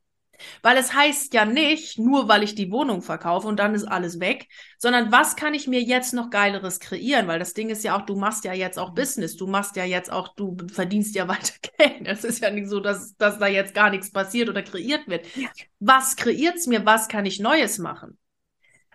Weil 0.62 0.78
es 0.78 0.94
heißt 0.94 1.34
ja 1.34 1.46
nicht, 1.46 2.00
nur 2.00 2.28
weil 2.28 2.44
ich 2.44 2.56
die 2.56 2.72
Wohnung 2.72 3.02
verkaufe 3.02 3.48
und 3.48 3.60
dann 3.60 3.76
ist 3.76 3.86
alles 3.86 4.20
weg, 4.20 4.48
sondern 4.78 5.12
was 5.12 5.36
kann 5.36 5.54
ich 5.54 5.68
mir 5.68 5.82
jetzt 5.82 6.14
noch 6.14 6.30
geileres 6.30 6.80
kreieren? 6.80 7.28
Weil 7.28 7.40
das 7.40 7.54
Ding 7.54 7.70
ist 7.70 7.84
ja 7.84 7.98
auch, 7.98 8.06
du 8.06 8.16
machst 8.16 8.46
ja 8.46 8.54
jetzt 8.54 8.80
auch 8.80 8.94
Business, 8.94 9.36
du 9.36 9.48
machst 9.48 9.76
ja 9.76 9.84
jetzt 9.84 10.12
auch, 10.12 10.30
du 10.36 10.58
verdienst 10.72 11.16
ja 11.16 11.28
weiter 11.28 11.54
Geld. 11.78 12.08
Es 12.08 12.24
ist 12.24 12.42
ja 12.42 12.50
nicht 12.50 12.70
so, 12.70 12.80
dass, 12.80 13.16
dass 13.18 13.40
da 13.40 13.48
jetzt 13.48 13.74
gar 13.74 13.90
nichts 13.90 14.12
passiert 14.12 14.50
oder 14.50 14.64
kreiert 14.64 15.08
wird. 15.08 15.26
Ja. 15.36 15.50
Was 15.80 16.16
kreiert's 16.16 16.68
mir? 16.68 16.86
Was 16.86 17.08
kann 17.08 17.26
ich 17.26 17.40
Neues 17.40 17.78
machen? 17.78 18.18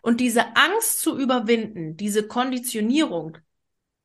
Und 0.03 0.21
diese 0.21 0.55
Angst 0.55 1.01
zu 1.01 1.19
überwinden, 1.19 1.97
diese 1.97 2.27
Konditionierung, 2.27 3.39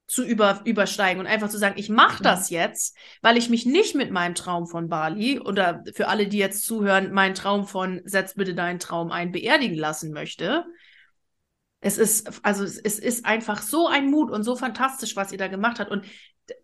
zu 0.10 0.26
über, 0.26 0.62
übersteigen 0.66 1.20
und 1.20 1.28
einfach 1.28 1.50
zu 1.50 1.60
sagen, 1.60 1.78
ich 1.78 1.88
mache 1.88 2.24
das 2.24 2.50
jetzt, 2.50 2.98
weil 3.22 3.38
ich 3.38 3.50
mich 3.50 3.68
nicht 3.68 3.94
mit 3.94 4.10
meinem 4.10 4.34
Traum 4.34 4.66
von 4.66 4.90
Bali 4.90 5.40
oder 5.40 5.84
für 5.94 6.08
alle, 6.08 6.28
die 6.28 6.40
jetzt 6.40 6.66
zuhören, 6.66 7.14
meinen 7.14 7.36
Traum 7.36 7.68
von 7.68 8.02
setz 8.06 8.34
bitte 8.34 8.56
deinen 8.56 8.80
Traum 8.80 9.12
ein, 9.12 9.32
beerdigen 9.32 9.78
lassen 9.78 10.12
möchte. 10.12 10.66
Es 11.80 12.00
ist, 12.00 12.44
also 12.44 12.64
es 12.64 12.78
ist 12.78 13.26
einfach 13.26 13.62
so 13.62 13.88
ein 13.88 14.10
Mut 14.10 14.32
und 14.32 14.44
so 14.44 14.56
fantastisch, 14.56 15.16
was 15.16 15.32
ihr 15.32 15.38
da 15.38 15.48
gemacht 15.48 15.80
habt. 15.80 15.92
Und 15.92 16.06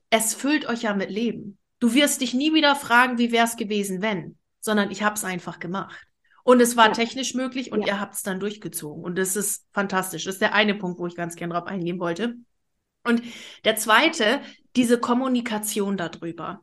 es 0.10 0.34
füllt 0.34 0.68
euch 0.68 0.82
ja 0.82 0.96
mit 0.96 1.12
Leben. 1.12 1.60
Du 1.80 1.94
wirst 1.94 2.22
dich 2.22 2.34
nie 2.34 2.52
wieder 2.54 2.76
fragen, 2.76 3.20
wie 3.20 3.32
wäre 3.32 3.46
es 3.46 3.58
gewesen, 3.58 4.02
wenn, 4.02 4.40
sondern 4.60 4.90
ich 4.90 5.04
habe 5.04 5.16
es 5.16 5.24
einfach 5.24 5.60
gemacht. 5.60 5.96
Und 6.44 6.62
es 6.62 6.76
war 6.76 6.88
ja. 6.88 6.94
technisch 6.94 7.36
möglich 7.36 7.72
und 7.72 7.82
ja. 7.82 7.88
ihr 7.88 8.00
habt 8.00 8.16
es 8.16 8.24
dann 8.24 8.40
durchgezogen. 8.40 9.04
Und 9.04 9.18
das 9.18 9.36
ist 9.36 9.68
fantastisch. 9.72 10.26
Das 10.26 10.36
ist 10.36 10.42
der 10.42 10.54
eine 10.56 10.74
Punkt, 10.74 11.00
wo 11.00 11.06
ich 11.06 11.16
ganz 11.16 11.36
gern 11.36 11.52
drauf 11.52 11.68
eingehen 11.68 12.00
wollte. 12.00 12.36
Und 13.06 13.22
der 13.64 13.76
zweite, 13.76 14.42
diese 14.76 15.00
Kommunikation 15.00 15.98
darüber. 15.98 16.62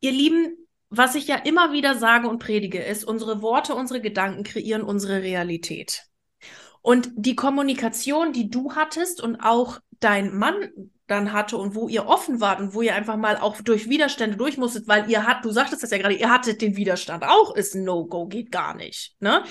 Ihr 0.00 0.12
Lieben, 0.12 0.56
was 0.88 1.14
ich 1.14 1.26
ja 1.26 1.36
immer 1.36 1.72
wieder 1.72 1.96
sage 1.96 2.28
und 2.28 2.38
predige, 2.38 2.82
ist, 2.82 3.04
unsere 3.04 3.42
Worte, 3.42 3.74
unsere 3.74 4.00
Gedanken 4.00 4.44
kreieren 4.44 4.82
unsere 4.82 5.22
Realität. 5.22 6.04
Und 6.82 7.10
die 7.16 7.34
Kommunikation, 7.34 8.32
die 8.32 8.48
du 8.48 8.74
hattest 8.74 9.20
und 9.20 9.40
auch 9.40 9.80
dein 9.98 10.36
Mann 10.36 10.54
dann 11.06 11.32
hatte 11.32 11.56
und 11.56 11.74
wo 11.74 11.88
ihr 11.88 12.06
offen 12.06 12.40
wart 12.40 12.60
und 12.60 12.74
wo 12.74 12.82
ihr 12.82 12.94
einfach 12.94 13.16
mal 13.16 13.36
auch 13.36 13.60
durch 13.60 13.88
Widerstände 13.88 14.36
durch 14.36 14.56
musstet, 14.56 14.88
weil 14.88 15.08
ihr 15.10 15.26
hat, 15.26 15.44
du 15.44 15.50
sagtest 15.50 15.82
das 15.82 15.90
ja 15.90 15.98
gerade, 15.98 16.14
ihr 16.14 16.30
hattet 16.30 16.60
den 16.60 16.76
Widerstand 16.76 17.24
auch, 17.24 17.54
ist 17.54 17.74
ein 17.74 17.84
No-Go, 17.84 18.26
geht 18.26 18.50
gar 18.50 18.74
nicht. 18.74 19.14
Ne? 19.20 19.44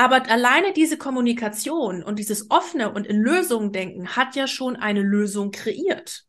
Aber 0.00 0.30
alleine 0.30 0.72
diese 0.72 0.96
Kommunikation 0.96 2.02
und 2.02 2.18
dieses 2.18 2.50
offene 2.50 2.90
und 2.90 3.06
in 3.06 3.20
Lösungen 3.20 3.70
denken 3.70 4.16
hat 4.16 4.34
ja 4.34 4.46
schon 4.46 4.76
eine 4.76 5.02
Lösung 5.02 5.50
kreiert. 5.50 6.24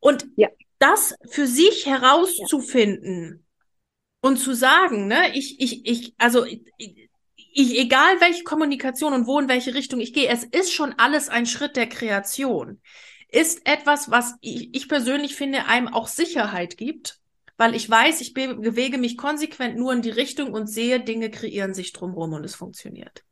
Und 0.00 0.26
ja. 0.36 0.50
das 0.78 1.14
für 1.30 1.46
sich 1.46 1.86
herauszufinden 1.86 3.46
ja. 3.46 3.68
und 4.20 4.36
zu 4.36 4.52
sagen, 4.52 5.06
ne, 5.06 5.34
ich, 5.34 5.58
ich, 5.60 5.86
ich, 5.86 6.14
also 6.18 6.44
ich, 6.44 6.60
ich, 6.76 7.78
egal 7.78 8.20
welche 8.20 8.44
Kommunikation 8.44 9.14
und 9.14 9.26
wo 9.26 9.40
in 9.40 9.48
welche 9.48 9.72
Richtung 9.72 9.98
ich 9.98 10.12
gehe, 10.12 10.28
es 10.28 10.44
ist 10.44 10.74
schon 10.74 10.92
alles 10.98 11.30
ein 11.30 11.46
Schritt 11.46 11.74
der 11.74 11.88
Kreation. 11.88 12.82
Ist 13.30 13.66
etwas, 13.66 14.10
was 14.10 14.34
ich, 14.42 14.74
ich 14.74 14.90
persönlich 14.90 15.36
finde, 15.36 15.64
einem 15.64 15.88
auch 15.88 16.08
Sicherheit 16.08 16.76
gibt 16.76 17.18
weil 17.56 17.74
ich 17.74 17.88
weiß, 17.88 18.20
ich 18.20 18.34
bewege 18.34 18.98
mich 18.98 19.16
konsequent 19.16 19.76
nur 19.76 19.92
in 19.92 20.02
die 20.02 20.10
Richtung 20.10 20.52
und 20.52 20.66
sehe, 20.66 21.00
Dinge 21.00 21.30
kreieren 21.30 21.74
sich 21.74 21.92
drumherum 21.92 22.32
und 22.32 22.44
es 22.44 22.54
funktioniert. 22.54 23.24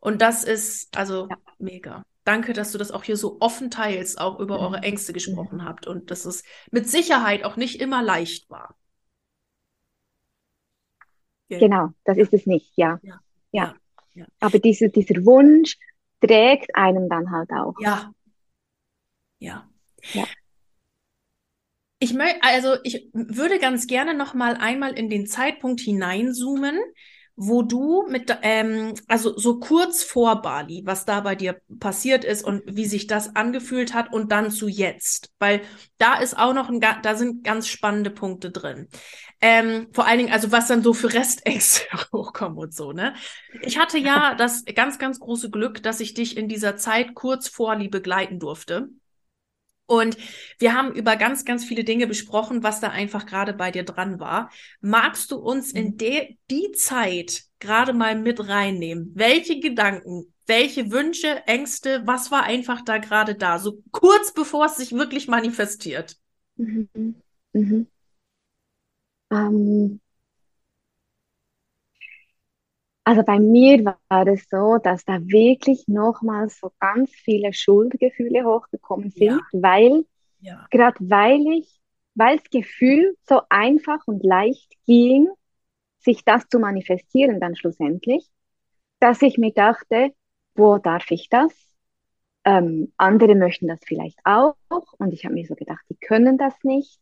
Und 0.00 0.22
das 0.22 0.44
ist 0.44 0.96
also 0.96 1.28
ja. 1.28 1.36
mega. 1.58 2.04
Danke, 2.24 2.52
dass 2.52 2.72
du 2.72 2.78
das 2.78 2.90
auch 2.90 3.02
hier 3.02 3.16
so 3.16 3.38
offen 3.40 3.70
teilst, 3.70 4.20
auch 4.20 4.38
über 4.40 4.58
mhm. 4.58 4.64
eure 4.64 4.82
Ängste 4.82 5.12
gesprochen 5.12 5.58
mhm. 5.58 5.64
habt 5.64 5.86
und 5.86 6.10
dass 6.10 6.24
es 6.24 6.42
mit 6.70 6.88
Sicherheit 6.88 7.44
auch 7.44 7.56
nicht 7.56 7.80
immer 7.80 8.02
leicht 8.02 8.50
war. 8.50 8.76
Genau, 11.48 11.88
das 12.04 12.16
ist 12.16 12.32
es 12.32 12.46
nicht, 12.46 12.72
ja. 12.76 13.00
Ja. 13.02 13.20
ja. 13.50 13.74
ja. 14.14 14.26
Aber 14.38 14.58
diese, 14.60 14.88
dieser 14.88 15.24
Wunsch 15.24 15.76
trägt 16.20 16.74
einem 16.76 17.08
dann 17.08 17.30
halt 17.32 17.50
auch. 17.50 17.74
Ja. 17.80 18.12
Ja. 19.38 19.68
ja. 20.12 20.24
Ich 22.10 22.16
möchte, 22.16 22.42
also 22.42 22.74
ich 22.82 23.08
würde 23.12 23.60
ganz 23.60 23.86
gerne 23.86 24.14
noch 24.14 24.34
mal 24.34 24.54
einmal 24.56 24.98
in 24.98 25.08
den 25.08 25.28
Zeitpunkt 25.28 25.80
hineinzoomen, 25.80 26.76
wo 27.36 27.62
du 27.62 28.04
mit, 28.08 28.36
ähm, 28.42 28.94
also 29.06 29.38
so 29.38 29.60
kurz 29.60 30.02
vor 30.02 30.42
Bali, 30.42 30.82
was 30.84 31.04
da 31.04 31.20
bei 31.20 31.36
dir 31.36 31.60
passiert 31.78 32.24
ist 32.24 32.44
und 32.44 32.62
wie 32.66 32.86
sich 32.86 33.06
das 33.06 33.36
angefühlt 33.36 33.94
hat 33.94 34.12
und 34.12 34.32
dann 34.32 34.50
zu 34.50 34.66
jetzt, 34.66 35.30
weil 35.38 35.60
da 35.98 36.18
ist 36.18 36.36
auch 36.36 36.52
noch 36.52 36.68
ein, 36.68 36.80
da 36.80 37.14
sind 37.14 37.44
ganz 37.44 37.68
spannende 37.68 38.10
Punkte 38.10 38.50
drin. 38.50 38.88
Ähm, 39.40 39.86
vor 39.92 40.04
allen 40.08 40.18
Dingen, 40.18 40.32
also 40.32 40.50
was 40.50 40.66
dann 40.66 40.82
so 40.82 40.92
für 40.92 41.12
Restängste 41.14 41.84
hochkommen 42.12 42.58
und 42.58 42.74
so, 42.74 42.90
ne? 42.90 43.14
Ich 43.62 43.78
hatte 43.78 43.98
ja 43.98 44.34
das 44.34 44.64
ganz, 44.64 44.98
ganz 44.98 45.20
große 45.20 45.48
Glück, 45.48 45.80
dass 45.84 46.00
ich 46.00 46.14
dich 46.14 46.36
in 46.36 46.48
dieser 46.48 46.76
Zeit 46.76 47.14
kurz 47.14 47.46
vor 47.46 47.76
Liebe 47.76 47.98
begleiten 47.98 48.40
durfte. 48.40 48.88
Und 49.90 50.16
wir 50.60 50.72
haben 50.72 50.94
über 50.94 51.16
ganz, 51.16 51.44
ganz 51.44 51.64
viele 51.64 51.82
Dinge 51.82 52.06
besprochen, 52.06 52.62
was 52.62 52.78
da 52.78 52.90
einfach 52.90 53.26
gerade 53.26 53.52
bei 53.52 53.72
dir 53.72 53.82
dran 53.82 54.20
war. 54.20 54.52
Magst 54.80 55.32
du 55.32 55.36
uns 55.36 55.72
in 55.72 55.86
mhm. 55.86 55.96
de, 55.96 56.36
die 56.48 56.70
Zeit 56.70 57.42
gerade 57.58 57.92
mal 57.92 58.16
mit 58.16 58.46
reinnehmen? 58.48 59.10
Welche 59.16 59.58
Gedanken, 59.58 60.32
welche 60.46 60.92
Wünsche, 60.92 61.44
Ängste, 61.48 62.02
was 62.06 62.30
war 62.30 62.44
einfach 62.44 62.82
da 62.82 62.98
gerade 62.98 63.34
da? 63.34 63.58
So 63.58 63.82
kurz 63.90 64.32
bevor 64.32 64.66
es 64.66 64.76
sich 64.76 64.92
wirklich 64.92 65.26
manifestiert. 65.26 66.16
Mhm. 66.54 67.16
Mhm. 67.52 67.88
Ähm, 69.32 70.00
Also 73.04 73.22
bei 73.22 73.38
mir 73.38 73.84
war 73.84 74.26
es 74.26 74.48
so, 74.48 74.78
dass 74.78 75.04
da 75.04 75.20
wirklich 75.22 75.88
nochmal 75.88 76.48
so 76.48 76.70
ganz 76.78 77.10
viele 77.10 77.52
Schuldgefühle 77.52 78.44
hochgekommen 78.44 79.10
sind, 79.10 79.40
ja. 79.52 79.60
weil, 79.62 80.04
ja. 80.40 80.66
gerade 80.70 80.96
weil 81.00 81.40
ich, 81.58 81.80
weil 82.14 82.36
das 82.36 82.50
Gefühl 82.50 83.16
so 83.26 83.40
einfach 83.48 84.06
und 84.06 84.22
leicht 84.22 84.72
ging, 84.86 85.28
sich 85.98 86.24
das 86.24 86.48
zu 86.48 86.58
manifestieren 86.58 87.40
dann 87.40 87.56
schlussendlich, 87.56 88.28
dass 89.00 89.22
ich 89.22 89.38
mir 89.38 89.52
dachte, 89.52 90.12
wo 90.54 90.78
darf 90.78 91.10
ich 91.10 91.28
das? 91.28 91.52
Ähm, 92.44 92.92
andere 92.96 93.34
möchten 93.34 93.68
das 93.68 93.80
vielleicht 93.84 94.18
auch. 94.24 94.54
Und 94.98 95.12
ich 95.12 95.24
habe 95.24 95.34
mir 95.34 95.46
so 95.46 95.54
gedacht, 95.54 95.84
die 95.90 95.96
können 95.96 96.38
das 96.38 96.54
nicht. 96.62 97.00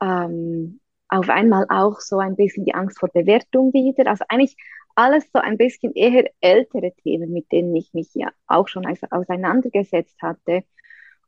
Ähm, 0.00 0.80
auf 1.08 1.28
einmal 1.28 1.66
auch 1.68 2.00
so 2.00 2.18
ein 2.18 2.36
bisschen 2.36 2.64
die 2.64 2.74
Angst 2.74 2.98
vor 2.98 3.10
Bewertung 3.10 3.72
wieder. 3.72 4.10
Also 4.10 4.24
eigentlich 4.28 4.56
alles 4.94 5.24
so 5.32 5.40
ein 5.40 5.58
bisschen 5.58 5.92
eher 5.94 6.30
ältere 6.40 6.92
Themen, 7.02 7.32
mit 7.32 7.50
denen 7.52 7.74
ich 7.74 7.92
mich 7.94 8.14
ja 8.14 8.30
auch 8.46 8.68
schon 8.68 8.86
auseinandergesetzt 8.86 10.20
hatte 10.22 10.64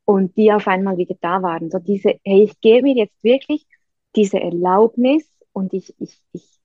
und 0.05 0.37
die 0.37 0.51
auf 0.51 0.67
einmal 0.67 0.97
wieder 0.97 1.15
da 1.19 1.41
waren. 1.41 1.69
So 1.69 1.79
diese, 1.79 2.19
hey, 2.23 2.43
ich 2.43 2.59
gebe 2.61 2.83
mir 2.83 2.95
jetzt 2.95 3.23
wirklich 3.23 3.65
diese 4.15 4.39
Erlaubnis 4.39 5.29
und 5.51 5.73
ich, 5.73 5.93
ich, 5.99 6.21
ich, 6.31 6.59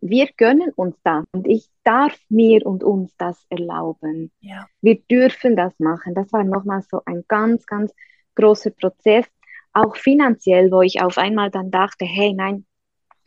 wir 0.00 0.28
gönnen 0.36 0.70
uns 0.76 0.96
das 1.02 1.24
und 1.32 1.46
ich 1.46 1.68
darf 1.82 2.16
mir 2.28 2.64
und 2.66 2.84
uns 2.84 3.16
das 3.16 3.44
erlauben. 3.48 4.30
Ja. 4.40 4.66
Wir 4.80 5.00
dürfen 5.10 5.56
das 5.56 5.78
machen. 5.78 6.14
Das 6.14 6.32
war 6.32 6.44
nochmal 6.44 6.82
so 6.82 7.00
ein 7.04 7.24
ganz, 7.28 7.66
ganz 7.66 7.92
großer 8.34 8.70
Prozess, 8.70 9.26
auch 9.72 9.96
finanziell, 9.96 10.70
wo 10.70 10.82
ich 10.82 11.02
auf 11.02 11.18
einmal 11.18 11.50
dann 11.50 11.70
dachte, 11.70 12.04
hey, 12.04 12.32
nein, 12.32 12.64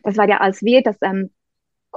das 0.04 0.18
war 0.18 0.28
ja, 0.30 0.38
als 0.38 0.62
wir 0.64 0.82
das 0.82 0.98
ähm, 1.02 1.32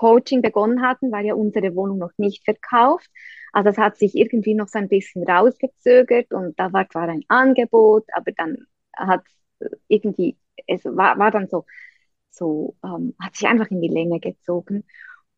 Coaching 0.00 0.40
begonnen 0.40 0.80
hatten, 0.80 1.12
war 1.12 1.20
ja 1.20 1.34
unsere 1.34 1.74
Wohnung 1.76 1.98
noch 1.98 2.12
nicht 2.16 2.42
verkauft. 2.44 3.10
Also 3.52 3.68
es 3.68 3.76
hat 3.78 3.98
sich 3.98 4.14
irgendwie 4.14 4.54
noch 4.54 4.68
so 4.68 4.78
ein 4.78 4.88
bisschen 4.88 5.24
rausgezögert 5.28 6.32
und 6.32 6.58
da 6.58 6.72
war 6.72 6.88
zwar 6.88 7.08
ein 7.08 7.24
Angebot, 7.28 8.04
aber 8.14 8.32
dann 8.32 8.66
hat 8.96 9.24
irgendwie, 9.88 10.38
es 10.66 10.84
war, 10.86 11.18
war 11.18 11.30
dann 11.30 11.48
so, 11.48 11.66
so 12.30 12.76
ähm, 12.82 13.14
hat 13.20 13.36
sich 13.36 13.46
einfach 13.46 13.70
in 13.70 13.82
die 13.82 13.88
Länge 13.88 14.20
gezogen. 14.20 14.84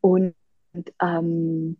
Und 0.00 0.34
ähm, 1.00 1.78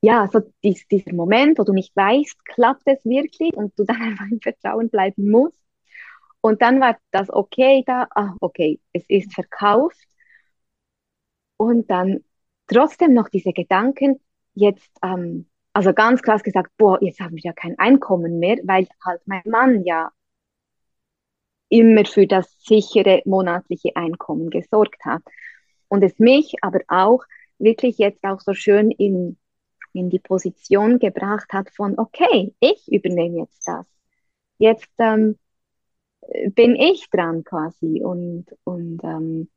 ja, 0.00 0.28
so 0.32 0.40
dies, 0.62 0.86
dieser 0.86 1.12
Moment, 1.12 1.58
wo 1.58 1.64
du 1.64 1.72
nicht 1.72 1.96
weißt, 1.96 2.44
klappt 2.44 2.82
es 2.86 3.04
wirklich 3.04 3.52
und 3.54 3.76
du 3.78 3.84
dann 3.84 3.96
einfach 4.02 4.26
im 4.30 4.40
Vertrauen 4.40 4.90
bleiben 4.90 5.28
musst. 5.28 5.60
Und 6.40 6.62
dann 6.62 6.80
war 6.80 6.96
das 7.10 7.28
okay 7.30 7.82
da, 7.86 8.06
ah, 8.14 8.34
okay, 8.40 8.80
es 8.92 9.04
ist 9.08 9.34
verkauft. 9.34 9.98
Und 11.56 11.90
dann 11.90 12.24
trotzdem 12.66 13.14
noch 13.14 13.28
diese 13.28 13.52
Gedanken, 13.52 14.20
jetzt, 14.54 14.90
ähm, 15.02 15.46
also 15.72 15.92
ganz 15.92 16.22
krass 16.22 16.42
gesagt, 16.42 16.70
boah, 16.76 16.98
jetzt 17.02 17.20
haben 17.20 17.36
wir 17.36 17.42
ja 17.42 17.52
kein 17.52 17.78
Einkommen 17.78 18.38
mehr, 18.38 18.58
weil 18.64 18.88
halt 19.04 19.20
mein 19.26 19.42
Mann 19.44 19.84
ja 19.84 20.10
immer 21.68 22.04
für 22.04 22.26
das 22.26 22.50
sichere 22.62 23.22
monatliche 23.24 23.94
Einkommen 23.96 24.50
gesorgt 24.50 25.04
hat. 25.04 25.22
Und 25.88 26.02
es 26.02 26.18
mich 26.18 26.54
aber 26.62 26.80
auch 26.88 27.24
wirklich 27.58 27.98
jetzt 27.98 28.24
auch 28.24 28.40
so 28.40 28.54
schön 28.54 28.90
in, 28.90 29.38
in 29.92 30.10
die 30.10 30.18
Position 30.18 30.98
gebracht 30.98 31.52
hat 31.52 31.70
von, 31.70 31.98
okay, 31.98 32.54
ich 32.60 32.90
übernehme 32.90 33.40
jetzt 33.40 33.66
das. 33.66 33.86
Jetzt 34.58 34.90
ähm, 34.98 35.38
bin 36.54 36.76
ich 36.76 37.08
dran 37.10 37.44
quasi 37.44 38.02
und, 38.02 38.46
und 38.64 39.02
ähm, 39.04 39.48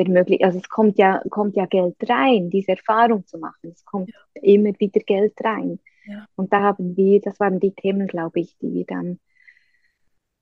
ermöglicht, 0.00 0.42
also 0.42 0.58
es 0.58 0.68
kommt 0.68 0.98
ja, 0.98 1.22
kommt 1.30 1.56
ja 1.56 1.66
Geld 1.66 1.96
rein, 2.08 2.50
diese 2.50 2.72
Erfahrung 2.72 3.26
zu 3.26 3.38
machen. 3.38 3.70
Es 3.70 3.84
kommt 3.84 4.10
ja. 4.10 4.42
immer 4.42 4.72
wieder 4.78 5.00
Geld 5.00 5.34
rein. 5.44 5.78
Ja. 6.06 6.26
Und 6.34 6.52
da 6.52 6.60
haben 6.60 6.96
wir, 6.96 7.20
das 7.20 7.38
waren 7.38 7.60
die 7.60 7.72
Themen, 7.72 8.08
glaube 8.08 8.40
ich, 8.40 8.56
die 8.58 8.72
wir 8.72 8.84
dann 8.84 9.20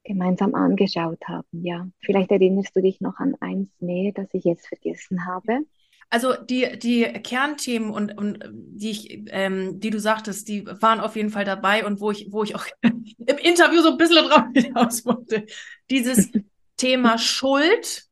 gemeinsam 0.05 0.55
angeschaut 0.55 1.21
haben. 1.27 1.47
Ja, 1.53 1.87
vielleicht 2.01 2.31
erinnerst 2.31 2.75
du 2.75 2.81
dich 2.81 3.01
noch 3.01 3.19
an 3.19 3.37
eins 3.41 3.69
mehr, 3.81 4.13
das 4.13 4.29
ich 4.33 4.45
jetzt 4.45 4.67
vergessen 4.67 5.27
habe. 5.27 5.61
Also 6.11 6.35
die, 6.35 6.79
die 6.79 7.03
Kernthemen 7.05 7.91
und, 7.91 8.17
und 8.17 8.43
die 8.51 8.91
ich, 8.91 9.25
ähm, 9.27 9.79
die 9.79 9.91
du 9.91 10.01
sagtest, 10.01 10.49
die 10.49 10.67
waren 10.67 11.01
auf 11.01 11.17
jeden 11.17 11.29
Fall 11.29 11.45
dabei 11.45 11.85
und 11.85 12.01
wo 12.01 12.11
ich, 12.11 12.29
wo 12.31 12.43
ich 12.43 12.55
auch 12.55 12.65
im 12.83 13.39
Interview 13.39 13.83
so 13.83 13.91
ein 13.91 13.99
bisschen 13.99 14.27
drauf 14.27 14.45
hinaus 14.55 15.05
wollte. 15.05 15.45
Dieses 15.91 16.31
Thema 16.79 17.19
Schuld 17.19 18.08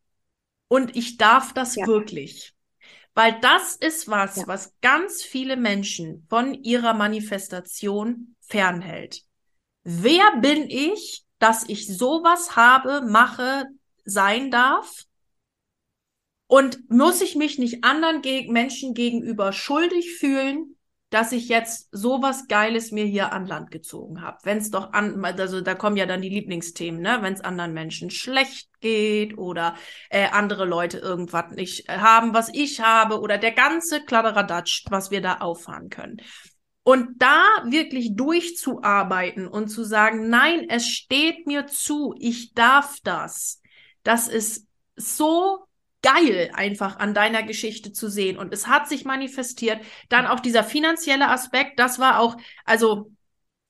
und 0.68 0.96
ich 0.96 1.16
darf 1.16 1.52
das 1.52 1.76
ja. 1.76 1.87
wirklich. 1.87 2.55
Weil 3.14 3.40
das 3.40 3.76
ist 3.76 4.09
was, 4.09 4.37
ja. 4.37 4.46
was 4.46 4.74
ganz 4.83 5.22
viele 5.22 5.57
Menschen 5.57 6.26
von 6.29 6.52
ihrer 6.52 6.92
Manifestation 6.92 8.37
fernhält. 8.40 9.22
Wer 9.85 10.37
bin 10.40 10.68
ich, 10.68 11.24
dass 11.38 11.68
ich 11.68 11.87
sowas 11.87 12.57
habe, 12.57 13.02
mache, 13.02 13.66
sein 14.05 14.50
darf? 14.50 15.05
Und 16.48 16.90
muss 16.90 17.22
ich 17.22 17.37
mich 17.37 17.59
nicht 17.59 17.85
anderen 17.85 18.22
Ge 18.22 18.48
Menschen 18.50 18.94
gegenüber 18.94 19.52
schuldig 19.52 20.16
fühlen, 20.16 20.75
dass 21.16 21.33
ich 21.33 21.48
jetzt 21.48 21.88
sowas 21.92 22.46
Geiles 22.46 22.92
mir 22.92 23.07
hier 23.07 23.33
an 23.33 23.46
Land 23.46 23.70
gezogen 23.70 24.20
habe? 24.20 24.37
Wenn 24.42 24.59
es 24.59 24.70
doch 24.70 24.92
an, 24.92 25.24
also 25.24 25.62
da 25.62 25.74
kommen 25.74 25.96
ja 25.96 26.05
dann 26.05 26.20
die 26.20 26.29
Lieblingsthemen, 26.29 27.00
ne? 27.00 27.20
Wenn 27.22 27.33
es 27.33 27.40
anderen 27.40 27.72
Menschen 27.72 28.11
schlecht 28.11 28.68
geht 28.81 29.38
oder 29.38 29.76
äh, 30.11 30.29
andere 30.29 30.66
Leute 30.66 30.98
irgendwas 30.98 31.52
nicht 31.52 31.88
haben, 31.88 32.35
was 32.35 32.50
ich 32.52 32.83
habe 32.83 33.18
oder 33.22 33.38
der 33.38 33.52
ganze 33.52 34.05
Kladderadatsch, 34.05 34.85
was 34.90 35.11
wir 35.11 35.22
da 35.22 35.38
auffahren 35.38 35.88
können. 35.88 36.18
Und 36.83 37.14
da 37.16 37.46
wirklich 37.64 38.14
durchzuarbeiten 38.14 39.48
und 39.48 39.68
zu 39.68 39.85
sagen, 39.85 40.29
nein, 40.29 40.66
es 40.68 40.87
steht 40.87 41.46
mir 41.46 41.66
zu, 41.66 42.14
ich 42.18 42.52
darf 42.52 42.98
das. 43.05 43.62
Das 44.02 44.29
ist 44.29 44.66
so 44.96 45.65
geil 46.07 46.51
einfach 46.55 46.99
an 46.99 47.14
deiner 47.14 47.42
Geschichte 47.42 47.92
zu 47.92 48.09
sehen. 48.09 48.38
Und 48.38 48.53
es 48.53 48.69
hat 48.69 48.88
sich 48.88 49.05
manifestiert. 49.05 49.81
Dann 50.09 50.27
auch 50.27 50.40
dieser 50.40 50.62
finanzielle 50.62 51.29
Aspekt, 51.29 51.81
das 51.81 51.99
war 51.99 52.21
auch, 52.21 52.37
also 52.64 53.11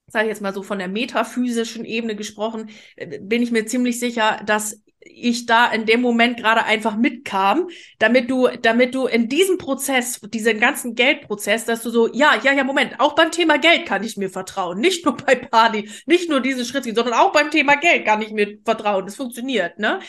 sage 0.09 0.27
ich 0.27 0.31
jetzt 0.31 0.43
mal 0.43 0.55
so 0.55 0.63
von 0.63 0.79
der 0.79 0.89
metaphysischen 0.89 1.85
Ebene 1.85 2.15
gesprochen, 2.15 2.71
äh, 2.97 3.19
bin 3.21 3.43
ich 3.43 3.51
mir 3.51 3.67
ziemlich 3.67 3.99
sicher, 3.99 4.41
dass 4.45 4.83
ich 5.01 5.47
da 5.47 5.71
in 5.71 5.87
dem 5.87 6.01
Moment 6.03 6.37
gerade 6.37 6.65
einfach 6.65 6.97
mitkam, 6.97 7.69
damit 7.99 8.29
du, 8.29 8.49
damit 8.61 8.95
du 8.95 9.07
in 9.07 9.29
diesem 9.29 9.57
Prozess, 9.57 10.21
diesen 10.21 10.61
ganzen 10.61 10.95
Geldprozess, 10.95 11.65
dass 11.65 11.83
du 11.83 11.91
so, 11.91 12.13
ja, 12.13 12.39
ja, 12.43 12.53
ja, 12.53 12.65
Moment, 12.65 12.99
auch 12.99 13.15
beim 13.15 13.31
Thema 13.31 13.59
Geld 13.59 13.87
kann 13.87 14.03
ich 14.03 14.17
mir 14.17 14.31
vertrauen. 14.31 14.79
Nicht 14.81 15.05
nur 15.05 15.17
bei 15.17 15.37
Party, 15.37 15.89
nicht 16.07 16.29
nur 16.29 16.41
diese 16.41 16.65
Schritte, 16.65 16.95
sondern 16.95 17.15
auch 17.15 17.33
beim 17.33 17.51
Thema 17.51 17.77
Geld 17.77 18.05
kann 18.05 18.21
ich 18.21 18.33
mir 18.33 18.59
vertrauen. 18.65 19.07
Das 19.07 19.17
funktioniert, 19.17 19.79
ne? 19.79 20.01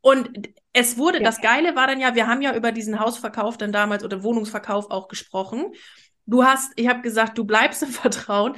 Und 0.00 0.48
es 0.72 0.98
wurde, 0.98 1.18
ja. 1.18 1.24
das 1.24 1.40
Geile 1.40 1.74
war 1.76 1.86
dann 1.86 2.00
ja, 2.00 2.14
wir 2.14 2.26
haben 2.26 2.42
ja 2.42 2.54
über 2.54 2.72
diesen 2.72 3.00
Hausverkauf 3.00 3.56
dann 3.56 3.72
damals 3.72 4.04
oder 4.04 4.22
Wohnungsverkauf 4.22 4.90
auch 4.90 5.08
gesprochen. 5.08 5.72
Du 6.26 6.44
hast, 6.44 6.72
ich 6.76 6.88
habe 6.88 7.02
gesagt, 7.02 7.38
du 7.38 7.44
bleibst 7.44 7.82
im 7.82 7.88
Vertrauen. 7.90 8.54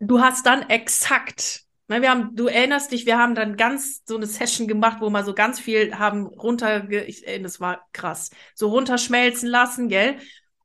Du 0.00 0.20
hast 0.20 0.46
dann 0.46 0.68
exakt 0.68 1.68
Ne, 1.90 2.02
wir 2.02 2.10
haben, 2.10 2.36
du 2.36 2.48
erinnerst 2.48 2.92
dich, 2.92 3.06
wir 3.06 3.16
haben 3.16 3.34
dann 3.34 3.56
ganz 3.56 4.02
so 4.04 4.16
eine 4.16 4.26
Session 4.26 4.68
gemacht, 4.68 4.98
wo 5.00 5.08
wir 5.08 5.24
so 5.24 5.32
ganz 5.32 5.58
viel 5.58 5.98
haben 5.98 6.26
runter, 6.26 6.90
ich, 6.90 7.26
ey, 7.26 7.40
das 7.40 7.60
war 7.60 7.88
krass, 7.94 8.28
so 8.54 8.68
runterschmelzen 8.68 9.48
lassen, 9.48 9.88
gell? 9.88 10.18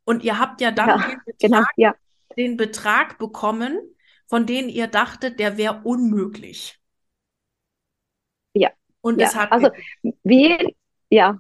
Und 0.03 0.25
ihr 0.25 0.38
habt 0.38 0.60
ja 0.60 0.71
dann 0.71 0.89
ja, 0.89 0.97
den, 0.97 1.21
Betrag, 1.25 1.39
genau, 1.39 1.63
ja. 1.77 1.95
den 2.36 2.58
Betrag 2.58 3.17
bekommen, 3.19 3.79
von 4.27 4.45
dem 4.45 4.67
ihr 4.67 4.88
dachtet, 4.88 5.39
der 5.39 5.56
wäre 5.56 5.79
unmöglich. 5.86 6.77
Ja. 8.53 8.71
Und 8.99 9.21
ja. 9.21 9.27
es 9.27 9.36
hat. 9.38 9.53
Also 9.53 9.69
wir, 10.23 10.58
ja, 11.13 11.39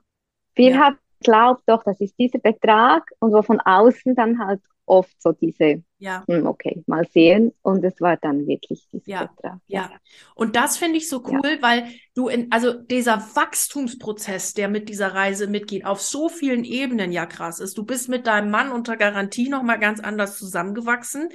wir 0.55 0.71
ja. 0.71 0.77
haben 0.77 0.97
glaubt 1.23 1.63
doch, 1.67 1.83
das 1.83 1.99
ist 2.01 2.19
dieser 2.19 2.39
Betrag 2.39 3.09
und 3.19 3.31
wo 3.31 3.41
von 3.41 3.59
außen 3.59 4.13
dann 4.13 4.39
halt 4.39 4.61
oft 4.85 5.21
so 5.21 5.31
diese, 5.31 5.81
ja. 5.97 6.25
Hm, 6.27 6.45
okay, 6.45 6.83
mal 6.85 7.07
sehen. 7.07 7.53
Und 7.61 7.83
es 7.85 8.01
war 8.01 8.17
dann 8.17 8.45
wirklich 8.45 8.85
dieser 8.91 9.09
ja. 9.09 9.25
Betrag. 9.25 9.59
Ja. 9.67 9.81
ja. 9.83 9.91
Und 10.35 10.57
das 10.57 10.77
finde 10.77 10.97
ich 10.97 11.07
so 11.07 11.23
cool, 11.25 11.55
ja. 11.55 11.61
weil 11.61 11.87
du 12.15 12.27
in, 12.27 12.51
also 12.51 12.73
dieser 12.73 13.17
Wachstumsprozess, 13.35 14.53
der 14.53 14.67
mit 14.67 14.89
dieser 14.89 15.13
Reise 15.13 15.47
mitgeht, 15.47 15.85
auf 15.85 16.01
so 16.01 16.27
vielen 16.27 16.65
Ebenen 16.65 17.13
ja 17.13 17.25
krass 17.25 17.59
ist. 17.59 17.77
Du 17.77 17.85
bist 17.85 18.09
mit 18.09 18.27
deinem 18.27 18.51
Mann 18.51 18.71
unter 18.71 18.97
Garantie 18.97 19.47
nochmal 19.47 19.79
ganz 19.79 20.01
anders 20.01 20.37
zusammengewachsen. 20.37 21.29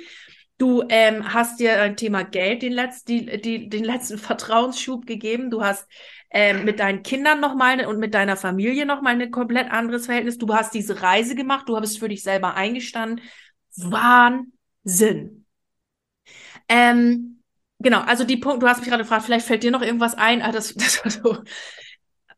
Du 0.59 0.83
ähm, 0.89 1.33
hast 1.33 1.61
dir 1.61 1.81
ein 1.81 1.97
Thema 1.97 2.25
Geld 2.25 2.63
den, 2.63 2.75
Letz-, 2.75 3.05
die, 3.07 3.41
die, 3.41 3.69
den 3.71 3.85
letzten 3.85 4.19
Vertrauensschub 4.19 5.07
gegeben. 5.07 5.51
Du 5.51 5.63
hast 5.65 5.87
ähm, 6.31 6.65
mit 6.65 6.81
deinen 6.81 7.03
Kindern 7.03 7.41
nochmal 7.41 7.85
und 7.87 7.99
mit 7.99 8.15
deiner 8.15 8.37
Familie 8.37 8.85
nochmal 8.85 9.21
ein 9.21 9.31
komplett 9.31 9.71
anderes 9.71 10.07
Verhältnis. 10.07 10.39
Du 10.39 10.55
hast 10.55 10.75
diese 10.75 11.03
Reise 11.03 11.35
gemacht, 11.35 11.69
du 11.69 11.81
bist 11.81 11.99
für 11.99 12.09
dich 12.09 12.23
selber 12.23 12.55
eingestanden. 12.55 13.21
Wahnsinn. 13.77 15.47
Ähm, 16.69 17.43
genau, 17.79 18.01
also 18.01 18.25
die 18.25 18.37
Punkt, 18.37 18.63
du 18.63 18.69
hast 18.69 18.81
mich 18.81 18.89
gerade 18.89 19.03
gefragt, 19.03 19.25
vielleicht 19.25 19.47
fällt 19.47 19.63
dir 19.63 19.71
noch 19.71 19.83
irgendwas 19.83 20.15
ein. 20.15 20.43
Ah, 20.43 20.53
das, 20.53 20.75
das 20.75 21.03
war 21.05 21.11
so. 21.11 21.39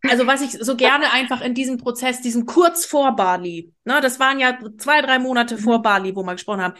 also 0.09 0.27
was 0.27 0.41
ich 0.41 0.53
so 0.53 0.77
gerne 0.77 1.13
einfach 1.13 1.41
in 1.41 1.55
diesem 1.55 1.79
Prozess, 1.79 2.21
diesen 2.21 2.47
kurz 2.47 2.87
vor 2.87 3.17
Bali, 3.17 3.73
ne, 3.85 4.01
das 4.01 4.21
waren 4.21 4.39
ja 4.39 4.59
zwei, 4.79 5.03
drei 5.03 5.19
Monate 5.19 5.59
vor 5.59 5.79
mhm. 5.79 5.83
Bali, 5.83 6.17
wo 6.17 6.23
wir 6.23 6.35
gesprochen 6.35 6.63
haben, 6.63 6.75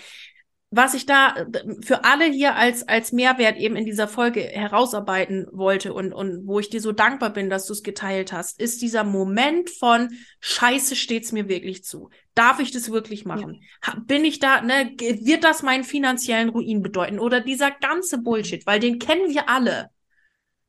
was 0.71 0.95
ich 0.95 1.05
da 1.05 1.35
äh, 1.35 1.83
für 1.83 2.05
alle 2.05 2.27
hier 2.27 2.55
als, 2.55 2.87
als 2.87 3.13
Mehrwert 3.13 3.59
eben 3.59 3.77
in 3.77 3.85
dieser 3.85 4.07
Folge 4.07 4.41
herausarbeiten 4.41 5.47
wollte 5.51 5.93
und, 5.93 6.13
und 6.13 6.47
wo 6.47 6.61
ich 6.61 6.71
dir 6.71 6.81
so 6.81 6.93
dankbar 6.93 7.31
bin, 7.31 7.51
dass 7.51 7.67
du 7.67 7.73
es 7.73 7.83
geteilt 7.83 8.33
hast, 8.33 8.61
ist 8.61 8.81
dieser 8.81 9.03
Moment 9.03 9.69
von 9.69 10.11
Scheiße 10.39 10.95
steht's 10.95 11.33
mir 11.33 11.49
wirklich 11.49 11.85
zu. 11.85 12.11
Darf 12.35 12.61
ich 12.61 12.71
das 12.71 12.91
wirklich 12.91 13.25
machen? 13.25 13.61
Ja. 13.85 13.97
Bin 14.07 14.25
ich 14.25 14.39
da, 14.39 14.61
ne, 14.63 14.95
wird 14.99 15.43
das 15.43 15.63
meinen 15.63 15.85
finanziellen 15.85 16.51
Ruin 16.51 16.83
bedeuten? 16.83 17.19
Oder 17.19 17.41
dieser 17.41 17.73
ganze 17.73 18.19
Bullshit, 18.19 18.65
weil 18.67 18.79
den 18.79 19.01
kennen 19.01 19.31
wir 19.31 19.49
alle. 19.49 19.91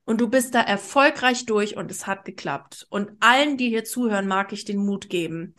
Und 0.04 0.20
du 0.20 0.28
bist 0.28 0.56
da 0.56 0.62
erfolgreich 0.62 1.46
durch 1.46 1.78
und 1.78 1.92
es 1.92 2.08
hat 2.08 2.26
geklappt. 2.26 2.88
Und 2.90 3.12
allen, 3.20 3.56
die 3.56 3.70
hier 3.70 3.86
zuhören, 3.86 4.28
mag 4.28 4.52
ich 4.52 4.66
den 4.66 4.84
Mut 4.84 5.10
geben. 5.10 5.56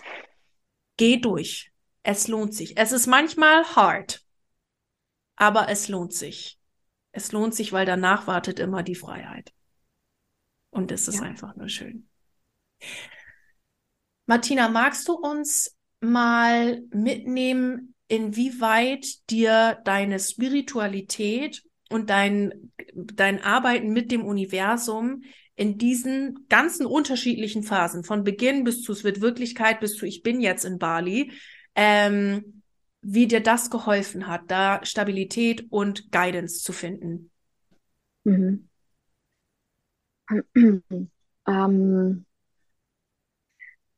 Geh 0.96 1.18
durch. 1.18 1.70
Es 2.02 2.26
lohnt 2.26 2.52
sich. 2.52 2.76
Es 2.76 2.90
ist 2.90 3.06
manchmal 3.06 3.64
hart 3.76 4.21
aber 5.42 5.68
es 5.68 5.88
lohnt 5.88 6.12
sich. 6.14 6.56
Es 7.10 7.32
lohnt 7.32 7.52
sich, 7.52 7.72
weil 7.72 7.84
danach 7.84 8.28
wartet 8.28 8.60
immer 8.60 8.84
die 8.84 8.94
Freiheit. 8.94 9.52
Und 10.70 10.92
es 10.92 11.08
ist 11.08 11.16
ja. 11.16 11.22
einfach 11.22 11.56
nur 11.56 11.68
schön. 11.68 12.08
Martina, 14.26 14.68
magst 14.68 15.08
du 15.08 15.14
uns 15.14 15.76
mal 15.98 16.82
mitnehmen, 16.92 17.96
inwieweit 18.06 19.04
dir 19.30 19.80
deine 19.84 20.20
Spiritualität 20.20 21.64
und 21.90 22.08
dein, 22.08 22.72
dein 22.94 23.42
Arbeiten 23.42 23.92
mit 23.92 24.12
dem 24.12 24.24
Universum 24.24 25.24
in 25.56 25.76
diesen 25.76 26.46
ganzen 26.50 26.86
unterschiedlichen 26.86 27.64
Phasen, 27.64 28.04
von 28.04 28.22
Beginn 28.22 28.62
bis 28.62 28.82
zu 28.82 28.92
es 28.92 29.02
wird 29.02 29.20
Wirklichkeit, 29.20 29.80
bis 29.80 29.96
zu 29.96 30.06
ich 30.06 30.22
bin 30.22 30.40
jetzt 30.40 30.64
in 30.64 30.78
Bali, 30.78 31.32
ähm, 31.74 32.61
wie 33.02 33.26
dir 33.26 33.42
das 33.42 33.70
geholfen 33.70 34.28
hat, 34.28 34.42
da 34.46 34.84
Stabilität 34.84 35.66
und 35.70 36.10
Guidance 36.12 36.62
zu 36.62 36.72
finden. 36.72 37.30
Mhm. 38.24 38.68
Ähm, 41.44 42.24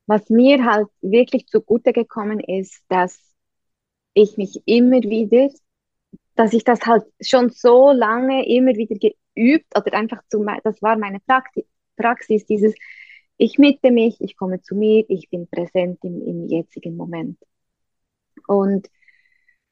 was 0.06 0.28
mir 0.30 0.64
halt 0.64 0.88
wirklich 1.02 1.46
zugute 1.46 1.92
gekommen 1.92 2.40
ist, 2.40 2.82
dass 2.88 3.20
ich 4.14 4.36
mich 4.36 4.62
immer 4.66 5.02
wieder, 5.02 5.50
dass 6.34 6.52
ich 6.52 6.64
das 6.64 6.80
halt 6.86 7.04
schon 7.20 7.50
so 7.50 7.92
lange 7.92 8.46
immer 8.48 8.74
wieder 8.74 8.96
geübt 8.96 9.66
oder 9.76 9.92
einfach 9.94 10.22
zu, 10.28 10.44
das 10.64 10.82
war 10.82 10.96
meine 10.98 11.20
Praxis, 11.20 11.64
Praxis 11.96 12.46
dieses, 12.46 12.74
ich 13.36 13.58
mitte 13.58 13.90
mich, 13.90 14.20
ich 14.20 14.36
komme 14.36 14.60
zu 14.62 14.74
mir, 14.74 15.04
ich 15.08 15.28
bin 15.30 15.48
präsent 15.48 15.98
im, 16.04 16.22
im 16.26 16.48
jetzigen 16.48 16.96
Moment. 16.96 17.38
Und 18.46 18.88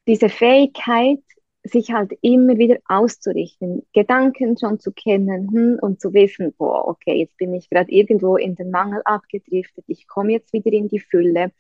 diese 0.07 0.29
Fähigkeit, 0.29 1.21
sich 1.65 1.93
halt 1.93 2.13
immer 2.23 2.59
wieder 2.59 2.79
auszurichten, 2.87 3.87
Gedanken 3.93 4.59
schon 4.59 4.81
zu 4.81 4.91
kennen 4.93 5.49
hm, 5.53 5.79
und 5.81 6.01
zu 6.01 6.13
wissen, 6.13 6.53
boah, 6.59 6.89
okay, 6.89 7.15
jetzt 7.21 7.37
bin 7.37 7.55
ich 7.55 7.71
gerade 7.71 7.91
irgendwo 7.93 8.37
in 8.37 8.57
den 8.57 8.71
Mangel 8.71 9.01
abgedriftet, 9.05 9.85
ich 9.87 10.09
komme 10.09 10.33
jetzt 10.33 10.53
wieder 10.53 10.73
in 10.73 10.89
die 10.89 10.99
Fülle. 10.99 11.53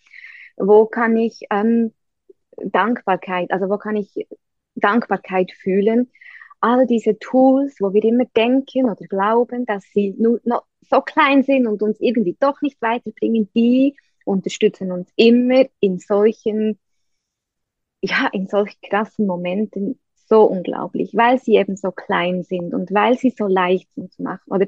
Wo 0.56 0.86
kann 0.86 1.16
ich 1.16 1.42
ähm, 1.50 1.92
Dankbarkeit, 2.56 3.50
also 3.52 3.68
wo 3.68 3.78
kann 3.78 3.96
ich 3.96 4.26
Dankbarkeit 4.74 5.52
fühlen? 5.52 6.10
All 6.60 6.86
diese 6.86 7.18
Tools, 7.18 7.76
wo 7.80 7.92
wir 7.92 8.04
immer 8.04 8.24
denken 8.36 8.86
oder 8.86 9.06
glauben, 9.06 9.66
dass 9.66 9.84
sie 9.92 10.14
nur 10.18 10.40
noch 10.44 10.64
so 10.80 11.00
klein 11.00 11.42
sind 11.42 11.66
und 11.66 11.82
uns 11.82 12.00
irgendwie 12.00 12.36
doch 12.38 12.60
nicht 12.60 12.80
weiterbringen, 12.82 13.48
die 13.54 13.96
unterstützen 14.24 14.92
uns 14.92 15.10
immer 15.16 15.64
in 15.80 15.98
solchen 15.98 16.78
ja, 18.02 18.28
in 18.32 18.46
solch 18.48 18.80
krassen 18.82 19.26
Momenten 19.26 19.98
so 20.28 20.44
unglaublich, 20.44 21.12
weil 21.14 21.38
sie 21.38 21.56
eben 21.56 21.76
so 21.76 21.92
klein 21.92 22.42
sind 22.42 22.74
und 22.74 22.92
weil 22.92 23.18
sie 23.18 23.30
so 23.30 23.46
leicht 23.46 23.92
sind 23.94 24.12
zu 24.12 24.22
machen 24.22 24.50
oder 24.50 24.66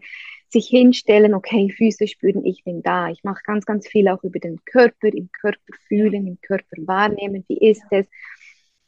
sich 0.50 0.68
hinstellen, 0.68 1.34
okay, 1.34 1.70
Füße 1.70 2.06
spüren, 2.06 2.44
ich 2.44 2.64
bin 2.64 2.82
da. 2.82 3.08
Ich 3.08 3.24
mache 3.24 3.42
ganz, 3.44 3.64
ganz 3.64 3.88
viel 3.88 4.08
auch 4.08 4.22
über 4.22 4.38
den 4.38 4.60
Körper, 4.64 5.08
im 5.08 5.30
Körper 5.32 5.74
fühlen, 5.88 6.26
im 6.26 6.40
Körper 6.42 6.76
wahrnehmen, 6.86 7.44
wie 7.48 7.58
ist 7.58 7.82
es. 7.90 8.06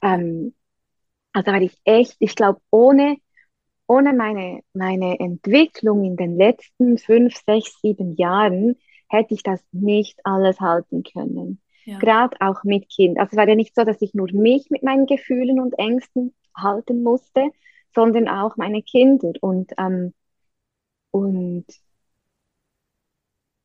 Ähm, 0.03 0.55
also 1.33 1.53
weil 1.53 1.65
ich 1.65 1.79
echt, 1.85 2.17
ich 2.21 2.35
glaube, 2.37 2.61
ohne, 2.71 3.17
ohne 3.87 4.13
meine, 4.15 4.63
meine 4.75 5.19
Entwicklung 5.21 6.05
in 6.05 6.17
den 6.17 6.37
letzten 6.37 6.99
fünf, 6.99 7.37
sechs, 7.47 7.81
sieben 7.81 8.17
Jahren 8.17 8.77
hätte 9.09 9.35
ich 9.35 9.43
das 9.43 9.61
nicht 9.73 10.21
alles 10.25 10.61
halten 10.61 11.03
können. 11.05 11.61
Ja. 11.87 11.99
Gerade 11.99 12.37
auch 12.41 12.65
mit 12.65 12.89
Kind. 12.89 13.17
Also 13.19 13.31
es 13.33 13.37
war 13.37 13.49
ja 13.49 13.55
nicht 13.55 13.75
so, 13.75 13.85
dass 13.85 14.03
ich 14.03 14.13
nur 14.13 14.29
mich 14.33 14.71
mit 14.71 14.83
meinen 14.83 15.07
Gefühlen 15.07 15.61
und 15.61 15.79
Ängsten 15.79 16.35
halten 16.55 17.05
musste, 17.05 17.51
sondern 17.95 18.29
auch 18.29 18.57
meine 18.57 18.83
Kinder 18.83 19.33
und, 19.41 19.73
ähm, 19.79 20.13
und, 21.13 21.65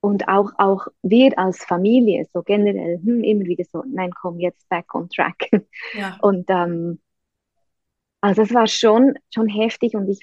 und 0.01 0.27
auch, 0.27 0.51
auch 0.60 0.88
wir 1.01 1.38
als 1.39 1.63
Familie, 1.65 2.27
so 2.31 2.43
generell, 2.43 2.99
hm, 3.03 3.23
immer 3.23 3.45
wieder 3.45 3.65
so, 3.65 3.84
nein, 3.88 4.12
komm, 4.12 4.39
jetzt 4.39 4.69
back 4.69 4.93
on 4.93 5.10
track. 5.10 5.49
Ja. 5.93 6.17
Und 6.21 6.45
ähm, 6.49 6.99
also 8.21 8.43
es 8.43 8.53
war 8.53 8.67
schon, 8.67 9.15
schon 9.34 9.47
heftig 9.47 9.95
und 9.95 10.07
ich, 10.07 10.19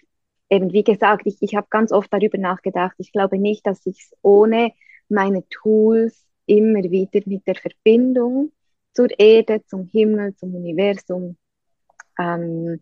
eben 0.48 0.72
wie 0.72 0.84
gesagt, 0.84 1.22
ich, 1.26 1.36
ich 1.40 1.56
habe 1.56 1.66
ganz 1.68 1.90
oft 1.90 2.12
darüber 2.12 2.38
nachgedacht. 2.38 2.94
Ich 2.98 3.10
glaube 3.10 3.38
nicht, 3.38 3.66
dass 3.66 3.84
ich 3.86 3.98
es 3.98 4.16
ohne 4.22 4.70
meine 5.08 5.42
Tools 5.48 6.27
immer 6.48 6.82
wieder 6.84 7.20
mit 7.26 7.46
der 7.46 7.54
Verbindung 7.54 8.52
zur 8.92 9.08
Erde, 9.18 9.62
zum 9.66 9.84
Himmel, 9.86 10.34
zum 10.36 10.54
Universum, 10.54 11.36
ähm, 12.18 12.80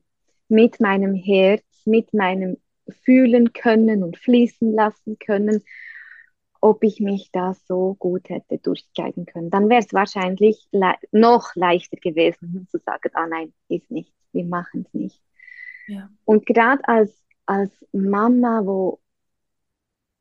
mit 0.48 0.81
meinem 0.81 1.14
Herz, 1.14 1.64
mit 1.85 2.14
meinem 2.14 2.57
Fühlen 3.05 3.52
können 3.52 4.02
und 4.02 4.16
fließen 4.16 4.72
lassen 4.72 5.18
können, 5.18 5.62
ob 6.61 6.83
ich 6.85 7.00
mich 7.00 7.31
da 7.33 7.55
so 7.55 7.94
gut 7.98 8.29
hätte 8.29 8.59
durchkleiden 8.59 9.26
können. 9.26 9.50
Dann 9.50 9.68
wäre 9.68 9.81
es 9.81 9.92
wahrscheinlich 9.92 10.66
le 10.72 10.94
noch 11.12 11.55
leichter 11.55 11.96
gewesen, 11.96 12.66
zu 12.70 12.79
sagen, 12.79 13.11
ah 13.14 13.26
nein, 13.26 13.52
ist 13.68 13.90
nicht, 13.90 14.12
wir 14.33 14.44
machen 14.44 14.85
es 14.87 14.94
nicht. 14.94 15.20
Ja. 15.87 16.09
Und 16.24 16.46
gerade 16.46 16.87
als, 16.88 17.22
als 17.46 17.70
Mama, 17.92 18.62
wo 18.64 19.00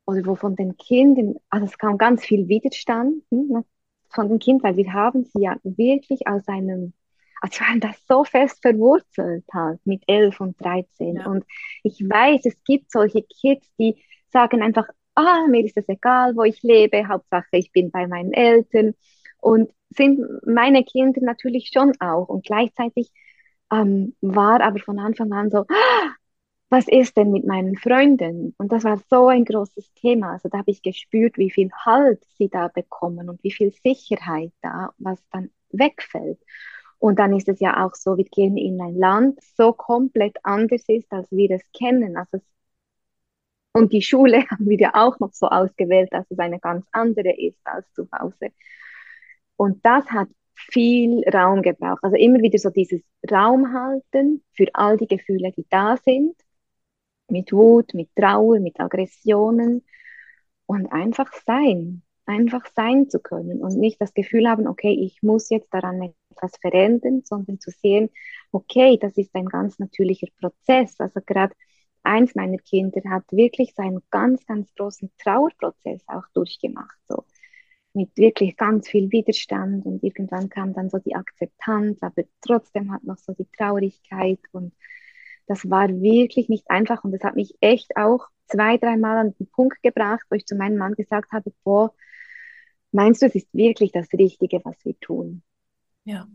oder 0.06 0.24
wo 0.26 0.36
von 0.36 0.56
den 0.56 0.76
Kindern, 0.76 1.36
also 1.50 1.66
es 1.66 1.78
kam 1.78 1.98
ganz 1.98 2.24
viel 2.24 2.48
Widerstand 2.48 3.22
hm, 3.30 3.48
ne, 3.48 3.64
von 4.10 4.28
den 4.28 4.38
Kindern, 4.38 4.70
weil 4.70 4.76
wir 4.76 4.92
haben 4.92 5.24
sie 5.24 5.42
ja 5.42 5.56
wirklich 5.64 6.26
aus 6.26 6.46
einem, 6.48 6.92
also 7.40 7.60
waren 7.60 7.80
das 7.80 7.96
so 8.08 8.24
fest 8.24 8.62
verwurzelt 8.62 9.44
halt 9.52 9.80
mit 9.84 10.02
11 10.06 10.40
und 10.40 10.60
13 10.60 11.16
ja. 11.16 11.26
und 11.26 11.44
ich 11.82 12.00
weiß, 12.00 12.42
es 12.44 12.56
gibt 12.64 12.90
solche 12.90 13.22
Kids, 13.22 13.68
die 13.78 13.96
sagen 14.32 14.62
einfach, 14.62 14.88
ah, 15.16 15.46
mir 15.48 15.64
ist 15.64 15.76
es 15.76 15.88
egal, 15.88 16.36
wo 16.36 16.44
ich 16.44 16.62
lebe, 16.62 17.08
Hauptsache 17.08 17.46
ich 17.52 17.72
bin 17.72 17.90
bei 17.90 18.06
meinen 18.06 18.32
Eltern. 18.32 18.94
Und 19.38 19.70
sind 19.90 20.20
meine 20.46 20.84
Kinder 20.84 21.20
natürlich 21.22 21.70
schon 21.72 21.92
auch. 22.00 22.28
Und 22.28 22.44
gleichzeitig 22.44 23.10
ähm, 23.72 24.14
war 24.20 24.60
aber 24.60 24.78
von 24.80 24.98
Anfang 24.98 25.32
an 25.32 25.50
so, 25.50 25.58
ah, 25.58 26.14
was 26.68 26.88
ist 26.88 27.16
denn 27.16 27.30
mit 27.30 27.46
meinen 27.46 27.76
Freunden? 27.76 28.54
Und 28.58 28.72
das 28.72 28.84
war 28.84 28.98
so 29.08 29.28
ein 29.28 29.44
großes 29.44 29.92
Thema. 29.94 30.32
Also 30.32 30.48
da 30.48 30.58
habe 30.58 30.70
ich 30.70 30.82
gespürt, 30.82 31.38
wie 31.38 31.50
viel 31.50 31.70
Halt 31.84 32.24
sie 32.36 32.48
da 32.48 32.68
bekommen 32.68 33.28
und 33.28 33.42
wie 33.44 33.52
viel 33.52 33.72
Sicherheit 33.84 34.52
da, 34.62 34.90
was 34.98 35.20
dann 35.30 35.50
wegfällt. 35.70 36.40
Und 36.98 37.18
dann 37.18 37.36
ist 37.36 37.48
es 37.48 37.60
ja 37.60 37.84
auch 37.84 37.94
so, 37.94 38.16
wir 38.16 38.24
gehen 38.24 38.56
in 38.56 38.80
ein 38.80 38.96
Land, 38.96 39.40
so 39.56 39.72
komplett 39.72 40.36
anders 40.42 40.84
ist, 40.88 41.12
als 41.12 41.30
wir 41.30 41.50
es 41.52 41.62
kennen. 41.72 42.16
Also 42.16 42.38
es, 42.38 42.42
und 43.72 43.92
die 43.92 44.02
Schule 44.02 44.38
haben 44.50 44.68
wir 44.68 44.78
ja 44.78 44.90
auch 44.94 45.18
noch 45.20 45.32
so 45.32 45.48
ausgewählt, 45.48 46.12
dass 46.12 46.26
es 46.30 46.38
eine 46.38 46.58
ganz 46.58 46.84
andere 46.92 47.30
ist 47.38 47.60
als 47.64 47.86
zu 47.92 48.08
Hause. 48.12 48.50
Und 49.56 49.84
das 49.84 50.06
hat 50.10 50.28
viel 50.54 51.22
Raum 51.28 51.62
gebraucht. 51.62 52.02
Also 52.02 52.16
immer 52.16 52.40
wieder 52.40 52.58
so 52.58 52.70
dieses 52.70 53.02
Raum 53.30 53.72
halten 53.72 54.42
für 54.54 54.66
all 54.74 54.96
die 54.96 55.06
Gefühle, 55.06 55.52
die 55.52 55.66
da 55.70 55.96
sind 55.98 56.34
mit 57.28 57.52
Wut, 57.52 57.94
mit 57.94 58.14
Trauer, 58.14 58.60
mit 58.60 58.78
Aggressionen 58.80 59.84
und 60.66 60.86
einfach 60.92 61.32
sein, 61.44 62.02
einfach 62.26 62.66
sein 62.74 63.08
zu 63.08 63.20
können 63.20 63.60
und 63.62 63.78
nicht 63.78 64.00
das 64.00 64.14
Gefühl 64.14 64.48
haben, 64.48 64.66
okay, 64.66 64.92
ich 64.92 65.22
muss 65.22 65.50
jetzt 65.50 65.72
daran 65.72 66.12
etwas 66.30 66.52
verändern, 66.60 67.22
sondern 67.24 67.60
zu 67.60 67.70
sehen, 67.70 68.10
okay, 68.52 68.98
das 69.00 69.16
ist 69.16 69.34
ein 69.34 69.46
ganz 69.46 69.78
natürlicher 69.78 70.28
Prozess. 70.40 70.98
Also 70.98 71.20
gerade 71.24 71.54
eins 72.02 72.34
meiner 72.34 72.58
Kinder 72.58 73.00
hat 73.10 73.24
wirklich 73.30 73.74
seinen 73.74 74.00
ganz, 74.10 74.46
ganz 74.46 74.72
großen 74.74 75.10
Trauerprozess 75.18 76.02
auch 76.08 76.24
durchgemacht, 76.34 76.98
so 77.08 77.24
mit 77.94 78.16
wirklich 78.16 78.56
ganz 78.56 78.88
viel 78.88 79.10
Widerstand 79.10 79.86
und 79.86 80.04
irgendwann 80.04 80.50
kam 80.50 80.74
dann 80.74 80.90
so 80.90 80.98
die 80.98 81.14
Akzeptanz, 81.16 82.02
aber 82.02 82.24
trotzdem 82.42 82.92
hat 82.92 83.04
noch 83.04 83.16
so 83.16 83.32
die 83.32 83.46
Traurigkeit 83.56 84.40
und 84.52 84.74
das 85.46 85.68
war 85.70 85.88
wirklich 85.88 86.48
nicht 86.48 86.70
einfach 86.70 87.04
und 87.04 87.12
das 87.12 87.22
hat 87.22 87.36
mich 87.36 87.56
echt 87.60 87.96
auch 87.96 88.28
zwei, 88.46 88.78
dreimal 88.78 89.18
an 89.18 89.34
den 89.38 89.48
Punkt 89.48 89.82
gebracht, 89.82 90.24
wo 90.30 90.36
ich 90.36 90.46
zu 90.46 90.56
meinem 90.56 90.76
Mann 90.76 90.94
gesagt 90.94 91.32
habe, 91.32 91.52
boah, 91.64 91.92
meinst 92.92 93.22
du, 93.22 93.26
es 93.26 93.34
ist 93.34 93.52
wirklich 93.52 93.92
das 93.92 94.12
Richtige, 94.12 94.60
was 94.64 94.76
wir 94.84 94.98
tun? 95.00 95.42
Ja. 96.04 96.28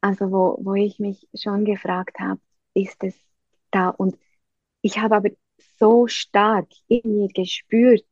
Also 0.00 0.30
wo, 0.30 0.58
wo 0.60 0.74
ich 0.74 0.98
mich 0.98 1.28
schon 1.34 1.64
gefragt 1.64 2.18
habe, 2.18 2.40
ist 2.74 3.02
es 3.04 3.14
da? 3.70 3.90
Und 3.90 4.18
ich 4.82 4.98
habe 4.98 5.16
aber 5.16 5.30
so 5.78 6.08
stark 6.08 6.68
in 6.88 7.02
mir 7.04 7.28
gespürt, 7.28 8.04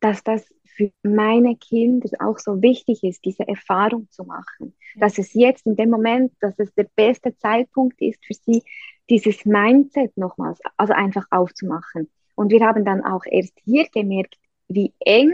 dass 0.00 0.22
das 0.22 0.46
für 0.64 0.90
meine 1.02 1.56
Kinder 1.56 2.08
auch 2.20 2.38
so 2.38 2.62
wichtig 2.62 3.02
ist, 3.04 3.24
diese 3.24 3.46
Erfahrung 3.46 4.08
zu 4.10 4.24
machen. 4.24 4.74
Dass 4.96 5.18
es 5.18 5.34
jetzt 5.34 5.66
in 5.66 5.76
dem 5.76 5.90
Moment, 5.90 6.32
dass 6.40 6.58
es 6.58 6.72
der 6.74 6.88
beste 6.96 7.36
Zeitpunkt 7.36 8.00
ist 8.00 8.24
für 8.24 8.34
sie, 8.34 8.62
dieses 9.10 9.44
Mindset 9.44 10.16
nochmals, 10.16 10.60
also 10.76 10.92
einfach 10.92 11.26
aufzumachen. 11.30 12.10
Und 12.34 12.50
wir 12.50 12.64
haben 12.64 12.84
dann 12.84 13.04
auch 13.04 13.24
erst 13.24 13.58
hier 13.64 13.86
gemerkt, 13.88 14.36
wie 14.68 14.94
eng 15.00 15.32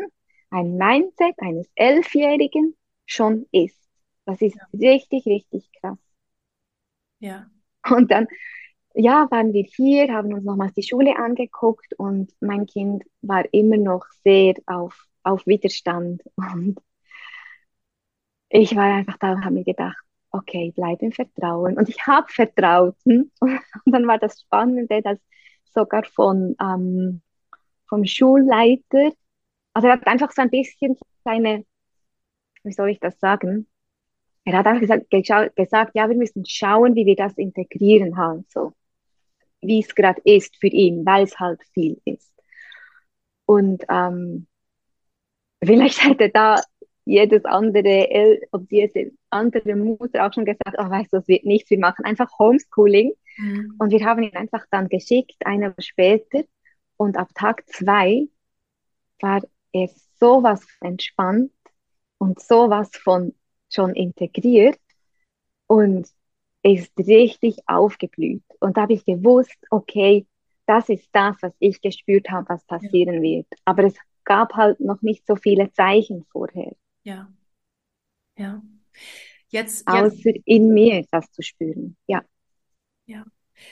ein 0.50 0.76
Mindset 0.76 1.34
eines 1.38 1.68
Elfjährigen 1.74 2.76
schon 3.06 3.46
ist. 3.52 3.78
Das 4.24 4.40
ist 4.42 4.58
richtig, 4.72 5.26
richtig 5.26 5.70
krass. 5.80 5.98
Ja. 7.20 7.50
Und 7.88 8.10
dann, 8.10 8.26
ja, 8.94 9.26
waren 9.30 9.52
wir 9.52 9.64
hier, 9.64 10.12
haben 10.12 10.32
uns 10.32 10.44
nochmals 10.44 10.74
die 10.74 10.82
Schule 10.82 11.16
angeguckt 11.16 11.94
und 11.94 12.32
mein 12.40 12.66
Kind 12.66 13.04
war 13.22 13.44
immer 13.52 13.76
noch 13.76 14.04
sehr 14.24 14.54
auf, 14.66 15.06
auf 15.22 15.46
Widerstand. 15.46 16.22
Und 16.36 16.78
ich 18.50 18.74
war 18.76 18.84
einfach 18.96 19.18
da 19.18 19.32
und 19.32 19.44
habe 19.44 19.54
mir 19.54 19.64
gedacht, 19.64 19.96
okay, 20.38 20.72
bleib 20.74 21.02
im 21.02 21.12
Vertrauen. 21.12 21.76
Und 21.76 21.88
ich 21.88 22.06
habe 22.06 22.26
vertraut. 22.30 22.96
Und 23.04 23.30
dann 23.86 24.06
war 24.06 24.18
das 24.18 24.40
Spannende, 24.40 25.02
dass 25.02 25.18
sogar 25.74 26.04
von, 26.04 26.56
ähm, 26.60 27.22
vom 27.88 28.04
Schulleiter, 28.04 29.12
also 29.74 29.88
er 29.88 29.94
hat 29.94 30.06
einfach 30.06 30.32
so 30.32 30.42
ein 30.42 30.50
bisschen 30.50 30.96
seine, 31.24 31.64
wie 32.64 32.72
soll 32.72 32.90
ich 32.90 33.00
das 33.00 33.18
sagen? 33.20 33.66
Er 34.44 34.58
hat 34.58 34.66
einfach 34.66 35.10
gesagt, 35.10 35.56
gesagt 35.56 35.94
ja, 35.94 36.08
wir 36.08 36.16
müssen 36.16 36.44
schauen, 36.46 36.94
wie 36.94 37.06
wir 37.06 37.16
das 37.16 37.36
integrieren 37.36 38.16
halt 38.16 38.50
so, 38.50 38.72
wie 39.60 39.80
es 39.80 39.94
gerade 39.94 40.20
ist 40.24 40.56
für 40.56 40.68
ihn, 40.68 41.04
weil 41.04 41.24
es 41.24 41.38
halt 41.38 41.60
viel 41.74 42.00
ist. 42.04 42.32
Und 43.44 43.84
ähm, 43.88 44.46
vielleicht 45.62 46.02
hätte 46.04 46.30
da 46.30 46.62
jedes 47.08 47.44
andere 47.44 48.10
El 48.10 48.42
oder 48.52 48.66
jede 48.70 49.12
andere 49.30 49.76
Mutter 49.76 50.26
auch 50.26 50.32
schon 50.32 50.44
gesagt, 50.44 50.76
oh, 50.78 50.90
weißt 50.90 51.12
du, 51.12 51.18
das 51.18 51.28
wird 51.28 51.44
nichts, 51.44 51.70
wir 51.70 51.78
machen 51.78 52.04
einfach 52.04 52.30
Homeschooling. 52.38 53.12
Mhm. 53.38 53.74
Und 53.78 53.90
wir 53.90 54.04
haben 54.04 54.22
ihn 54.22 54.36
einfach 54.36 54.64
dann 54.70 54.88
geschickt, 54.88 55.36
eine 55.44 55.70
Woche 55.70 55.82
später. 55.82 56.44
Und 56.96 57.16
ab 57.16 57.30
Tag 57.34 57.66
zwei 57.68 58.28
war 59.20 59.42
er 59.72 59.88
sowas 60.20 60.66
entspannt 60.80 61.52
und 62.18 62.40
sowas 62.40 62.90
von 62.92 63.34
schon 63.70 63.94
integriert 63.94 64.78
und 65.66 66.08
ist 66.62 66.92
richtig 66.98 67.58
aufgeblüht. 67.66 68.42
Und 68.60 68.76
da 68.76 68.82
habe 68.82 68.94
ich 68.94 69.04
gewusst, 69.04 69.56
okay, 69.70 70.26
das 70.66 70.88
ist 70.88 71.08
das, 71.12 71.36
was 71.40 71.52
ich 71.58 71.80
gespürt 71.80 72.30
habe, 72.30 72.48
was 72.48 72.64
passieren 72.64 73.16
ja. 73.16 73.22
wird. 73.22 73.46
Aber 73.64 73.84
es 73.84 73.94
gab 74.24 74.54
halt 74.54 74.80
noch 74.80 75.00
nicht 75.00 75.26
so 75.26 75.36
viele 75.36 75.72
Zeichen 75.72 76.26
vorher. 76.30 76.74
Ja. 77.08 77.32
Ja. 78.36 78.62
Jetzt, 79.48 79.88
Außer 79.88 80.14
jetzt, 80.24 80.42
in 80.44 80.74
mir 80.74 81.06
das 81.10 81.30
zu 81.32 81.40
spüren. 81.40 81.96
Ja. 82.06 82.22
Ja. 83.06 83.24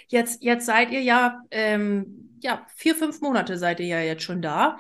Jetzt, 0.09 0.43
jetzt 0.43 0.65
seid 0.65 0.91
ihr 0.91 1.03
ja, 1.03 1.43
ähm, 1.51 2.39
ja, 2.41 2.67
vier, 2.75 2.95
fünf 2.95 3.21
Monate 3.21 3.59
seid 3.59 3.81
ihr 3.81 3.87
ja 3.87 4.01
jetzt 4.01 4.23
schon 4.23 4.41
da. 4.41 4.79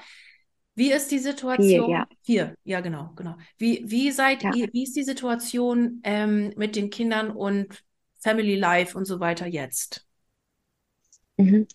Wie 0.75 0.91
ist 0.91 1.11
die 1.11 1.19
Situation? 1.19 1.87
Vier, 1.87 1.89
ja. 1.89 2.07
Vier, 2.23 2.57
ja, 2.65 2.81
genau, 2.81 3.13
genau. 3.15 3.37
Wie, 3.59 3.85
wie 3.85 4.11
seid 4.11 4.43
ja. 4.43 4.55
ihr, 4.55 4.73
wie 4.73 4.85
ist 4.85 4.97
die 4.97 5.05
Situation 5.05 6.01
ähm, 6.03 6.55
mit 6.57 6.77
den 6.77 6.89
Kindern 6.89 7.31
und 7.31 7.85
Family 8.21 8.57
Life 8.57 8.97
und 8.97 9.05
so 9.05 9.21
weiter 9.21 9.47
jetzt? 9.47 10.07
Mhm. 11.37 11.67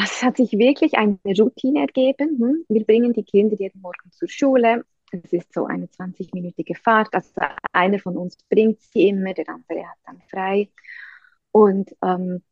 Also 0.00 0.12
es 0.14 0.22
hat 0.22 0.36
sich 0.38 0.52
wirklich 0.52 0.94
eine 0.94 1.18
Routine 1.38 1.80
ergeben. 1.80 2.38
Hm? 2.38 2.64
Wir 2.70 2.86
bringen 2.86 3.12
die 3.12 3.22
Kinder 3.22 3.54
jeden 3.58 3.82
Morgen 3.82 4.10
zur 4.12 4.28
Schule. 4.28 4.86
Es 5.12 5.30
ist 5.30 5.52
so 5.52 5.66
eine 5.66 5.88
20-minütige 5.88 6.74
Fahrt. 6.74 7.12
Also 7.12 7.32
einer 7.72 7.98
von 7.98 8.16
uns 8.16 8.38
bringt 8.48 8.80
sie 8.80 9.08
immer, 9.08 9.34
der 9.34 9.46
andere 9.50 9.86
hat 9.86 9.98
dann 10.06 10.22
frei. 10.30 10.70
Und 11.52 11.94
ähm, 12.02 12.42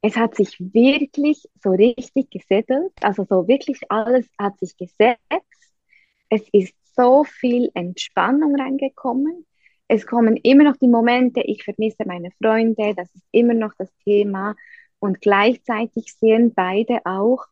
es 0.00 0.16
hat 0.16 0.34
sich 0.34 0.58
wirklich 0.58 1.46
so 1.62 1.70
richtig 1.70 2.30
gesettelt. 2.30 2.92
Also 3.02 3.26
so 3.28 3.46
wirklich 3.46 3.80
alles 3.90 4.26
hat 4.38 4.58
sich 4.60 4.78
gesetzt. 4.78 5.18
Es 6.30 6.48
ist 6.52 6.74
so 6.96 7.24
viel 7.24 7.70
Entspannung 7.74 8.56
reingekommen. 8.56 9.44
Es 9.88 10.06
kommen 10.06 10.38
immer 10.38 10.64
noch 10.64 10.78
die 10.78 10.88
Momente, 10.88 11.42
ich 11.42 11.64
vermisse 11.64 12.04
meine 12.06 12.30
Freunde, 12.42 12.94
das 12.94 13.14
ist 13.14 13.26
immer 13.32 13.52
noch 13.52 13.74
das 13.76 13.94
Thema. 14.04 14.56
Und 15.04 15.20
gleichzeitig 15.20 16.14
sehen 16.14 16.54
beide 16.54 17.04
auch, 17.04 17.44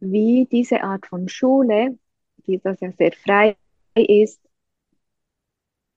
wie 0.00 0.48
diese 0.50 0.82
Art 0.82 1.06
von 1.06 1.28
Schule, 1.28 1.98
die 2.46 2.62
das 2.62 2.80
ja 2.80 2.90
sehr 2.92 3.12
frei 3.12 3.58
ist, 3.94 4.40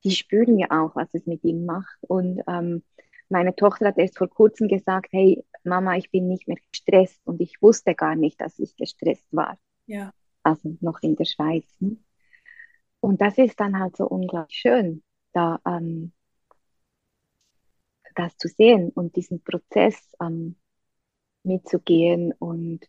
die 0.04 0.12
spüren 0.12 0.60
ja 0.60 0.72
auch, 0.72 0.94
was 0.98 1.08
es 1.14 1.26
mit 1.28 1.46
ihnen 1.46 1.66
macht. 1.66 1.98
Und 2.02 2.42
ähm, 2.50 2.84
meine 3.30 3.56
Tochter 3.56 3.88
hat 3.88 3.98
erst 3.98 4.18
vor 4.18 4.28
kurzem 4.28 4.68
gesagt, 4.68 5.14
hey 5.14 5.46
Mama, 5.64 5.96
ich 5.96 6.12
bin 6.12 6.28
nicht 6.28 6.46
mehr 6.46 6.58
gestresst 6.70 7.26
und 7.26 7.40
ich 7.40 7.62
wusste 7.62 7.96
gar 7.96 8.18
nicht, 8.18 8.42
dass 8.42 8.60
ich 8.60 8.76
gestresst 8.76 9.28
war. 9.32 9.58
Ja. 9.86 10.12
Also 10.44 10.76
noch 10.82 11.02
in 11.02 11.16
der 11.16 11.24
Schweiz. 11.24 11.64
Hm? 11.80 12.04
Und 13.00 13.22
das 13.22 13.38
ist 13.38 13.58
dann 13.62 13.80
halt 13.80 13.96
so 13.96 14.08
unglaublich 14.08 14.58
schön, 14.58 15.04
da 15.32 15.58
ähm, 15.66 16.12
das 18.16 18.36
zu 18.36 18.50
sehen 18.50 18.90
und 18.90 19.16
diesen 19.16 19.42
Prozess 19.42 20.12
ähm, 20.22 20.58
mitzugehen 21.46 22.34
und 22.40 22.82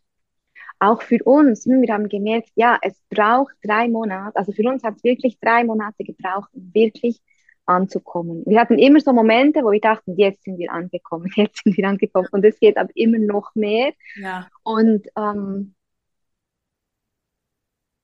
auch 0.78 1.02
für 1.02 1.22
uns, 1.24 1.64
hm, 1.64 1.82
wir 1.82 1.94
haben 1.94 2.08
gemerkt, 2.08 2.50
ja, 2.54 2.78
es 2.82 3.00
braucht 3.08 3.54
drei 3.62 3.88
Monate, 3.88 4.36
also 4.36 4.52
für 4.52 4.68
uns 4.68 4.82
hat 4.82 4.96
es 4.96 5.04
wirklich 5.04 5.38
drei 5.40 5.64
Monate 5.64 6.04
gebraucht, 6.04 6.50
um 6.52 6.70
wirklich 6.74 7.20
anzukommen. 7.64 8.44
Wir 8.46 8.60
hatten 8.60 8.78
immer 8.78 9.00
so 9.00 9.12
Momente, 9.12 9.62
wo 9.62 9.72
wir 9.72 9.80
dachten, 9.80 10.16
jetzt 10.16 10.44
sind 10.44 10.58
wir 10.58 10.72
angekommen, 10.72 11.30
jetzt 11.36 11.64
sind 11.64 11.76
wir 11.76 11.88
angekommen 11.88 12.28
und 12.32 12.44
es 12.44 12.58
geht 12.60 12.76
aber 12.76 12.90
immer 12.94 13.18
noch 13.18 13.54
mehr. 13.54 13.92
Ja. 14.16 14.48
Und 14.62 15.06
ähm, 15.16 15.74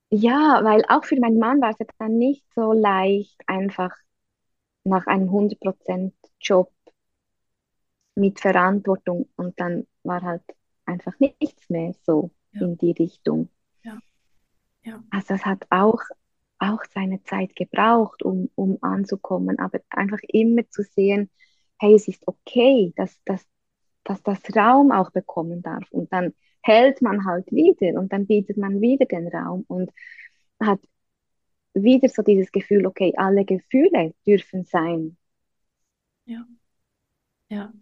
ja, 0.09 0.59
weil 0.63 0.83
auch 0.89 1.05
für 1.05 1.19
meinen 1.19 1.39
Mann 1.39 1.61
war 1.61 1.71
es 1.71 1.87
dann 1.97 2.17
nicht 2.17 2.45
so 2.53 2.71
leicht, 2.71 3.35
einfach 3.47 3.91
nach 4.83 5.07
einem 5.07 5.29
100% 5.29 6.11
Job 6.39 6.71
mit 8.15 8.39
Verantwortung 8.39 9.29
und 9.35 9.59
dann 9.59 9.87
war 10.03 10.21
halt 10.21 10.43
einfach 10.85 11.17
nichts 11.19 11.69
mehr 11.69 11.93
so 12.03 12.31
ja. 12.51 12.61
in 12.61 12.77
die 12.77 12.91
Richtung. 12.91 13.49
Ja. 13.83 13.99
Ja. 14.83 15.03
Also 15.09 15.33
es 15.35 15.45
hat 15.45 15.65
auch, 15.69 16.01
auch 16.59 16.83
seine 16.93 17.23
Zeit 17.23 17.55
gebraucht, 17.55 18.23
um, 18.23 18.49
um 18.55 18.77
anzukommen, 18.81 19.59
aber 19.59 19.79
einfach 19.89 20.19
immer 20.27 20.67
zu 20.69 20.83
sehen, 20.83 21.29
hey, 21.79 21.95
es 21.95 22.07
ist 22.07 22.27
okay, 22.27 22.93
dass, 22.95 23.19
dass, 23.25 23.45
dass 24.03 24.21
das 24.23 24.39
Raum 24.55 24.91
auch 24.91 25.11
bekommen 25.11 25.61
darf 25.61 25.89
und 25.91 26.11
dann 26.13 26.33
hält 26.61 27.01
man 27.01 27.25
halt 27.25 27.51
wieder 27.51 27.99
und 27.99 28.13
dann 28.13 28.25
bietet 28.25 28.57
man 28.57 28.79
wieder 28.81 29.05
den 29.05 29.27
Raum 29.27 29.65
und 29.67 29.91
hat 30.59 30.79
wieder 31.73 32.07
so 32.09 32.21
dieses 32.21 32.51
Gefühl, 32.51 32.85
okay, 32.85 33.13
alle 33.17 33.45
Gefühle 33.45 34.13
dürfen 34.25 34.63
sein. 34.63 35.17
Ja. 36.25 36.45
Ja. 37.49 37.73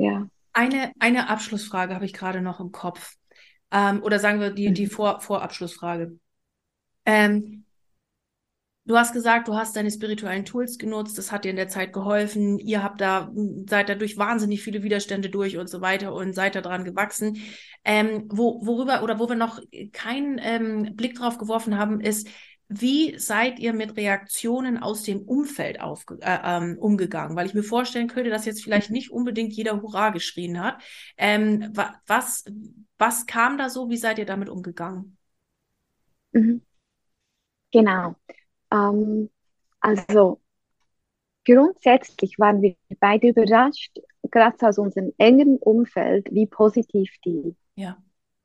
Ja. 0.00 0.26
Eine, 0.52 0.92
eine 0.98 1.28
Abschlussfrage 1.28 1.94
habe 1.94 2.06
ich 2.06 2.12
gerade 2.12 2.40
noch 2.40 2.58
im 2.58 2.72
Kopf. 2.72 3.16
Ähm, 3.70 4.02
oder 4.02 4.18
sagen 4.18 4.40
wir 4.40 4.50
die, 4.50 4.72
die 4.72 4.86
mhm. 4.86 4.90
Vor 4.90 5.20
Vorabschlussfrage. 5.20 6.18
Ähm, 7.04 7.64
du 8.86 8.96
hast 8.96 9.12
gesagt, 9.12 9.46
du 9.46 9.54
hast 9.54 9.76
deine 9.76 9.90
spirituellen 9.90 10.46
Tools 10.46 10.78
genutzt, 10.78 11.18
das 11.18 11.30
hat 11.30 11.44
dir 11.44 11.50
in 11.50 11.56
der 11.56 11.68
Zeit 11.68 11.92
geholfen. 11.92 12.58
Ihr 12.58 12.82
habt 12.82 13.00
da, 13.00 13.30
seid 13.68 13.90
da 13.90 13.94
durch 13.94 14.16
wahnsinnig 14.16 14.62
viele 14.62 14.82
Widerstände 14.82 15.28
durch 15.28 15.58
und 15.58 15.68
so 15.68 15.82
weiter 15.82 16.14
und 16.14 16.34
seid 16.34 16.54
da 16.54 16.62
dran 16.62 16.84
gewachsen. 16.84 17.42
Ähm, 17.84 18.24
wo, 18.30 18.64
worüber 18.64 19.02
oder 19.02 19.18
wo 19.18 19.28
wir 19.28 19.36
noch 19.36 19.60
keinen 19.92 20.40
ähm, 20.42 20.96
Blick 20.96 21.14
drauf 21.14 21.36
geworfen 21.36 21.78
haben, 21.78 22.00
ist, 22.00 22.26
wie 22.72 23.18
seid 23.18 23.58
ihr 23.58 23.72
mit 23.72 23.96
Reaktionen 23.96 24.78
aus 24.78 25.02
dem 25.02 25.22
Umfeld 25.22 25.80
aufge 25.80 26.18
äh, 26.22 26.38
ähm, 26.44 26.78
umgegangen? 26.78 27.36
Weil 27.36 27.46
ich 27.46 27.54
mir 27.54 27.64
vorstellen 27.64 28.08
könnte, 28.08 28.30
dass 28.30 28.46
jetzt 28.46 28.62
vielleicht 28.62 28.90
nicht 28.90 29.10
unbedingt 29.10 29.52
jeder 29.52 29.82
Hurra 29.82 30.10
geschrien 30.10 30.62
hat. 30.62 30.80
Ähm, 31.18 31.70
wa 31.74 31.94
was, 32.06 32.44
was 32.96 33.26
kam 33.26 33.58
da 33.58 33.68
so? 33.68 33.90
Wie 33.90 33.96
seid 33.96 34.18
ihr 34.18 34.26
damit 34.26 34.48
umgegangen? 34.48 35.16
Mhm. 36.32 36.60
Genau. 37.72 38.14
Ähm, 38.72 39.30
also 39.80 40.40
grundsätzlich 41.44 42.38
waren 42.38 42.62
wir 42.62 42.76
beide 43.00 43.28
überrascht, 43.28 43.98
gerade 44.30 44.56
aus 44.66 44.78
unserem 44.78 45.12
engen 45.18 45.58
Umfeld, 45.58 46.28
wie 46.30 46.46
positiv 46.46 47.10
die, 47.24 47.56
Ja. 47.76 47.98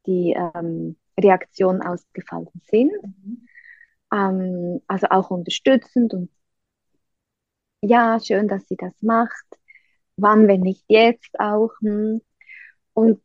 die 0.07 0.33
ähm, 0.33 0.97
Reaktionen 1.19 1.81
ausgefallen 1.81 2.47
sind. 2.63 2.91
Mhm. 3.03 3.47
Ähm, 4.13 4.81
also 4.87 5.07
auch 5.09 5.29
unterstützend 5.31 6.13
und 6.13 6.29
ja, 7.81 8.19
schön, 8.19 8.47
dass 8.47 8.67
sie 8.67 8.77
das 8.77 8.93
macht. 9.01 9.45
Wann, 10.17 10.47
wenn 10.47 10.61
nicht 10.61 10.83
jetzt 10.87 11.39
auch. 11.39 11.71
Hm. 11.81 12.21
Und 12.93 13.21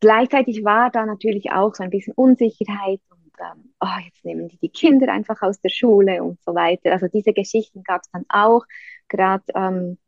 gleichzeitig 0.00 0.64
war 0.64 0.90
da 0.90 1.06
natürlich 1.06 1.52
auch 1.52 1.74
so 1.74 1.82
ein 1.84 1.90
bisschen 1.90 2.14
Unsicherheit 2.14 3.00
und 3.10 3.32
ähm, 3.40 3.72
oh, 3.80 3.98
jetzt 4.04 4.24
nehmen 4.24 4.48
die 4.48 4.58
die 4.58 4.70
Kinder 4.70 5.12
einfach 5.12 5.42
aus 5.42 5.60
der 5.60 5.68
Schule 5.70 6.22
und 6.22 6.40
so 6.42 6.54
weiter. 6.54 6.92
Also 6.92 7.08
diese 7.08 7.32
Geschichten 7.32 7.82
gab 7.82 8.02
es 8.02 8.10
dann 8.10 8.24
auch. 8.28 8.64
Gerade, 9.08 9.44
ähm, 9.54 9.98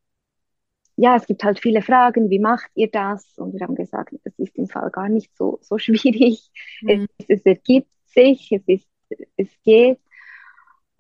ja, 0.97 1.17
es 1.17 1.27
gibt 1.27 1.45
halt 1.45 1.59
viele 1.61 1.83
Fragen, 1.83 2.31
wie 2.31 2.39
macht 2.39 2.71
ihr 2.75 2.91
das? 2.91 3.37
Und 3.39 3.55
wir 3.55 3.61
haben 3.61 3.75
gesagt, 3.75 4.15
das 4.25 4.39
ist 4.39 4.57
im 4.57 4.69
Fall 4.69 4.91
gar 4.91 5.09
nicht 5.09 5.35
so, 5.37 5.59
so 5.63 5.79
schwierig. 5.79 6.51
Mhm. 6.83 7.07
Es, 7.19 7.27
es 7.29 7.47
ergibt 7.47 7.91
sich, 8.07 8.53
es, 8.53 8.63
ist, 8.67 8.89
es 9.37 9.49
geht. 9.65 9.99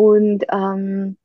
Und 0.03 0.44
ähm, 0.53 1.16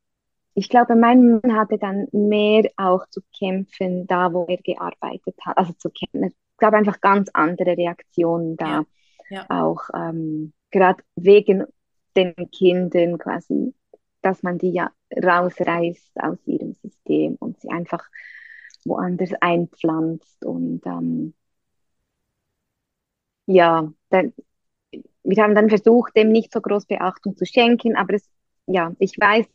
ich 0.53 0.69
glaube, 0.69 0.95
mein 0.95 1.39
Mann 1.41 1.55
hatte 1.55 1.79
dann 1.79 2.07
mehr 2.11 2.69
auch 2.77 3.07
zu 3.09 3.21
kämpfen, 3.35 4.05
da 4.05 4.31
wo 4.33 4.45
er 4.45 4.57
gearbeitet 4.57 5.35
hat. 5.43 5.57
Also 5.57 5.73
zu 5.73 5.89
kämpfen. 5.89 6.25
Es 6.25 6.33
gab 6.57 6.75
einfach 6.75 7.01
ganz 7.01 7.31
andere 7.33 7.75
Reaktionen 7.75 8.55
da. 8.55 8.85
Ja. 9.31 9.47
Auch 9.49 9.89
ähm, 9.95 10.53
gerade 10.69 11.01
wegen 11.15 11.65
den 12.15 12.35
Kindern 12.51 13.17
quasi, 13.17 13.73
dass 14.21 14.43
man 14.43 14.59
die 14.59 14.73
ja 14.73 14.91
rausreißt 15.11 16.11
aus 16.21 16.37
ihrem 16.45 16.73
System 16.75 17.35
und 17.39 17.59
sie 17.59 17.69
einfach 17.69 18.07
woanders 18.85 19.31
einpflanzt. 19.41 20.45
Und 20.45 20.85
ähm, 20.85 21.33
ja, 23.47 23.91
dann, 24.09 24.33
wir 25.23 25.43
haben 25.43 25.55
dann 25.55 25.69
versucht, 25.69 26.15
dem 26.15 26.29
nicht 26.29 26.53
so 26.53 26.61
groß 26.61 26.85
Beachtung 26.85 27.35
zu 27.35 27.45
schenken, 27.47 27.95
aber 27.95 28.13
es, 28.13 28.29
ja, 28.67 28.93
ich 28.99 29.17
weiß, 29.19 29.47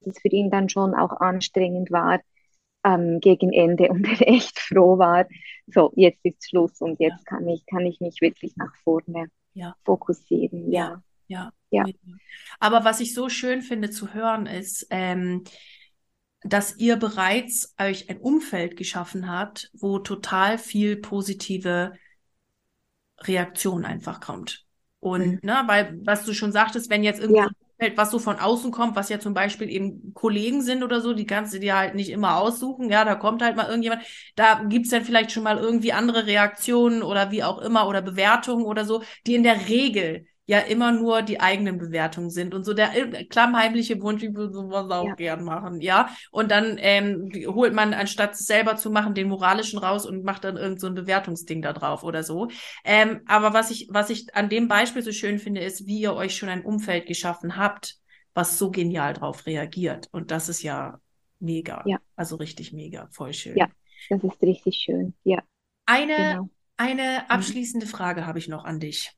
dass 0.00 0.16
es 0.16 0.22
für 0.22 0.28
ihn 0.28 0.50
dann 0.50 0.68
schon 0.68 0.94
auch 0.94 1.20
anstrengend 1.20 1.90
war 1.90 2.20
ähm, 2.84 3.20
gegen 3.20 3.52
Ende 3.52 3.88
und 3.90 4.06
er 4.06 4.28
echt 4.28 4.58
froh 4.58 4.98
war, 4.98 5.26
so 5.66 5.92
jetzt 5.96 6.20
ist 6.24 6.48
Schluss 6.48 6.80
und 6.80 7.00
jetzt 7.00 7.26
kann 7.26 7.46
ich, 7.48 7.64
kann 7.66 7.86
ich 7.86 8.00
mich 8.00 8.20
wirklich 8.20 8.56
nach 8.56 8.74
vorne 8.84 9.30
Ja. 9.54 9.74
fokussieren. 9.84 10.72
Ja, 10.72 11.02
Ja. 11.28 11.52
Ja. 11.70 11.86
Aber 12.58 12.84
was 12.84 13.00
ich 13.00 13.14
so 13.14 13.28
schön 13.28 13.62
finde 13.62 13.90
zu 13.90 14.14
hören 14.14 14.46
ist, 14.46 14.86
ähm, 14.90 15.44
dass 16.42 16.76
ihr 16.78 16.96
bereits 16.96 17.74
euch 17.80 18.08
ein 18.10 18.18
Umfeld 18.18 18.76
geschaffen 18.76 19.30
habt, 19.30 19.70
wo 19.74 19.98
total 19.98 20.58
viel 20.58 20.96
positive 20.96 21.92
Reaktion 23.20 23.84
einfach 23.84 24.20
kommt. 24.20 24.66
Und, 25.00 25.24
Mhm. 25.26 25.40
ne, 25.42 25.62
weil, 25.66 25.98
was 26.04 26.24
du 26.24 26.34
schon 26.34 26.52
sagtest, 26.52 26.90
wenn 26.90 27.02
jetzt 27.04 27.20
irgendwie 27.20 27.40
Ja. 27.42 27.48
was 27.96 28.10
so 28.10 28.18
von 28.18 28.38
außen 28.38 28.70
kommt, 28.72 28.94
was 28.94 29.08
ja 29.08 29.18
zum 29.20 29.32
Beispiel 29.32 29.70
eben 29.70 30.12
Kollegen 30.12 30.60
sind 30.60 30.82
oder 30.82 31.00
so, 31.00 31.14
die 31.14 31.24
kannst 31.26 31.54
du 31.54 31.58
dir 31.60 31.76
halt 31.78 31.94
nicht 31.94 32.10
immer 32.10 32.36
aussuchen, 32.36 32.90
ja, 32.90 33.06
da 33.06 33.14
kommt 33.14 33.40
halt 33.42 33.56
mal 33.56 33.66
irgendjemand, 33.68 34.02
da 34.36 34.64
gibt's 34.68 34.90
dann 34.90 35.02
vielleicht 35.04 35.32
schon 35.32 35.42
mal 35.44 35.56
irgendwie 35.56 35.92
andere 35.94 36.26
Reaktionen 36.26 37.02
oder 37.02 37.30
wie 37.30 37.42
auch 37.42 37.58
immer 37.58 37.88
oder 37.88 38.02
Bewertungen 38.02 38.66
oder 38.66 38.84
so, 38.84 39.02
die 39.26 39.34
in 39.34 39.42
der 39.42 39.68
Regel 39.68 40.26
ja 40.50 40.58
immer 40.58 40.90
nur 40.92 41.22
die 41.22 41.40
eigenen 41.40 41.78
Bewertungen 41.78 42.30
sind 42.30 42.54
und 42.54 42.64
so 42.64 42.74
der 42.74 42.94
äh, 42.96 43.24
klammheimliche 43.24 44.00
Wunsch, 44.02 44.22
ich 44.22 44.34
würde 44.34 44.52
sowas 44.52 44.90
auch 44.90 45.06
Ja. 45.06 45.14
gern 45.14 45.44
machen, 45.44 45.80
ja. 45.80 46.10
Und 46.32 46.50
dann 46.50 46.76
ähm, 46.78 47.30
holt 47.46 47.72
man, 47.72 47.94
anstatt 47.94 48.32
es 48.34 48.46
selber 48.46 48.76
zu 48.76 48.90
machen, 48.90 49.14
den 49.14 49.28
moralischen 49.28 49.78
raus 49.78 50.06
und 50.06 50.24
macht 50.24 50.44
dann 50.44 50.56
irgend 50.56 50.80
so 50.80 50.88
ein 50.88 50.94
Bewertungsding 50.94 51.62
da 51.62 51.72
drauf 51.72 52.02
oder 52.02 52.22
so. 52.24 52.48
Ähm, 52.84 53.20
aber 53.26 53.52
was 53.52 53.70
ich, 53.70 53.88
was 53.90 54.10
ich 54.10 54.34
an 54.34 54.48
dem 54.48 54.66
Beispiel 54.68 55.02
so 55.02 55.12
schön 55.12 55.38
finde, 55.38 55.60
ist, 55.60 55.86
wie 55.86 56.00
ihr 56.00 56.14
euch 56.14 56.36
schon 56.36 56.48
ein 56.48 56.64
Umfeld 56.64 57.06
geschaffen 57.06 57.56
habt, 57.56 57.96
was 58.34 58.58
so 58.58 58.70
genial 58.70 59.12
drauf 59.14 59.46
reagiert. 59.46 60.08
Und 60.12 60.30
das 60.30 60.48
ist 60.48 60.62
ja 60.62 60.98
mega. 61.38 61.82
Ja. 61.86 61.98
Also 62.16 62.36
richtig 62.36 62.72
mega, 62.72 63.08
voll 63.12 63.32
schön. 63.32 63.56
Ja. 63.56 63.68
das 64.08 64.22
ist 64.24 64.42
richtig 64.42 64.76
schön. 64.76 65.14
Ja, 65.24 65.42
Eine, 65.86 66.14
genau. 66.16 66.48
eine 66.76 67.30
abschließende 67.30 67.86
Frage 67.86 68.26
habe 68.26 68.38
ich 68.38 68.48
noch 68.48 68.64
an 68.64 68.80
dich. 68.80 69.12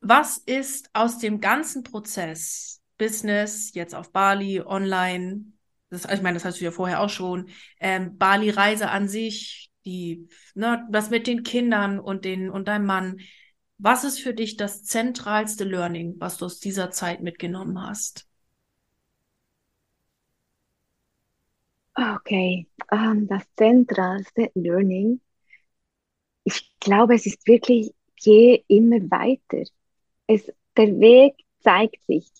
Was 0.00 0.38
ist 0.38 0.90
aus 0.92 1.18
dem 1.18 1.40
ganzen 1.40 1.82
Prozess, 1.82 2.82
Business, 2.98 3.72
jetzt 3.74 3.94
auf 3.94 4.12
Bali, 4.12 4.60
online, 4.60 5.44
das, 5.90 6.04
ich 6.04 6.22
meine, 6.22 6.34
das 6.34 6.44
hast 6.44 6.60
du 6.60 6.64
ja 6.64 6.70
vorher 6.70 7.00
auch 7.00 7.10
schon, 7.10 7.50
ähm, 7.80 8.16
Bali-Reise 8.16 8.90
an 8.90 9.08
sich, 9.08 9.70
die, 9.84 10.28
ne, 10.54 10.86
das 10.90 11.10
mit 11.10 11.26
den 11.26 11.42
Kindern 11.42 11.98
und 11.98 12.24
den, 12.24 12.50
und 12.50 12.68
deinem 12.68 12.86
Mann. 12.86 13.18
Was 13.78 14.04
ist 14.04 14.20
für 14.20 14.34
dich 14.34 14.56
das 14.56 14.84
zentralste 14.84 15.64
Learning, 15.64 16.14
was 16.18 16.36
du 16.38 16.44
aus 16.46 16.60
dieser 16.60 16.90
Zeit 16.90 17.20
mitgenommen 17.20 17.80
hast? 17.82 18.26
Okay, 21.98 22.66
ähm, 22.90 23.26
das 23.28 23.42
zentralste 23.56 24.50
Learning. 24.54 25.20
Ich 26.42 26.72
glaube, 26.80 27.14
es 27.14 27.26
ist 27.26 27.46
wirklich, 27.46 27.94
geh 28.16 28.64
immer 28.66 28.96
weiter. 29.10 29.62
Es, 30.28 30.52
der 30.76 31.00
Weg 31.00 31.34
zeigt 31.58 32.04
sich. 32.06 32.30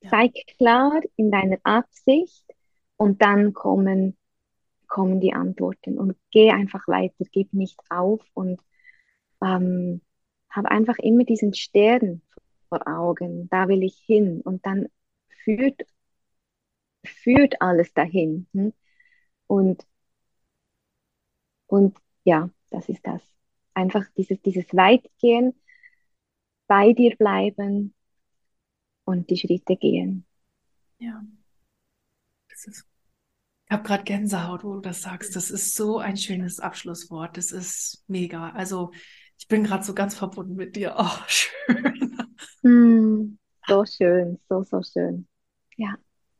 Ja. 0.00 0.10
Sei 0.10 0.32
klar 0.56 1.00
in 1.16 1.30
deiner 1.30 1.58
Absicht 1.64 2.44
und 2.96 3.20
dann 3.20 3.52
kommen, 3.52 4.16
kommen 4.88 5.20
die 5.20 5.34
Antworten. 5.34 5.98
Und 5.98 6.16
geh 6.30 6.50
einfach 6.50 6.88
weiter, 6.88 7.24
gib 7.32 7.52
nicht 7.52 7.78
auf 7.90 8.20
und 8.32 8.60
ähm, 9.42 10.00
hab 10.48 10.66
einfach 10.66 10.98
immer 10.98 11.24
diesen 11.24 11.52
Stern 11.54 12.22
vor 12.68 12.86
Augen. 12.86 13.48
Da 13.50 13.68
will 13.68 13.82
ich 13.82 13.98
hin. 14.06 14.40
Und 14.40 14.64
dann 14.64 14.86
führt, 15.44 15.82
führt 17.04 17.60
alles 17.60 17.92
dahin. 17.92 18.46
Hm? 18.54 18.72
Und, 19.46 19.86
und 21.66 21.96
ja, 22.24 22.50
das 22.70 22.88
ist 22.88 23.06
das. 23.06 23.22
Einfach 23.74 24.04
dieses, 24.16 24.40
dieses 24.42 24.66
Weitgehen, 24.74 25.54
bei 26.66 26.92
dir 26.92 27.16
bleiben 27.16 27.94
und 29.04 29.30
die 29.30 29.36
Schritte 29.36 29.76
gehen. 29.76 30.24
Ja. 30.98 31.22
Das 32.48 32.66
ist, 32.66 32.86
ich 33.66 33.72
habe 33.72 33.82
gerade 33.82 34.04
Gänsehaut, 34.04 34.64
wo 34.64 34.74
du 34.74 34.80
das 34.80 35.02
sagst. 35.02 35.36
Das 35.36 35.50
ist 35.50 35.74
so 35.74 35.98
ein 35.98 36.16
schönes 36.16 36.60
Abschlusswort. 36.60 37.36
Das 37.36 37.52
ist 37.52 38.04
mega. 38.06 38.50
Also 38.50 38.92
ich 39.38 39.48
bin 39.48 39.64
gerade 39.64 39.84
so 39.84 39.94
ganz 39.94 40.14
verbunden 40.14 40.54
mit 40.54 40.76
dir. 40.76 40.94
Oh, 40.98 41.18
schön. 41.26 42.18
Hm, 42.62 43.38
so 43.66 43.84
schön, 43.84 44.38
so, 44.48 44.62
so 44.62 44.82
schön. 44.82 45.26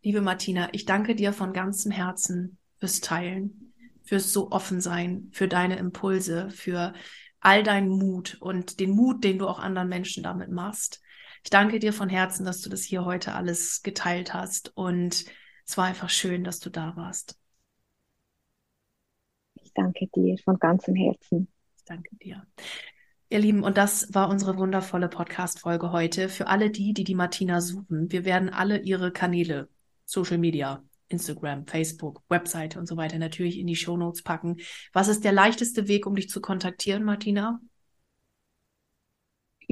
Liebe 0.04 0.20
Martina, 0.20 0.68
ich 0.72 0.84
danke 0.84 1.14
dir 1.14 1.32
von 1.32 1.54
ganzem 1.54 1.90
Herzen 1.90 2.58
fürs 2.78 3.00
Teilen, 3.00 3.72
fürs 4.02 4.34
so 4.34 4.50
offen 4.50 4.82
sein, 4.82 5.30
für 5.32 5.48
deine 5.48 5.78
Impulse, 5.78 6.50
für 6.50 6.92
all 7.44 7.62
deinen 7.62 7.88
Mut 7.88 8.38
und 8.40 8.80
den 8.80 8.90
Mut, 8.90 9.22
den 9.22 9.38
du 9.38 9.46
auch 9.46 9.58
anderen 9.58 9.88
Menschen 9.88 10.22
damit 10.22 10.50
machst. 10.50 11.02
Ich 11.42 11.50
danke 11.50 11.78
dir 11.78 11.92
von 11.92 12.08
Herzen, 12.08 12.46
dass 12.46 12.62
du 12.62 12.70
das 12.70 12.82
hier 12.82 13.04
heute 13.04 13.34
alles 13.34 13.82
geteilt 13.82 14.32
hast 14.32 14.72
und 14.76 15.26
es 15.66 15.76
war 15.76 15.84
einfach 15.84 16.08
schön, 16.08 16.42
dass 16.42 16.58
du 16.58 16.70
da 16.70 16.96
warst. 16.96 17.38
Ich 19.62 19.72
danke 19.74 20.08
dir 20.14 20.38
von 20.38 20.58
ganzem 20.58 20.94
Herzen. 20.94 21.48
Ich 21.76 21.84
danke 21.84 22.16
dir. 22.16 22.46
Ihr 23.28 23.38
Lieben, 23.40 23.62
und 23.62 23.76
das 23.76 24.14
war 24.14 24.30
unsere 24.30 24.56
wundervolle 24.56 25.08
Podcast-Folge 25.08 25.92
heute. 25.92 26.28
Für 26.30 26.46
alle 26.46 26.70
die, 26.70 26.94
die 26.94 27.04
die 27.04 27.14
Martina 27.14 27.60
suchen, 27.60 28.10
wir 28.10 28.24
werden 28.24 28.48
alle 28.48 28.78
ihre 28.78 29.12
Kanäle, 29.12 29.68
Social 30.06 30.38
Media, 30.38 30.82
Instagram, 31.08 31.66
Facebook, 31.66 32.22
Webseite 32.28 32.78
und 32.78 32.86
so 32.86 32.96
weiter 32.96 33.18
natürlich 33.18 33.58
in 33.58 33.66
die 33.66 33.76
Shownotes 33.76 34.22
packen. 34.22 34.56
Was 34.92 35.08
ist 35.08 35.24
der 35.24 35.32
leichteste 35.32 35.88
Weg, 35.88 36.06
um 36.06 36.14
dich 36.16 36.28
zu 36.28 36.40
kontaktieren, 36.40 37.04
Martina? 37.04 37.60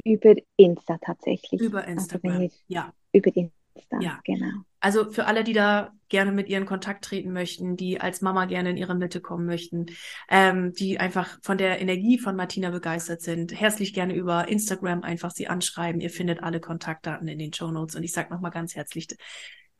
Über 0.03 0.35
Insta 0.57 0.97
tatsächlich. 0.99 1.61
Über 1.61 1.79
Also 1.79 1.91
Instagram. 1.91 2.41
ihr, 2.41 2.51
Ja. 2.67 2.93
über 3.11 3.31
Insta, 3.35 3.99
Ja. 3.99 4.19
genau. 4.23 4.63
Also 4.79 5.09
für 5.11 5.25
alle, 5.25 5.45
die 5.45 5.53
da 5.53 5.93
gerne 6.09 6.33
mit 6.33 6.49
ihr 6.49 6.57
in 6.57 6.65
Kontakt 6.65 7.05
treten 7.05 7.31
möchten, 7.31 7.77
die 7.77 8.01
als 8.01 8.21
Mama 8.21 8.45
gerne 8.45 8.71
in 8.71 8.77
ihre 8.77 8.95
Mitte 8.95 9.21
kommen 9.21 9.45
möchten, 9.45 9.85
ähm, 10.29 10.73
die 10.73 10.99
einfach 10.99 11.39
von 11.41 11.57
der 11.57 11.79
Energie 11.79 12.19
von 12.19 12.35
Martina 12.35 12.69
begeistert 12.69 13.21
sind, 13.21 13.57
herzlich 13.57 13.93
gerne 13.93 14.13
über 14.13 14.49
Instagram 14.49 15.03
einfach 15.03 15.31
sie 15.31 15.47
anschreiben. 15.47 16.01
Ihr 16.01 16.09
findet 16.09 16.43
alle 16.43 16.59
Kontaktdaten 16.59 17.27
in 17.29 17.39
den 17.39 17.53
Show 17.53 17.71
Notes. 17.71 17.95
Und 17.95 18.03
ich 18.03 18.11
sage 18.11 18.33
nochmal 18.33 18.51
ganz 18.51 18.75
herzlich, 18.75 19.07